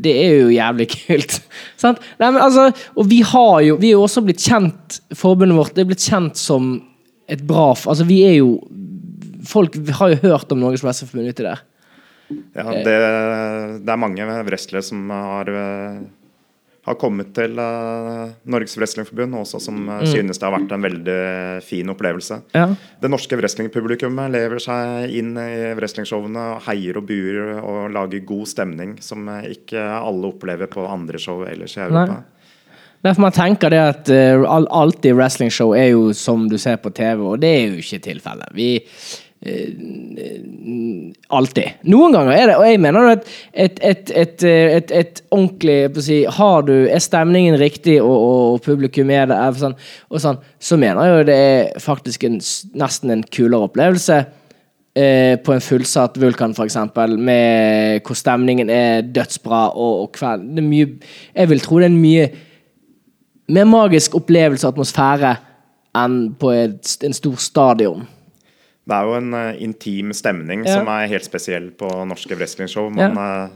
det 0.00 0.14
er 0.16 0.36
jo 0.44 0.50
jævlig 0.54 0.88
kult. 0.94 1.38
Sant? 1.82 2.00
Nei, 2.20 2.30
men 2.30 2.40
altså, 2.40 2.68
og 2.96 3.08
vi 3.10 3.20
har 3.26 3.60
jo 3.66 3.76
Vi 3.80 3.90
er 3.90 3.98
jo 3.98 4.04
også 4.06 4.24
blitt 4.26 4.42
kjent, 4.42 5.00
forbundet 5.16 5.58
vårt 5.58 5.74
det 5.76 5.84
er 5.84 5.90
blitt 5.92 6.06
kjent 6.06 6.40
som 6.40 6.76
et 7.28 7.42
bra 7.46 7.70
Altså, 7.76 8.06
vi 8.08 8.22
er 8.26 8.38
jo 8.40 8.56
Folk 9.48 9.76
har 10.00 10.14
jo 10.14 10.22
hørt 10.24 10.50
om 10.52 10.60
Norges 10.60 10.82
Wrestlerforbund 10.84 11.30
uti 11.30 11.44
der. 11.46 11.60
Ja, 12.28 12.64
det, 12.84 12.96
det 13.86 13.92
er 13.92 14.00
mange 14.00 14.26
wrestlere 14.44 14.82
som 14.84 15.06
har, 15.08 15.48
eh, 15.48 16.00
har 16.88 16.98
kommet 17.00 17.30
til 17.36 17.58
uh, 17.60 18.30
Norges 18.50 18.76
Wrestlingforbund, 18.78 19.36
også 19.40 19.60
som 19.62 19.82
uh, 19.90 20.00
synes 20.08 20.40
det 20.40 20.46
har 20.46 20.54
vært 20.54 20.72
en 20.74 20.86
veldig 20.86 21.18
fin 21.66 21.92
opplevelse. 21.92 22.40
Ja. 22.56 22.66
Det 23.02 23.10
norske 23.12 23.38
wrestlingpublikummet 23.38 24.32
lever 24.34 24.62
seg 24.62 25.14
inn 25.18 25.36
i 25.38 25.74
wrestlingshowene 25.78 26.48
og 26.54 26.64
heier 26.68 26.98
og 27.00 27.06
buer 27.10 27.60
og 27.60 27.92
lager 27.94 28.26
god 28.28 28.50
stemning, 28.50 28.96
som 29.04 29.28
uh, 29.30 29.44
ikke 29.46 29.84
alle 29.98 30.32
opplever 30.32 30.70
på 30.72 30.86
andre 30.88 31.20
show 31.22 31.44
ellers 31.46 31.78
i 31.78 31.84
Europa. 31.86 32.18
Nei. 32.18 32.34
Derfor 33.06 33.22
man 33.22 33.34
tenker 33.34 33.70
det 33.70 33.78
at 33.78 34.10
uh, 34.10 34.44
alt 34.50 35.06
i 35.06 35.14
wrestlingshow 35.14 35.76
er 35.78 35.92
jo 35.92 36.10
som 36.16 36.48
du 36.50 36.58
ser 36.58 36.80
på 36.82 36.90
TV, 36.90 37.22
og 37.22 37.40
det 37.44 37.54
er 37.54 37.64
jo 37.68 37.82
ikke 37.84 38.02
tilfellet. 38.08 38.54
Vi 38.58 38.72
Alltid. 41.28 41.76
Noen 41.86 42.14
ganger 42.16 42.32
er 42.34 42.50
det, 42.50 42.56
og 42.58 42.64
jeg 42.66 42.80
mener 42.82 43.10
at 43.12 43.28
et, 43.52 43.76
et, 43.86 44.10
et, 44.10 44.42
et, 44.42 44.90
et 44.90 45.20
ordentlig 45.30 46.02
si, 46.02 46.24
Har 46.26 46.66
du, 46.66 46.72
Er 46.90 46.98
stemningen 46.98 47.58
riktig, 47.60 48.00
og, 48.02 48.16
og 48.18 48.62
publikum 48.64 49.12
er 49.14 49.30
det, 49.30 49.38
sånn, 49.60 49.76
og 50.10 50.24
sånn, 50.24 50.40
så 50.58 50.80
mener 50.80 51.06
jeg 51.06 51.14
jo 51.14 51.28
det 51.30 51.38
er 51.38 51.78
faktisk 51.84 52.26
en, 52.26 52.40
nesten 52.82 53.14
en 53.14 53.22
kulere 53.30 53.70
opplevelse 53.70 54.18
eh, 54.98 55.38
på 55.38 55.54
en 55.54 55.62
fullsatt 55.62 56.18
Vulkan, 56.18 56.56
f.eks., 56.58 56.76
med 57.14 58.02
hvor 58.02 58.18
stemningen 58.18 58.74
er 58.74 59.06
dødsbra, 59.06 59.68
og, 59.70 60.02
og 60.02 60.12
kveld, 60.18 60.50
det 60.56 60.64
er 60.64 60.70
mye, 60.74 60.92
Jeg 61.36 61.54
vil 61.54 61.62
tro 61.62 61.78
det 61.78 61.92
er 61.92 61.94
en 61.94 62.02
mye 62.02 62.28
mer 63.48 63.64
magisk 63.64 64.18
opplevelse 64.18 64.66
og 64.66 64.74
atmosfære 64.74 65.34
enn 65.96 66.16
på 66.38 66.52
en 66.52 67.14
stor 67.16 67.38
stadion. 67.40 68.02
Det 68.88 68.96
er 68.96 69.04
jo 69.04 69.16
en 69.18 69.34
uh, 69.36 69.54
intim 69.60 70.12
stemning 70.16 70.62
Ja. 70.64 70.78
som 70.78 70.88
er 70.88 71.08
helt 71.10 71.24
spesiell 71.26 71.70
på 71.76 71.88
norske 72.08 72.34
wrestlingshow. 72.38 72.88
Man, 72.94 73.18
uh, 73.18 73.48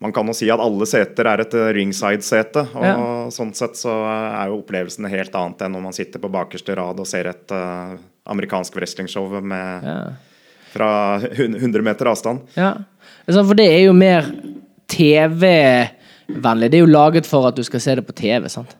man 0.00 0.12
kan 0.16 0.26
jo 0.26 0.32
si 0.36 0.48
at 0.50 0.60
alle 0.60 0.86
seter 0.88 1.28
er 1.28 1.42
et 1.44 1.54
uh, 1.54 1.66
ringside-sete, 1.76 2.64
og 2.74 2.84
Ja. 2.84 2.94
sånn 3.34 3.52
sett 3.54 3.76
så 3.76 3.92
er 4.08 4.48
jo 4.48 4.62
opplevelsen 4.62 5.08
helt 5.12 5.34
annet 5.36 5.62
enn 5.66 5.72
når 5.76 5.82
man 5.90 5.92
sitter 5.96 6.18
på 6.22 6.32
bakerste 6.32 6.76
rad 6.80 6.98
og 7.00 7.06
ser 7.06 7.28
et 7.28 7.52
uh, 7.52 7.94
amerikansk 8.26 8.74
wrestlingshow 8.80 9.40
med, 9.42 9.84
Ja. 9.84 9.98
fra 10.72 10.90
100 11.20 11.82
meter 11.84 12.08
avstand. 12.10 12.40
Ja. 12.56 12.72
Altså, 13.28 13.44
For 13.46 13.54
det 13.54 13.68
er 13.70 13.84
jo 13.84 13.92
mer 13.92 14.24
TV-vennlig. 14.88 16.70
Det 16.70 16.78
er 16.78 16.82
jo 16.84 16.90
laget 16.90 17.26
for 17.28 17.46
at 17.48 17.56
du 17.56 17.62
skal 17.66 17.80
se 17.84 17.94
det 17.98 18.06
på 18.06 18.14
TV, 18.16 18.48
sant? 18.52 18.74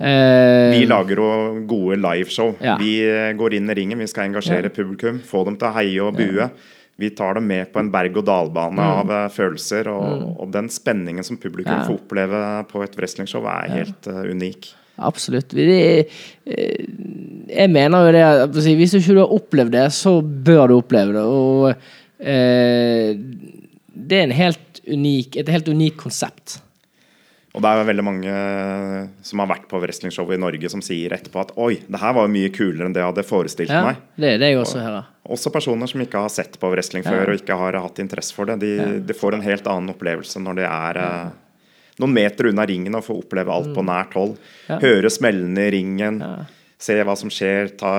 Eh, 0.00 0.70
Vi 0.78 0.86
lager 0.86 1.16
jo 1.20 1.30
gode 1.68 1.96
liveshow. 2.00 2.54
Ja. 2.62 2.76
Vi 2.80 2.94
uh, 3.06 3.32
går 3.36 3.54
inn 3.58 3.70
i 3.70 3.74
ringen, 3.74 3.98
vi 3.98 4.06
skal 4.10 4.30
engasjere 4.30 4.70
publikum, 4.72 5.18
få 5.20 5.44
dem 5.48 5.56
til 5.60 5.68
å 5.68 5.74
heie 5.76 6.02
og 6.04 6.16
bue. 6.16 6.50
Vi 7.00 7.08
tar 7.16 7.34
dem 7.34 7.46
med 7.48 7.72
på 7.72 7.80
en 7.80 7.90
berg-og-dal-bane 7.90 8.84
av 9.00 9.10
uh, 9.10 9.24
følelser, 9.32 9.88
og, 9.90 10.36
og 10.40 10.52
den 10.54 10.68
spenningen 10.70 11.24
som 11.26 11.36
publikum 11.40 11.72
Mm. 11.72 11.80
Ja. 11.80 11.88
får 11.88 11.98
oppleve 12.00 12.42
på 12.70 12.82
et 12.84 12.96
wrestlingshow, 12.98 13.44
er 13.48 13.70
helt 13.80 14.06
uh, 14.12 14.22
unik. 14.28 14.70
Absolutt. 15.02 15.54
Eh, 15.56 16.04
jeg 17.48 17.70
mener 17.72 18.04
jo 18.06 18.10
det 18.12 18.22
at 18.22 18.50
Hvis 18.54 18.92
du 18.92 18.98
ikke 19.00 19.16
har 19.16 19.32
opplevd 19.34 19.72
det, 19.72 19.86
så 19.96 20.18
bør 20.22 20.68
du 20.68 20.74
oppleve 20.76 21.14
det. 21.16 21.22
Og 21.24 21.70
eh, 22.20 23.16
det 23.92 24.18
er 24.18 24.26
en 24.28 24.36
helt 24.36 24.82
unik, 24.86 25.36
et 25.40 25.48
helt 25.48 25.68
unikt 25.72 25.96
konsept. 26.00 26.58
Og 27.52 27.60
det 27.60 27.68
er 27.68 27.84
veldig 27.84 28.04
mange 28.06 28.34
som 29.28 29.42
har 29.42 29.48
vært 29.50 29.66
på 29.68 29.76
wrestlingshow 29.82 30.30
i 30.32 30.38
Norge, 30.40 30.70
som 30.72 30.80
sier 30.80 31.12
etterpå 31.12 31.42
at 31.42 31.50
oi, 31.60 31.74
det 31.84 32.00
her 32.00 32.14
var 32.16 32.24
jo 32.24 32.32
mye 32.32 32.48
kulere 32.54 32.86
enn 32.88 32.94
det 32.96 33.02
jeg 33.02 33.10
hadde 33.10 33.24
forestilt 33.28 33.68
Ja, 33.74 33.82
meg. 33.90 33.98
det 34.16 34.30
er 34.30 34.40
det 34.40 34.48
jeg 34.54 34.60
også 34.62 34.80
hører. 34.80 35.10
Også 35.36 35.52
personer 35.52 35.90
som 35.90 36.00
ikke 36.00 36.22
har 36.24 36.32
sett 36.32 36.56
på 36.62 36.70
wrestling 36.72 37.04
Ja. 37.04 37.10
før 37.12 37.34
og 37.34 37.42
ikke 37.42 37.58
har 37.60 37.76
hatt 37.84 38.00
interesse 38.00 38.32
for 38.32 38.48
det. 38.48 38.56
De, 38.64 38.72
de 39.04 39.12
får 39.14 39.34
en 39.36 39.44
helt 39.44 39.66
annen 39.68 39.92
opplevelse 39.92 40.40
når 40.40 40.62
de 40.62 40.64
er 40.64 40.96
eh, 41.04 41.28
noen 42.00 42.14
meter 42.16 42.48
unna 42.48 42.64
ringen 42.66 42.96
og 42.96 43.04
får 43.04 43.20
oppleve 43.26 43.52
alt 43.52 43.74
på 43.76 43.84
nært 43.84 44.16
hold. 44.16 44.32
Mm. 44.40 44.72
Ja. 44.72 44.80
Høre 44.88 45.10
smellene 45.12 45.68
i 45.68 45.70
ringen, 45.76 46.20
Ja. 46.24 46.32
se 46.82 46.96
hva 47.04 47.14
som 47.20 47.28
skjer, 47.30 47.76
ta, 47.78 47.92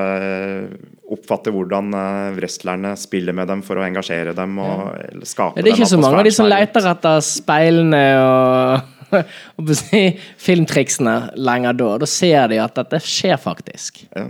oppfatte 1.14 1.52
hvordan 1.54 1.94
eh, 1.94 2.34
wrestlerne 2.40 2.96
spiller 3.00 3.36
med 3.38 3.48
dem 3.48 3.62
for 3.64 3.78
å 3.80 3.86
engasjere 3.86 4.34
dem 4.36 4.58
og 4.60 5.24
skape 5.30 5.62
Det 5.62 5.70
er 5.72 5.78
ikke 5.78 5.88
så 5.94 6.00
mange 6.02 6.20
av 6.20 6.28
de 6.28 6.34
som 6.36 6.50
leter 6.50 6.90
etter 6.90 7.22
speilene 7.24 8.02
og, 8.18 8.82
og 8.82 8.93
filmtriksene 10.46 11.16
lenger 11.40 11.80
da. 11.80 11.90
Da 12.04 12.10
ser 12.10 12.52
de 12.52 12.60
at 12.64 12.76
dette 12.80 13.02
skjer 13.06 13.40
faktisk. 13.42 14.06
Ja. 14.16 14.28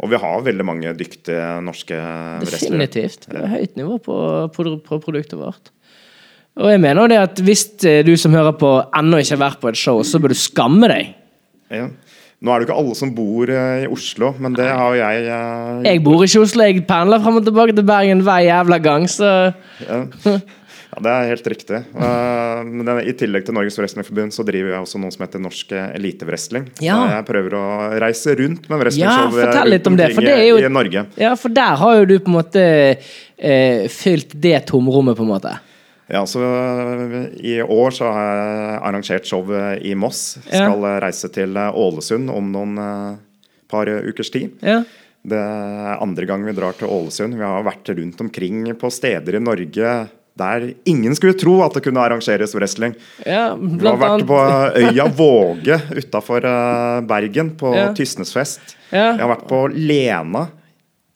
Og 0.00 0.08
vi 0.08 0.20
har 0.20 0.44
veldig 0.46 0.64
mange 0.64 0.94
dyktige 0.96 1.42
norske 1.64 1.96
wrestlere. 1.96 2.78
Definitivt. 2.80 3.28
Det 3.28 3.42
er 3.42 3.52
høyt 3.52 3.76
nivå 3.76 3.98
på, 4.00 4.16
på, 4.54 4.70
på 4.86 5.00
produktet 5.02 5.36
vårt. 5.40 5.72
Og 6.60 6.70
jeg 6.72 6.80
mener 6.82 7.10
det 7.10 7.18
at 7.20 7.40
hvis 7.44 7.66
eh, 7.88 8.00
du 8.06 8.14
som 8.18 8.34
hører 8.34 8.56
på 8.58 8.70
ennå 8.96 9.20
ikke 9.20 9.36
har 9.36 9.44
vært 9.44 9.60
på 9.62 9.70
et 9.70 9.78
show, 9.78 10.00
så 10.04 10.20
bør 10.20 10.32
du 10.32 10.40
skamme 10.40 10.88
deg. 10.90 11.12
Ja. 11.70 11.90
Nå 12.40 12.52
er 12.52 12.62
det 12.62 12.64
jo 12.64 12.70
ikke 12.70 12.80
alle 12.80 12.96
som 12.96 13.12
bor 13.12 13.50
eh, 13.52 13.84
i 13.84 13.90
Oslo, 13.92 14.32
men 14.40 14.56
det 14.56 14.66
har 14.66 14.94
jo 14.96 15.00
jeg 15.02 15.26
eh, 15.28 15.82
Jeg 15.84 16.02
bor 16.04 16.24
ikke 16.24 16.38
i 16.38 16.42
Oslo, 16.46 16.64
jeg 16.64 16.86
pendler 16.88 17.20
frem 17.20 17.36
og 17.36 17.44
tilbake 17.44 17.76
til 17.76 17.86
Bergen 17.86 18.24
hver 18.24 18.46
jævla 18.46 18.80
gang, 18.80 19.04
så 19.10 19.52
Ja. 19.84 20.00
ja, 20.90 21.00
det 21.04 21.10
er 21.14 21.28
helt 21.30 21.50
riktig. 21.54 21.82
Eh, 22.50 22.64
men 22.66 22.88
I 23.06 23.12
tillegg 23.16 23.44
til 23.46 23.54
Norges 23.56 23.78
Wrestlingforbund 23.78 24.34
så 24.34 24.44
driver 24.44 24.74
jeg 24.74 24.84
også 24.84 24.98
noe 25.00 25.12
som 25.14 25.22
heter 25.24 25.40
Norsk 25.40 25.70
Elitewrestling. 25.78 26.66
Ja. 26.84 26.96
Jeg 27.14 27.24
prøver 27.28 27.54
å 27.56 27.62
reise 28.02 28.34
rundt 28.36 28.66
med 28.68 28.82
wrestlingshow 28.82 29.30
ja, 29.38 29.46
fortell 29.46 29.72
litt 29.72 29.88
om 29.88 29.96
det, 29.96 30.10
for 30.16 30.26
det 30.26 30.34
er 30.34 30.44
jo- 30.50 30.58
i, 30.60 30.68
Norge. 30.72 31.04
Ja, 31.20 31.32
for 31.40 31.54
der 31.56 31.78
har 31.80 31.96
jo 32.00 32.08
du 32.10 32.14
på 32.18 32.28
en 32.32 32.36
måte 32.36 32.64
eh, 32.98 33.86
fylt 33.92 34.34
det 34.42 34.58
tomrommet, 34.68 35.16
på 35.16 35.24
en 35.24 35.32
måte. 35.32 35.54
Ja, 36.10 36.24
så 36.28 36.42
eh, 36.42 37.16
I 37.38 37.56
år 37.62 37.96
så 37.96 38.10
har 38.10 38.28
jeg 38.28 38.78
arrangert 38.90 39.30
show 39.30 39.54
i 39.80 39.94
Moss. 39.94 40.24
Ja. 40.50 40.66
Skal 40.66 40.88
eh, 40.90 41.00
reise 41.06 41.32
til 41.32 41.56
Ålesund 41.56 42.32
om 42.34 42.50
noen 42.52 42.76
par 43.70 43.88
ukers 43.88 44.32
tid. 44.34 44.56
Ja. 44.66 44.82
Det 45.22 45.36
er 45.36 46.00
andre 46.00 46.26
gang 46.28 46.44
vi 46.46 46.56
drar 46.56 46.76
til 46.76 46.88
Ålesund. 46.90 47.36
Vi 47.38 47.44
har 47.44 47.64
vært 47.66 47.92
rundt 47.94 48.20
omkring 48.24 48.64
på 48.80 48.90
steder 48.92 49.36
i 49.36 49.44
Norge 49.44 49.92
der 50.40 50.70
ingen 50.88 51.14
skulle 51.18 51.36
tro 51.38 51.58
at 51.64 51.76
det 51.76 51.82
kunne 51.84 52.02
arrangeres 52.02 52.54
wrestling. 52.56 52.94
ja 53.26 53.52
Vi 53.54 53.86
har 53.86 54.00
vært 54.00 54.24
på 54.28 54.38
øya 54.80 55.06
Våge 55.18 55.78
utafor 56.00 56.46
Bergen, 57.06 57.52
på 57.60 57.74
Ja. 57.76 57.90
Tysnesfest. 57.94 58.76
Ja. 58.90 59.12
Jeg 59.14 59.20
har 59.22 59.30
vært 59.36 59.46
på 59.50 59.62
Lena. 59.76 60.48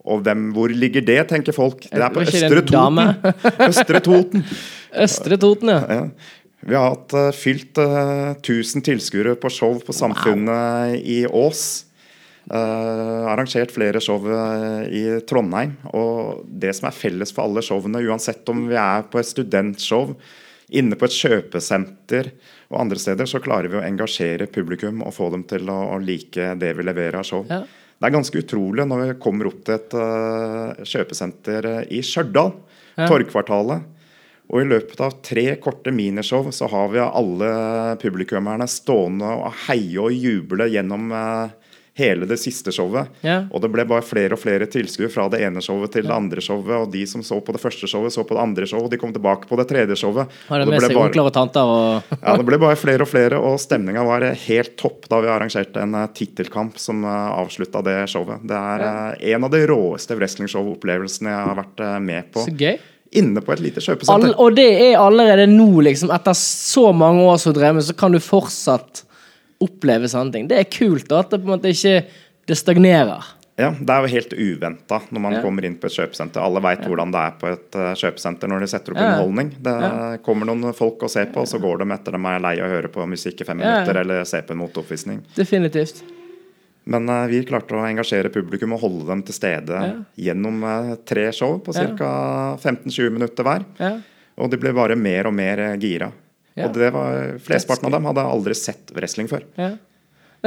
Og 0.05 0.21
hvem, 0.21 0.51
hvor 0.53 0.69
ligger 0.69 1.01
det, 1.01 1.23
tenker 1.31 1.57
folk. 1.57 1.87
Det 1.89 1.97
er 1.97 2.13
på 2.13 2.21
Østre? 2.21 2.61
Toten. 2.69 2.99
Østre 3.71 4.01
Toten. 4.05 4.45
Østre 5.01 5.39
Toten, 5.41 5.71
ja. 5.73 5.81
Ja. 5.89 6.03
Vi 6.65 6.77
har 6.77 6.91
hatt 6.95 7.13
eh, 7.17 7.31
fylt 7.37 7.79
eh, 7.81 8.35
1000 8.39 8.85
tilskuere 8.85 9.35
på 9.41 9.51
show 9.53 9.75
på 9.85 9.93
Samfunnet 9.97 11.01
i 11.01 11.23
Ås. 11.29 11.85
Eh, 12.51 13.27
arrangert 13.33 13.73
flere 13.73 14.01
show 14.05 14.21
eh, 14.29 14.83
i 14.93 15.05
Trondheim. 15.29 15.77
Og 15.97 16.43
det 16.45 16.75
som 16.77 16.91
er 16.91 16.97
felles 16.97 17.33
for 17.33 17.47
alle 17.47 17.65
showene, 17.65 18.03
uansett 18.05 18.49
om 18.53 18.67
vi 18.69 18.77
er 18.81 19.07
på 19.09 19.21
et 19.21 19.31
studentshow, 19.31 20.13
inne 20.75 20.99
på 20.99 21.09
et 21.09 21.17
kjøpesenter 21.17 22.31
og 22.73 22.83
andre 22.83 23.01
steder, 23.01 23.29
så 23.29 23.41
klarer 23.45 23.71
vi 23.73 23.81
å 23.81 23.87
engasjere 23.87 24.49
publikum 24.53 25.03
og 25.05 25.15
få 25.17 25.31
dem 25.33 25.47
til 25.49 25.69
å, 25.73 25.79
å 25.95 25.99
like 26.03 26.53
det 26.61 26.75
vi 26.77 26.87
leverer 26.87 27.21
av 27.21 27.27
show. 27.29 27.45
Ja. 27.49 27.63
Det 27.95 28.09
er 28.09 28.17
ganske 28.17 28.41
utrolig 28.43 28.85
når 28.91 29.03
vi 29.03 29.19
kommer 29.23 29.49
opp 29.49 29.61
til 29.65 29.77
et 29.77 29.95
uh, 29.97 30.81
kjøpesenter 30.85 31.69
i 31.95 32.03
Stjørdal, 32.05 32.57
Ja. 32.95 33.09
Torgkvartalet. 33.11 33.87
Og 34.53 34.61
i 34.61 34.67
løpet 34.69 35.01
av 35.03 35.17
tre 35.25 35.47
korte 35.63 35.91
minishow 35.95 36.51
så 36.55 36.69
har 36.71 36.91
vi 36.93 37.01
alle 37.01 37.49
publikummerne 38.03 38.69
stående 38.71 39.31
og 39.41 39.57
heie 39.65 40.03
og 40.03 40.13
juble 40.15 40.69
gjennom 40.71 41.09
eh, 41.17 41.55
hele 41.95 42.27
det 42.27 42.41
siste 42.43 42.73
showet. 42.75 43.07
Ja. 43.23 43.45
Og 43.55 43.63
det 43.63 43.71
ble 43.71 43.85
bare 43.87 44.03
flere 44.03 44.35
og 44.35 44.41
flere 44.43 44.67
tilskuere 44.71 45.13
fra 45.15 45.29
det 45.31 45.41
ene 45.47 45.63
showet 45.63 45.93
til 45.95 46.09
det 46.09 46.15
andre 46.15 46.43
showet. 46.43 46.73
Og 46.75 46.89
de 46.91 47.05
som 47.07 47.23
så 47.23 47.39
på 47.45 47.55
det 47.55 47.63
første 47.63 47.87
showet, 47.91 48.15
så 48.15 48.25
på 48.27 48.35
det 48.35 48.43
andre 48.43 48.67
showet, 48.67 48.89
og 48.89 48.91
de 48.95 48.99
kom 48.99 49.13
tilbake 49.15 49.47
på 49.51 49.59
det 49.61 49.69
tredje 49.71 49.99
showet. 50.01 50.33
Har 50.49 50.59
det 50.59 50.67
Og 50.67 50.75
med 50.75 50.83
seg 50.83 50.97
bare- 50.97 51.07
onkler 51.07 51.31
og 51.31 51.35
tanter 51.37 51.63
og 51.63 52.17
ja, 52.19 52.37
det 52.37 52.47
ble 52.49 52.59
bare 52.59 52.79
flere 52.81 53.07
og 53.07 53.11
flere, 53.13 53.39
og 53.39 53.61
stemninga 53.63 54.03
var 54.07 54.27
helt 54.47 54.75
topp 54.81 55.07
da 55.13 55.21
vi 55.23 55.31
arrangerte 55.31 55.83
en 55.85 55.95
uh, 55.95 56.07
tittelkamp 56.11 56.79
som 56.83 57.05
uh, 57.07 57.39
avslutta 57.39 57.83
det 57.87 57.97
showet. 58.11 58.43
Det 58.43 58.59
er 58.59 58.85
eh, 58.89 59.33
en 59.35 59.47
av 59.47 59.51
de 59.55 59.63
råeste 59.71 60.17
wrestlingshow-opplevelsene 60.19 61.31
jeg 61.31 61.49
har 61.49 61.59
vært 61.63 61.81
eh, 61.85 61.97
med 62.03 62.31
på. 62.35 62.45
Så 62.49 62.55
gøy. 62.59 62.79
Inne 63.15 63.39
på 63.45 63.53
et 63.55 63.61
lite 63.63 63.83
All, 64.11 64.33
og 64.35 64.57
det 64.57 64.67
er 64.89 64.97
allerede 64.99 65.47
nå, 65.47 65.69
liksom, 65.87 66.11
etter 66.11 66.35
så 66.35 66.89
mange 66.97 67.23
år 67.23 67.39
som 67.39 67.55
drev 67.55 67.77
med, 67.77 67.87
så 67.87 67.95
kan 67.95 68.11
du 68.11 68.19
fortsatt 68.19 69.05
oppleve 69.61 70.09
sånne 70.11 70.33
ting. 70.33 70.49
Det 70.49 70.59
er 70.59 70.65
kult 70.71 71.09
da, 71.09 71.21
at 71.21 71.31
det 71.31 71.41
på 71.43 71.49
en 71.49 71.59
måte 71.59 71.71
ikke 71.73 72.05
det 72.47 72.57
stagnerer. 72.59 73.23
Ja, 73.57 73.71
Det 73.71 73.89
er 73.89 74.03
jo 74.03 74.09
helt 74.11 74.33
uventa 74.35 74.99
når 75.15 75.21
man 75.21 75.33
Ja. 75.35 75.41
kommer 75.43 75.65
inn 75.65 75.77
på 75.79 75.87
et 75.87 75.93
kjøpesenter. 75.95 76.43
Alle 76.43 76.61
veit 76.61 76.81
hvordan 76.83 77.13
det 77.13 77.21
er 77.21 77.31
på 77.39 77.53
et 77.53 77.77
uh, 77.77 77.95
kjøpesenter 77.95 78.49
når 78.51 78.61
de 78.61 78.67
setter 78.67 78.93
opp 78.93 78.99
Ja. 78.99 79.07
underholdning. 79.13 79.51
Det 79.63 79.75
Ja. 79.81 80.17
kommer 80.19 80.45
noen 80.47 80.75
folk 80.75 81.01
og 81.05 81.09
ser 81.11 81.27
på, 81.27 81.37
og 81.39 81.47
så 81.47 81.61
går 81.61 81.79
de 81.79 81.95
etter 81.95 82.11
dem 82.13 82.27
er 82.27 82.41
lei 82.41 82.59
av 82.59 82.67
å 82.67 82.75
høre 82.75 82.89
på 82.91 83.07
musikk 83.07 83.41
i 83.41 83.45
fem 83.45 83.61
Ja, 83.61 83.65
ja. 83.65 83.73
minutter 83.85 84.01
eller 84.01 84.25
se 84.25 84.43
på 84.43 84.51
en 84.51 84.59
motoppvisning. 84.59 85.23
Definitivt. 85.37 86.03
Men 86.87 87.09
uh, 87.09 87.27
vi 87.29 87.45
klarte 87.45 87.71
å 87.79 87.87
engasjere 87.87 88.29
publikum 88.29 88.73
og 88.75 88.81
holde 88.81 89.07
dem 89.07 89.23
til 89.23 89.33
stede 89.35 89.69
Ja. 89.71 89.93
gjennom 90.19 90.63
uh, 90.65 90.97
tre 91.07 91.31
show 91.33 91.59
på 91.61 91.73
Ja. 91.75 91.95
ca. 91.97 92.57
15-20 92.61 93.11
minutter 93.13 93.45
hver. 93.45 93.65
Ja. 93.79 94.01
Og 94.37 94.51
de 94.51 94.57
ble 94.57 94.73
bare 94.75 94.97
mer 94.97 95.29
og 95.29 95.33
mer 95.33 95.61
eh, 95.61 95.77
gira. 95.79 96.11
Ja. 96.55 96.69
Og 96.69 96.77
det 96.77 96.93
var, 96.95 97.35
flesteparten 97.43 97.89
av 97.89 97.97
dem 97.97 98.07
hadde 98.07 98.25
aldri 98.31 98.55
sett 98.55 98.93
wrestling 98.95 99.27
før. 99.31 99.43
Ja. 99.59 99.73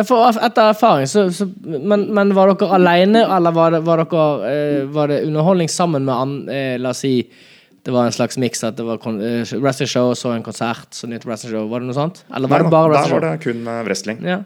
For 0.05 0.29
etter 0.29 0.69
erfaring, 0.69 1.07
så, 1.09 1.25
så 1.33 1.47
men, 1.65 2.03
men 2.13 2.31
var 2.37 2.51
dere 2.53 2.75
alene, 2.77 3.23
eller 3.33 3.53
var 3.55 3.73
det, 3.73 3.79
var 3.87 4.03
dere, 4.03 4.25
eh, 4.51 4.81
var 4.93 5.09
det 5.09 5.23
underholdning 5.25 5.71
sammen 5.73 6.05
med 6.05 6.13
an, 6.13 6.35
eh, 6.53 6.75
La 6.79 6.91
oss 6.93 7.01
si 7.01 7.15
det 7.87 7.93
var 7.95 8.05
en 8.05 8.11
slags 8.11 8.35
miks, 8.37 8.61
at 8.67 8.75
det 8.75 8.83
var 8.83 8.99
kon- 8.99 9.17
show, 9.47 9.61
wrestlingshow, 9.63 10.11
så 10.19 10.33
en 10.35 10.43
konsert, 10.43 10.89
så 10.91 11.07
nytt 11.07 11.23
wrestling 11.25 11.53
show. 11.55 11.69
Var 11.71 11.79
det 11.81 11.87
noe 11.87 11.95
sånt? 11.95 12.21
Eller 12.35 12.51
var 12.51 12.59
Nei, 12.59 12.67
det 12.67 12.73
bare 12.73 12.89
wrestling? 12.91 13.13
der 13.13 13.27
var 13.27 13.37
det 13.37 13.43
kun 13.45 13.67
eh, 13.73 13.83
wrestling. 13.87 14.19
Ja. 14.27 14.37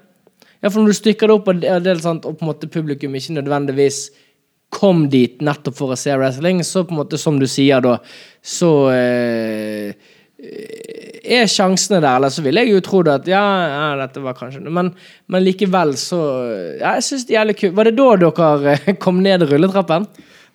ja, 0.61 0.69
for 0.69 0.77
når 0.79 0.93
du 0.93 0.97
stykker 0.99 1.31
det 1.31 1.37
opp, 1.39 1.49
og 1.49 1.63
det, 1.87 1.95
sant, 2.05 2.27
og 2.29 2.37
på 2.37 2.45
en 2.45 2.51
måte 2.51 2.69
publikum 2.71 3.17
ikke 3.17 3.35
nødvendigvis 3.39 3.99
kom 4.71 5.07
dit 5.11 5.41
nettopp 5.43 5.75
for 5.81 5.91
å 5.91 5.99
se 5.99 6.13
wrestling, 6.21 6.61
så 6.63 6.85
på 6.85 6.93
en 6.95 7.01
måte, 7.01 7.19
som 7.19 7.41
du 7.41 7.47
sier 7.49 7.81
da, 7.83 7.97
så 8.45 8.71
eh, 8.93 9.97
er 11.23 11.47
sjansene 11.49 11.99
der, 12.01 12.17
eller 12.17 12.33
så 12.33 12.43
ville 12.45 12.63
jeg 12.63 12.73
jo 12.75 12.81
trodd 12.85 13.09
at 13.11 13.27
ja, 13.29 13.41
ja, 13.69 13.85
dette 14.01 14.23
var 14.23 14.35
kanskje 14.37 14.61
men, 14.65 14.91
men 15.31 15.43
likevel 15.45 15.95
så 15.99 16.19
Ja, 16.79 16.95
jeg 16.97 17.05
syns 17.07 17.25
det 17.27 17.35
er 17.35 17.39
jævlig 17.41 17.57
kult. 17.61 17.75
Var 17.77 17.89
det 17.89 17.95
da 17.99 18.07
dere 18.25 18.75
eh, 18.75 18.93
kom 19.01 19.21
ned 19.23 19.45
rulletrappen? 19.49 20.07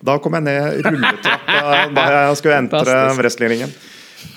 Da 0.07 0.17
kom 0.21 0.37
jeg 0.37 0.45
ned 0.45 0.81
rulletrappa 0.85 1.75
da 1.97 2.07
jeg 2.13 2.39
skulle 2.41 2.59
entre 2.61 2.97
wrestlingringen. 3.17 3.73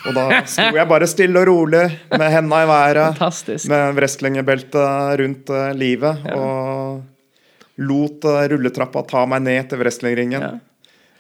Og 0.06 0.16
da 0.16 0.42
sto 0.48 0.70
jeg 0.76 0.88
bare 0.88 1.08
stille 1.10 1.40
og 1.40 1.48
rolig 1.48 1.84
med 2.12 2.26
henda 2.32 2.62
i 2.62 2.68
været, 2.68 3.16
Fantastisk. 3.16 3.68
med 3.72 3.96
wrestlingbeltet 3.96 5.20
rundt 5.20 5.52
livet, 5.76 5.78
livet, 5.80 6.34
og 6.36 7.80
lot 7.80 8.26
eh, 8.28 8.48
rulletrappa 8.52 9.04
ta 9.08 9.24
meg 9.28 9.44
ned 9.44 9.70
til 9.70 9.80
wrestlingringen. 9.82 10.44
Ja. 10.44 10.52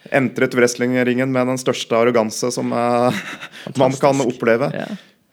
Entret 0.08 0.54
wrestlingringen 0.56 1.30
med 1.32 1.50
den 1.52 1.60
største 1.60 1.96
arroganse 1.98 2.48
som 2.54 2.72
eh, 2.72 3.22
man 3.78 3.96
kan 4.00 4.24
oppleve. 4.24 4.70
Ja. 4.74 4.88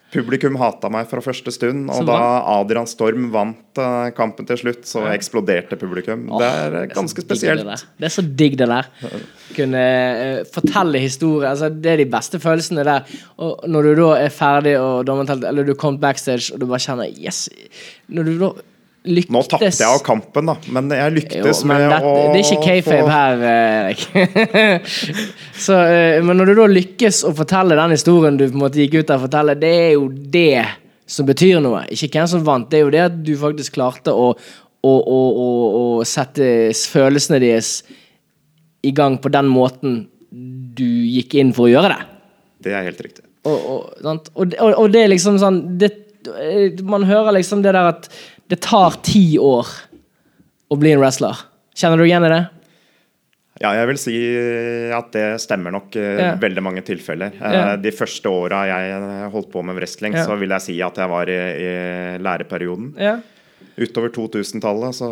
Publikum 0.07 0.55
hata 0.55 0.88
meg 0.91 1.09
fra 1.09 1.20
første 1.20 1.51
stund, 1.51 1.89
og 1.91 2.05
da. 2.07 2.15
Adrian 2.53 2.88
Storm 2.88 3.26
vant 3.34 3.82
eh, 3.82 4.05
kampen 4.15 4.47
til 4.47 4.59
slutt, 4.61 4.86
så 4.88 5.03
eksploderte 5.11 5.76
publikum. 5.80 6.30
det 6.39 6.47
er 6.47 6.78
eh, 6.80 6.86
ganske 6.93 7.20
det 7.20 7.26
er 7.26 7.28
spesielt. 7.28 7.65
Det, 7.68 7.80
Det 7.99 8.07
er 8.07 8.13
så 8.15 8.24
digg, 8.24 8.55
det 8.59 8.70
der. 8.72 8.88
Kunne 9.57 9.84
eh, 9.84 10.39
fortelle 10.53 11.03
historier. 11.03 11.49
Altså, 11.51 11.68
det 11.70 11.91
er 11.91 12.01
de 12.03 12.07
beste 12.15 12.39
følelsene 12.39 12.88
der. 12.88 13.20
Og 13.43 13.68
når 13.68 13.89
du 13.89 13.91
da 13.99 14.09
er 14.24 14.32
ferdig, 14.32 14.78
og 14.80 15.11
eller 15.36 15.68
du 15.68 15.76
kom 15.76 15.99
backstage, 15.99 16.53
og 16.53 16.63
du 16.63 16.70
bare 16.72 16.84
kjenner 16.88 17.11
Yes! 17.11 17.49
Når 18.07 18.32
du 18.32 18.34
da 18.39 18.53
lyktes 19.08 19.34
Nå 19.34 19.41
tapte 19.49 19.70
jeg 19.72 19.88
av 19.88 20.01
kampen, 20.05 20.49
da, 20.51 20.55
men 20.76 20.91
jeg 20.93 21.03
Jo, 21.08 21.14
lyktes 21.18 21.62
men 21.68 21.84
med 21.84 21.91
det, 21.91 21.99
å 22.01 22.14
det 22.34 22.39
er 22.39 22.43
ikke 22.43 22.66
kayfabe 22.68 23.14
her, 23.14 23.45
Erik. 23.51 24.03
så, 25.66 25.80
eh, 25.88 26.18
men 26.26 26.38
når 26.39 26.51
du 26.51 26.55
da 26.62 26.68
lykkes 26.72 27.24
å 27.28 27.34
fortelle 27.38 27.78
den 27.80 27.95
historien 27.95 28.38
du 28.39 28.45
på 28.47 28.53
en 28.58 28.64
måte 28.66 28.82
gikk 28.84 28.99
ut 28.99 29.08
der 29.10 29.18
og 29.20 29.26
fortelle, 29.28 29.55
det 29.60 29.74
er 29.86 29.91
jo 29.95 30.08
det 30.38 30.66
som 31.08 31.28
betyr 31.28 31.62
noe. 31.64 31.86
Ikke 31.93 32.10
hvem 32.20 32.28
som 32.30 32.43
vant, 32.47 32.68
det 32.72 32.82
er 32.82 32.86
jo 32.86 32.93
det 32.93 33.03
at 33.05 33.20
du 33.24 33.34
faktisk 33.39 33.78
klarte 33.78 34.12
å, 34.14 34.32
å, 34.36 34.93
å, 34.93 35.20
å, 35.45 35.86
sette 36.08 36.74
følelsene 36.91 37.39
deres 37.43 37.78
i 38.86 38.91
gang 38.95 39.16
på 39.24 39.32
den 39.34 39.47
måten 39.51 40.01
du 40.78 40.86
gikk 40.86 41.38
inn 41.39 41.53
for 41.55 41.68
å 41.68 41.72
gjøre 41.72 41.93
det. 41.95 42.01
Det 42.68 42.76
er 42.76 42.84
helt 42.89 42.99
riktig. 43.01 43.24
Og, 43.47 43.55
og, 43.55 43.80
og, 44.36 44.43
det- 44.51 44.60
og, 44.60 44.74
og 44.84 44.91
det 44.91 45.05
er 45.05 45.12
liksom 45.14 45.38
sånn 45.39 45.62
det, 45.80 45.93
Man 46.84 47.05
hører 47.08 47.38
liksom 47.38 47.62
det 47.64 47.72
der 47.72 47.88
at 47.93 48.10
det 48.50 48.60
tar 48.64 48.98
ti 49.04 49.38
år 49.41 49.68
å 50.72 50.78
bli 50.80 50.91
en 50.95 51.00
wrestler. 51.02 51.36
Kjenner 51.78 51.98
du 52.02 52.06
igjen 52.08 52.26
i 52.28 52.32
det? 52.34 52.43
Ja, 53.60 53.72
jeg 53.74 53.88
vil 53.89 53.98
si 53.98 54.16
at 54.93 55.08
det 55.16 55.26
stemmer 55.41 55.74
nok 55.74 55.95
i 55.98 56.04
Ja. 56.04 56.36
veldig 56.38 56.62
mange 56.62 56.84
tilfeller. 56.86 57.32
Eh, 57.41 57.54
Ja. 57.58 57.76
De 57.76 57.89
første 57.91 58.30
åra 58.30 58.66
jeg 58.70 59.32
holdt 59.34 59.52
på 59.52 59.64
med 59.66 59.76
wrestling, 59.80 60.14
yeah. 60.14 60.28
så 60.28 60.38
vil 60.38 60.50
jeg 60.54 60.62
si 60.62 60.76
at 60.82 60.95
jeg 60.95 61.10
var 61.10 61.26
i, 61.28 61.39
i 61.58 61.72
læreperioden. 62.22 62.93
Utover 63.78 64.10
2000-tallet 64.14 64.93
så 64.93 65.10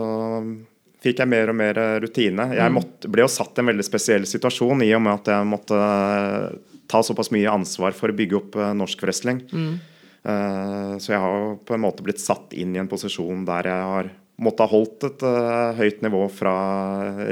fikk 1.05 1.19
jeg 1.21 1.27
mer 1.29 1.49
og 1.49 1.55
mer 1.55 1.73
rutine. 2.01 2.47
Jeg 2.53 2.69
Mm. 2.71 2.73
måtte, 2.79 3.09
ble 3.11 3.21
jo 3.25 3.27
satt 3.27 3.57
i 3.57 3.61
en 3.61 3.67
veldig 3.67 3.83
spesiell 3.85 4.25
situasjon 4.25 4.81
i 4.83 4.93
og 4.93 5.01
med 5.01 5.13
at 5.13 5.25
jeg 5.25 5.45
måtte 5.45 5.75
eh, 5.77 6.55
ta 6.87 7.01
såpass 7.01 7.31
mye 7.31 7.49
ansvar 7.49 7.93
for 7.93 8.09
å 8.09 8.15
bygge 8.15 8.35
opp 8.39 8.55
eh, 8.55 8.73
norsk 8.73 9.01
wrestling. 9.01 9.41
Mm. 9.51 9.79
Eh, 10.25 10.97
Så 10.97 11.13
jeg 11.13 11.21
har 11.21 11.55
på 11.65 11.75
en 11.75 11.85
måte 11.85 12.05
blitt 12.05 12.21
satt 12.23 12.53
inn 12.57 12.75
i 12.75 12.81
en 12.81 12.91
posisjon 12.91 13.45
der 13.47 13.69
jeg 13.69 13.89
har 13.93 14.11
måttet 14.41 14.65
ha 14.65 14.71
holdt 14.71 15.07
et 15.07 15.23
eh, 15.23 15.79
høyt 15.79 16.01
nivå 16.03 16.25
fra 16.33 16.55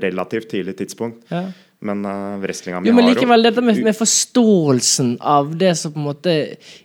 relativt 0.03 0.51
tidlig 0.53 0.77
tidspunkt. 0.79 1.25
Ja. 1.33 1.47
Men 1.83 2.05
uh, 2.07 2.39
wrestlinga 2.39 2.79
mi 2.79 2.87
Jo, 2.87 2.95
men 2.95 3.09
likevel, 3.09 3.43
dette 3.43 3.59
med, 3.59 3.81
med 3.83 3.95
forståelsen 3.97 5.17
av 5.19 5.49
det 5.59 5.73
som 5.75 5.91
på 5.91 5.99
en 5.99 6.05
måte 6.05 6.35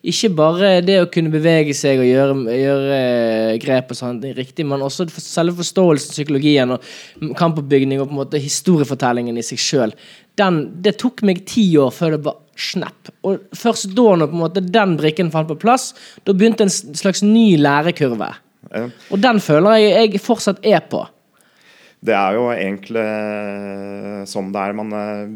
Ikke 0.02 0.30
bare 0.34 0.72
det 0.82 0.96
å 1.04 1.10
kunne 1.12 1.30
bevege 1.30 1.76
seg 1.76 2.02
og 2.02 2.08
gjøre, 2.08 2.56
gjøre 2.58 2.98
grep 3.62 3.94
og 3.94 4.00
sånt 4.00 4.26
riktig, 4.34 4.66
men 4.66 4.82
også 4.82 5.06
selve 5.22 5.54
forståelsen, 5.60 6.16
psykologien 6.16 6.74
og 6.74 6.90
kampoppbygning 7.38 8.02
og 8.02 8.08
på 8.08 8.16
en 8.16 8.22
måte 8.24 8.42
historiefortellingen 8.42 9.38
i 9.38 9.46
seg 9.46 9.62
sjøl. 9.62 9.94
Det 10.34 10.96
tok 10.98 11.22
meg 11.26 11.46
ti 11.46 11.70
år 11.78 11.94
før 11.94 12.16
det 12.16 12.22
bare 12.26 12.47
snapp. 12.58 13.12
Og 13.26 13.44
først 13.56 13.92
da, 13.96 14.08
når 14.18 14.30
på 14.30 14.38
en 14.38 14.42
måte 14.42 14.64
den 14.64 14.96
brikken 14.98 15.32
falt 15.34 15.50
på 15.50 15.58
plass, 15.62 15.92
da 16.26 16.34
begynte 16.34 16.66
en 16.66 16.72
slags 16.72 17.22
ny 17.24 17.52
lærekurve. 17.60 18.32
Ja. 18.72 18.88
Og 19.14 19.22
den 19.22 19.40
føler 19.40 19.78
jeg 19.78 19.94
jeg 20.12 20.22
fortsatt 20.24 20.66
er 20.66 20.82
på. 20.90 21.04
Det 22.04 22.14
er 22.14 22.36
jo 22.36 22.48
egentlig 22.54 23.06
sånn 24.30 24.52
det 24.54 24.64
er. 24.64 24.76
Man 24.78 24.92
eh, 24.94 25.30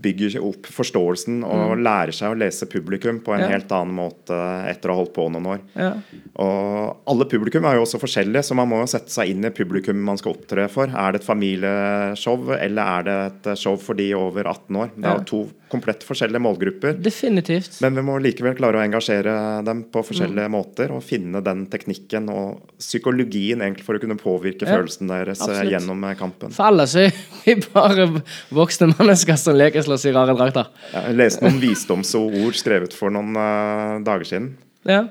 bygger 0.00 0.38
opp 0.42 0.66
forståelsen 0.66 1.42
og 1.44 1.76
lærer 1.78 2.12
seg 2.16 2.32
å 2.32 2.38
lese 2.38 2.66
publikum 2.66 3.20
på 3.20 3.34
en 3.34 3.40
Mm. 3.40 3.44
Ja. 3.44 3.48
helt 3.58 3.72
annen 3.72 3.94
måte 3.94 4.36
etter 4.68 4.88
å 4.90 4.94
ha 4.94 5.00
holdt 5.02 5.14
på 5.14 5.26
noen 5.30 5.46
år. 5.46 5.60
Ja. 5.76 5.92
Og 6.36 6.96
alle 7.06 7.24
publikum 7.28 7.64
er 7.68 7.76
jo 7.76 7.82
også 7.84 8.00
forskjellige, 8.00 8.42
så 8.44 8.54
man 8.56 8.68
må 8.68 8.80
jo 8.80 8.86
sette 8.86 9.10
seg 9.12 9.28
inn 9.30 9.44
i 9.44 9.50
publikum 9.50 9.96
man 10.02 10.16
skal 10.20 10.32
opptre 10.34 10.68
for. 10.70 10.86
Er 10.88 11.12
det 11.12 11.20
et 11.22 11.26
familieshow, 11.26 12.50
eller 12.56 12.82
er 12.82 13.02
det 13.08 13.16
et 13.52 13.58
show 13.58 13.76
for 13.80 13.94
de 13.98 14.10
over 14.16 14.44
18 14.48 14.76
år? 14.76 14.90
Det 14.96 15.04
er 15.04 15.08
Ja. 15.10 15.16
jo 15.18 15.24
to 15.24 15.50
komplett 15.70 16.02
forskjellige 16.02 16.40
målgrupper. 16.42 17.00
Definitivt. 17.00 17.80
Men 17.80 17.94
vi 17.94 18.02
må 18.02 18.18
likevel 18.20 18.56
klare 18.56 18.74
å 18.74 18.82
engasjere 18.84 19.64
dem 19.64 19.84
på 19.84 20.02
forskjellige 20.02 20.48
Mm. 20.48 20.50
måter 20.50 20.90
og 20.90 21.02
finne 21.02 21.40
den 21.44 21.66
teknikken 21.66 22.28
og 22.28 22.60
psykologien 22.78 23.60
egentlig 23.62 23.84
for 23.84 23.94
å 23.94 24.00
kunne 24.00 24.16
påvirke 24.18 24.66
Ja, 24.66 24.76
følelsen 24.78 25.06
deres 25.08 25.40
eh, 25.40 25.46
absolutt. 25.46 25.70
gjennom 25.72 26.04
eh, 26.10 26.14
kampen. 26.16 26.50
For 26.52 26.64
ellers 26.66 26.96
er 26.96 27.12
vi 27.44 27.54
bare 27.72 28.22
voksne 28.50 28.90
mennesker 28.98 29.36
som 29.38 29.54
lekeslåss 29.90 30.06
i 30.06 30.12
rare 30.12 30.34
drakter. 30.34 30.68
Jeg 30.92 31.16
leste 31.16 31.44
noen 31.44 31.60
visdomsord 31.60 32.54
skrevet 32.58 32.94
for 32.94 33.10
noen 33.10 33.34
uh, 33.36 33.98
dager 34.04 34.24
siden. 34.24 34.52
Ja. 34.86 35.08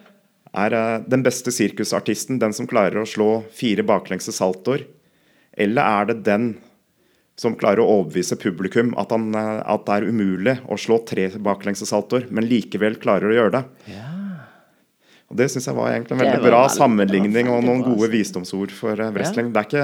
Er 0.54 0.74
uh, 0.74 1.04
den 1.08 1.24
beste 1.24 1.52
sirkusartisten 1.52 2.40
den 2.40 2.54
som 2.54 2.68
klarer 2.68 3.02
å 3.02 3.08
slå 3.08 3.44
fire 3.52 3.84
baklengse 3.84 4.32
saltoer? 4.32 4.86
Eller 5.54 5.84
er 5.84 6.10
det 6.10 6.24
den 6.26 6.54
som 7.40 7.56
klarer 7.56 7.80
å 7.80 8.00
overbevise 8.00 8.36
publikum 8.36 8.94
at, 9.00 9.14
han, 9.16 9.30
eh, 9.32 9.62
at 9.64 9.86
det 9.88 9.94
er 9.96 10.08
umulig 10.12 10.58
å 10.68 10.76
slå 10.76 10.98
tre 11.08 11.30
baklengse 11.40 11.88
saltoer, 11.88 12.26
men 12.36 12.44
likevel 12.44 12.98
klarer 13.00 13.32
å 13.32 13.38
gjøre 13.38 13.54
det? 13.54 13.62
Og 15.30 15.38
Det 15.38 15.46
syns 15.54 15.68
jeg 15.70 15.78
var 15.78 15.92
egentlig 15.94 16.16
en 16.16 16.22
veldig 16.24 16.42
bra 16.42 16.64
veldig- 16.64 16.76
sammenligning 16.76 17.50
og 17.54 17.64
noen 17.64 17.84
gode 17.86 18.08
visdomsord 18.10 18.72
for 18.74 18.98
eh, 18.98 19.12
wrestling. 19.14 19.52
Det 19.54 19.62
er 19.62 19.68
ikke 19.68 19.84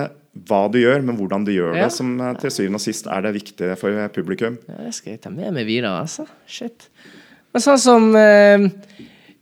hva 0.49 0.61
du 0.73 0.79
gjør, 0.81 1.03
men 1.05 1.17
hvordan 1.19 1.45
du 1.45 1.51
gjør 1.53 1.75
det, 1.77 1.91
som 1.93 2.15
eh, 2.19 2.33
til 2.41 2.49
syvende 2.55 2.79
og 2.81 2.85
sist 2.85 3.05
er 3.07 3.21
det 3.27 3.33
viktige 3.37 3.75
for 3.77 3.93
eh, 3.93 4.07
publikum. 4.09 4.57
ja, 4.67 4.79
det 4.87 4.93
skal 4.97 5.13
jeg 5.13 5.21
ta 5.21 5.29
med 5.29 5.53
meg 5.53 5.67
videre, 5.69 5.93
altså. 6.01 6.25
Shit. 6.49 6.87
Men 7.53 7.61
sånn 7.63 7.79
som 7.79 8.09
eh, 8.19 8.65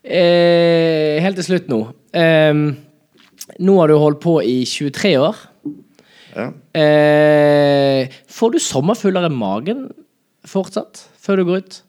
eh, 0.03 1.21
Helt 1.23 1.39
til 1.39 1.47
slutt 1.47 1.71
nå. 1.71 1.79
Eh, 2.13 2.53
nå 3.63 3.79
har 3.79 3.87
du 3.91 3.95
holdt 3.99 4.19
på 4.23 4.37
i 4.43 4.59
23 4.67 5.15
år. 5.23 5.39
Ja. 6.35 6.49
Eh, 6.75 8.11
får 8.27 8.51
du 8.55 8.59
sommerfugler 8.59 9.27
i 9.29 9.33
magen 9.33 9.87
fortsatt, 10.49 11.05
før 11.23 11.39
du 11.39 11.45
går 11.47 11.63
ut? 11.63 11.81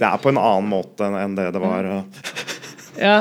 Det 0.00 0.08
er 0.08 0.20
på 0.22 0.32
en 0.32 0.40
annen 0.40 0.68
måte 0.70 1.08
enn 1.20 1.36
det 1.36 1.50
det 1.54 1.62
var. 1.62 1.84
eh, 1.84 2.04
Ja, 3.00 3.16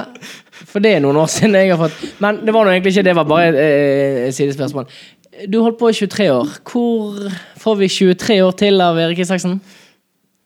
for 0.70 0.84
det 0.84 0.96
er 0.96 1.04
noen 1.04 1.20
år 1.22 1.30
siden 1.32 1.56
jeg 1.56 1.72
har 1.72 1.80
fått 1.80 2.20
Men 2.20 2.42
det 2.44 2.52
var 2.56 2.66
nå 2.68 2.74
egentlig 2.74 2.96
ikke 2.96 3.06
det, 3.08 3.16
var 3.16 3.28
bare 3.30 3.52
eh, 3.54 4.24
et 4.28 4.36
sidespørsmål. 4.36 4.90
Du 5.48 5.62
holdt 5.64 5.78
på 5.80 5.92
i 5.92 5.96
23 5.96 6.26
år. 6.36 6.50
Hvor 6.68 7.30
får 7.62 7.78
vi 7.80 7.88
23 7.96 8.40
år 8.44 8.58
til 8.60 8.82
av 8.84 8.98
Erik 9.00 9.22
Isaksen? 9.24 9.60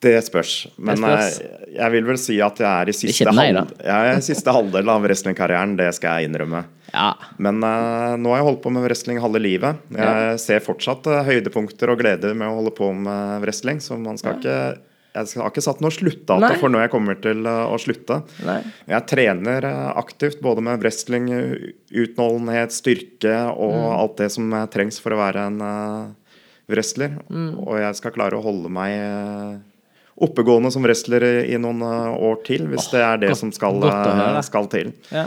Det 0.04 0.20
spørs. 0.26 0.68
Men 0.78 1.00
Det 1.00 1.08
spørs. 1.08 1.40
Jeg, 1.40 1.74
jeg 1.80 1.92
vil 1.96 2.08
vel 2.12 2.20
si 2.20 2.38
at 2.44 2.60
jeg 2.62 2.70
er 2.70 2.92
i 2.92 2.94
siste, 2.94 3.32
nei, 3.32 3.48
halv, 3.56 3.72
jeg 3.80 4.12
er 4.12 4.20
i 4.20 4.26
siste 4.26 4.54
halvdel 4.54 4.92
av 4.92 5.06
wrestlingkarrieren. 5.08 5.78
Det 5.80 5.90
skal 5.98 6.20
jeg 6.20 6.30
innrømme. 6.30 6.66
Ja. 6.94 7.14
Men 7.42 7.64
uh, 7.64 8.14
nå 8.20 8.34
har 8.36 8.44
jeg 8.44 8.50
holdt 8.52 8.62
på 8.66 8.74
med 8.76 8.84
wrestling 8.86 9.22
halve 9.24 9.42
livet. 9.42 9.80
Jeg 9.96 10.42
ser 10.44 10.62
fortsatt 10.66 11.08
uh, 11.10 11.22
høydepunkter 11.26 11.90
og 11.94 12.04
gleder 12.04 12.36
med 12.38 12.52
å 12.52 12.60
holde 12.60 12.76
på 12.78 12.92
med 12.94 13.42
wrestling. 13.46 13.80
Så 13.82 13.98
man 13.98 14.20
skal 14.22 14.38
ikke 14.38 14.60
Jeg 15.14 15.30
har 15.38 15.52
ikke 15.52 15.62
satt 15.62 15.82
noe 15.84 15.94
sluttdato 15.94 16.42
Nei. 16.42 16.56
for 16.58 16.74
når 16.74 16.88
jeg 16.88 16.92
kommer 16.96 17.18
til 17.22 17.46
eh, 17.46 17.66
å 17.70 17.76
slutte. 17.78 18.16
Nei. 18.48 18.56
Jeg 18.90 19.06
trener 19.12 19.68
eh, 19.70 19.92
aktivt 20.02 20.40
både 20.42 20.64
med 20.66 20.82
wrestling, 20.82 21.28
utholdenhet, 21.94 22.74
styrke 22.74 23.36
og 23.54 23.76
Mm. 23.78 23.92
alt 24.00 24.18
det 24.18 24.32
som 24.34 24.54
eh, 24.58 24.66
trengs 24.74 24.98
for 25.04 25.14
å 25.14 25.20
være 25.22 25.46
en 25.52 25.62
wrestler. 26.72 27.14
Mm. 27.30 27.52
Og 27.62 27.78
jeg 27.78 27.96
skal 28.00 28.16
klare 28.16 28.40
å 28.40 28.44
holde 28.44 28.70
meg 28.74 29.62
oppegående 30.24 30.72
som 30.74 30.84
wrestler 30.86 31.24
i, 31.46 31.58
noen 31.62 31.82
år 31.84 32.38
til, 32.46 32.68
hvis 32.70 32.90
det 32.94 33.02
er 33.02 33.18
det 33.22 33.30
godt- 33.34 33.42
som 33.42 33.52
skal, 33.52 33.82
skal 34.46 34.68
til. 34.72 34.94
Ja. 35.12 35.26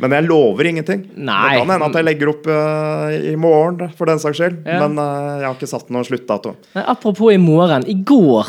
Men 0.00 0.14
jeg 0.16 0.24
lover 0.30 0.64
ingenting. 0.70 1.02
Nei. 1.16 1.58
Det 1.58 1.58
kan 1.60 1.70
hende 1.74 1.88
at 1.90 1.96
jeg 1.98 2.06
legger 2.06 2.30
opp 2.32 2.46
uh, 2.48 3.10
i 3.12 3.34
morgen, 3.36 3.90
for 3.98 4.08
den 4.08 4.18
saks 4.22 4.38
skyld. 4.40 4.62
Ja. 4.64 4.78
Men 4.86 4.96
uh, 4.96 5.42
jeg 5.42 5.44
har 5.50 5.58
ikke 5.58 5.68
satt 5.68 5.90
noen 5.92 6.06
sluttdato. 6.08 6.54
Apropos 6.74 7.34
i 7.34 7.36
morgen. 7.42 7.84
I 7.90 7.98
går 8.08 8.48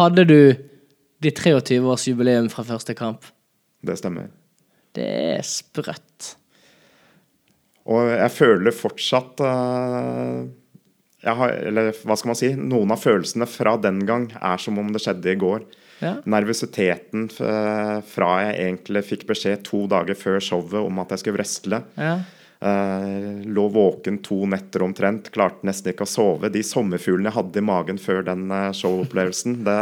hadde 0.00 0.26
du 0.28 0.40
ditt 1.20 1.40
23-årsjubileum 1.44 2.48
fra 2.52 2.64
første 2.66 2.96
kamp. 2.96 3.28
Det 3.84 3.96
stemmer. 4.00 4.30
Det 4.96 5.08
er 5.36 5.44
sprøtt. 5.46 6.34
Og 7.90 8.10
jeg 8.12 8.32
føler 8.34 8.76
fortsatt 8.76 9.40
uh, 9.42 10.48
jeg 11.20 11.36
har, 11.36 11.52
Eller 11.68 11.92
hva 11.92 12.16
skal 12.16 12.32
man 12.32 12.38
si? 12.38 12.50
Noen 12.56 12.92
av 12.94 13.02
følelsene 13.02 13.48
fra 13.50 13.76
den 13.80 14.02
gang 14.08 14.30
er 14.40 14.60
som 14.62 14.78
om 14.80 14.90
det 14.94 15.02
skjedde 15.04 15.34
i 15.34 15.38
går. 15.40 15.64
Ja. 16.00 16.14
Nervøsiteten 16.32 17.26
eh, 17.44 17.96
fra 18.08 18.28
jeg 18.46 18.54
egentlig 18.56 19.02
fikk 19.04 19.26
beskjed 19.28 19.66
to 19.66 19.82
dager 19.90 20.16
før 20.16 20.38
showet 20.40 20.78
om 20.80 21.02
at 21.02 21.12
jeg 21.12 21.20
skulle 21.20 21.36
wrestle. 21.36 21.82
Ja. 22.00 22.14
Eh, 22.60 23.46
lå 23.48 23.68
våken 23.68 24.18
to 24.20 24.42
netter 24.44 24.82
omtrent, 24.84 25.30
klarte 25.32 25.64
nesten 25.64 25.94
ikke 25.94 26.04
å 26.04 26.10
sove. 26.10 26.50
De 26.52 26.60
sommerfuglene 26.66 27.30
jeg 27.30 27.36
hadde 27.38 27.56
i 27.62 27.64
magen 27.64 28.00
før 28.00 28.20
den 28.26 28.50
eh, 28.52 28.66
showopplevelsen, 28.76 29.62
det, 29.64 29.76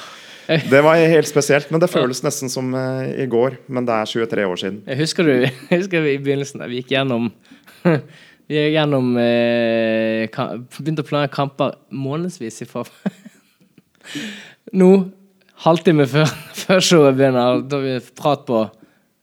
det 0.72 0.80
var 0.86 0.96
helt 0.96 1.28
spesielt. 1.28 1.68
Men 1.68 1.82
det 1.84 1.90
føles 1.92 2.22
nesten 2.24 2.48
som 2.52 2.72
eh, 2.72 3.10
i 3.24 3.28
går, 3.28 3.58
men 3.68 3.88
det 3.88 3.98
er 3.98 4.08
23 4.08 4.46
år 4.48 4.62
siden. 4.62 4.80
Jeg 4.88 5.00
husker 5.02 5.28
du 5.28 5.34
jeg 5.44 5.74
husker 5.74 6.06
vi 6.06 6.14
i 6.16 6.22
begynnelsen 6.22 6.64
da 6.64 6.70
vi 6.70 6.80
gikk 6.80 6.96
gjennom 6.96 7.28
Vi 8.48 8.56
gikk 8.56 8.78
gjennom 8.78 9.10
eh, 9.20 10.38
Begynte 10.78 11.04
å 11.04 11.08
planlegge 11.10 11.34
kamper 11.34 11.74
månedsvis 11.92 12.62
i 12.64 12.68
forveien. 12.70 13.26
Nå, 14.80 14.88
halvtime 15.66 16.08
før, 16.08 16.32
før 16.56 16.80
showet 16.80 17.18
begynner, 17.20 17.60
da 17.68 17.76
har 17.76 17.84
vi 17.84 18.16
prat 18.16 18.48
på 18.48 18.64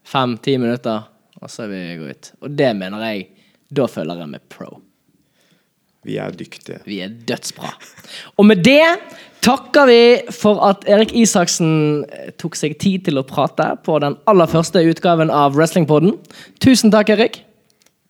fem-ti 0.06 0.54
minutter, 0.62 1.08
og 1.42 1.50
så 1.52 1.66
vil 1.70 1.82
vi 1.90 1.96
gå 2.00 2.10
ut. 2.14 2.32
Og 2.42 2.54
det 2.56 2.72
mener 2.78 3.02
jeg 3.10 3.26
Da 3.74 3.86
føler 3.90 4.20
jeg 4.22 4.28
meg 4.30 4.44
pro. 4.52 4.76
Vi 6.06 6.18
er 6.22 6.30
dyktige. 6.38 6.78
Vi 6.86 7.00
er 7.02 7.10
dødsbra. 7.26 7.72
Og 8.38 8.46
med 8.46 8.60
det 8.62 8.84
takker 9.42 9.88
vi 9.90 9.96
for 10.34 10.60
at 10.68 10.84
Erik 10.86 11.10
Isaksen 11.18 12.04
eh, 12.06 12.28
tok 12.38 12.54
seg 12.58 12.76
tid 12.78 13.04
til 13.08 13.18
å 13.18 13.24
prate 13.26 13.72
på 13.82 13.98
den 14.04 14.14
aller 14.30 14.46
første 14.50 14.84
utgaven 14.86 15.32
av 15.34 15.58
Wrestlingpodden. 15.58 16.14
Tusen 16.62 16.94
takk, 16.94 17.10
Erik. 17.16 17.40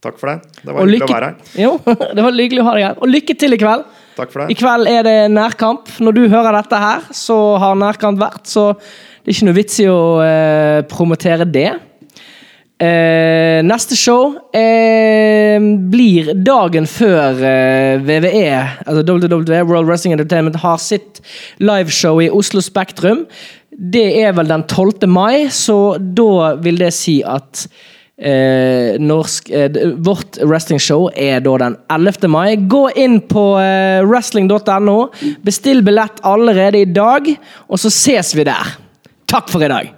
Takk 0.04 0.20
for 0.20 0.28
det. 0.28 0.36
Det 0.60 0.68
Og 0.68 0.76
var 0.76 0.84
hyggelig 0.84 1.00
lykke- 1.00 1.08
å 1.08 1.16
være 1.16 1.30
her. 1.32 1.64
Jo, 1.64 1.72
det 2.20 2.26
var 2.26 2.36
hyggelig 2.36 2.60
å 2.62 2.68
ha 2.68 2.74
deg 2.76 2.84
her. 2.90 3.00
Og 3.00 3.08
lykke 3.14 3.38
til 3.40 3.56
i 3.56 3.60
kveld. 3.64 3.86
Takk 4.20 4.32
for 4.36 4.52
I 4.52 4.56
kveld 4.60 4.92
er 4.92 5.02
det 5.08 5.16
nærkamp. 5.32 5.88
Når 6.04 6.18
du 6.20 6.22
hører 6.32 6.52
dette 6.60 6.82
her, 6.84 7.08
så 7.16 7.40
har 7.64 7.80
nærkamp 7.80 8.20
vært, 8.20 8.44
så 8.48 8.74
det 8.76 9.32
er 9.32 9.38
ikke 9.38 9.48
noe 9.48 9.56
vits 9.56 9.80
i 9.80 9.88
å 9.90 9.98
eh, 10.24 10.82
promotere 10.92 11.48
det. 11.48 11.70
Eh, 12.76 13.62
neste 13.64 13.96
show 13.96 14.34
eh, 14.52 15.56
blir 15.88 16.34
dagen 16.44 16.84
før 16.84 17.38
eh, 17.40 18.02
WWE, 18.04 18.58
altså 18.84 19.00
WWE, 19.00 19.62
World 19.64 19.88
Wrestling 19.88 20.12
Entertainment, 20.12 20.58
har 20.60 20.76
sitt 20.84 21.22
liveshow 21.56 22.20
i 22.20 22.28
Oslo 22.28 22.60
Spektrum. 22.60 23.24
Det 23.72 24.04
er 24.20 24.36
vel 24.36 24.52
den 24.52 24.66
12. 24.68 25.08
mai, 25.08 25.48
så 25.48 25.96
da 25.96 26.52
vil 26.60 26.76
det 26.84 26.92
si 26.98 27.22
at 27.24 27.64
eh, 28.20 29.00
norsk, 29.00 29.48
eh, 29.56 29.82
vårt 29.96 30.36
wrestlingshow 30.44 31.08
er 31.16 31.40
da 31.48 31.56
den 31.64 31.80
11. 31.88 32.28
mai. 32.28 32.58
Gå 32.60 32.90
inn 32.92 33.22
på 33.24 33.54
eh, 33.62 34.04
wrestling.no, 34.04 34.98
bestill 35.48 35.80
billett 35.86 36.20
allerede 36.28 36.84
i 36.84 36.88
dag, 36.92 37.38
og 37.72 37.80
så 37.80 37.88
ses 37.88 38.36
vi 38.36 38.44
der. 38.44 38.76
Takk 39.32 39.48
for 39.48 39.64
i 39.64 39.72
dag. 39.72 39.95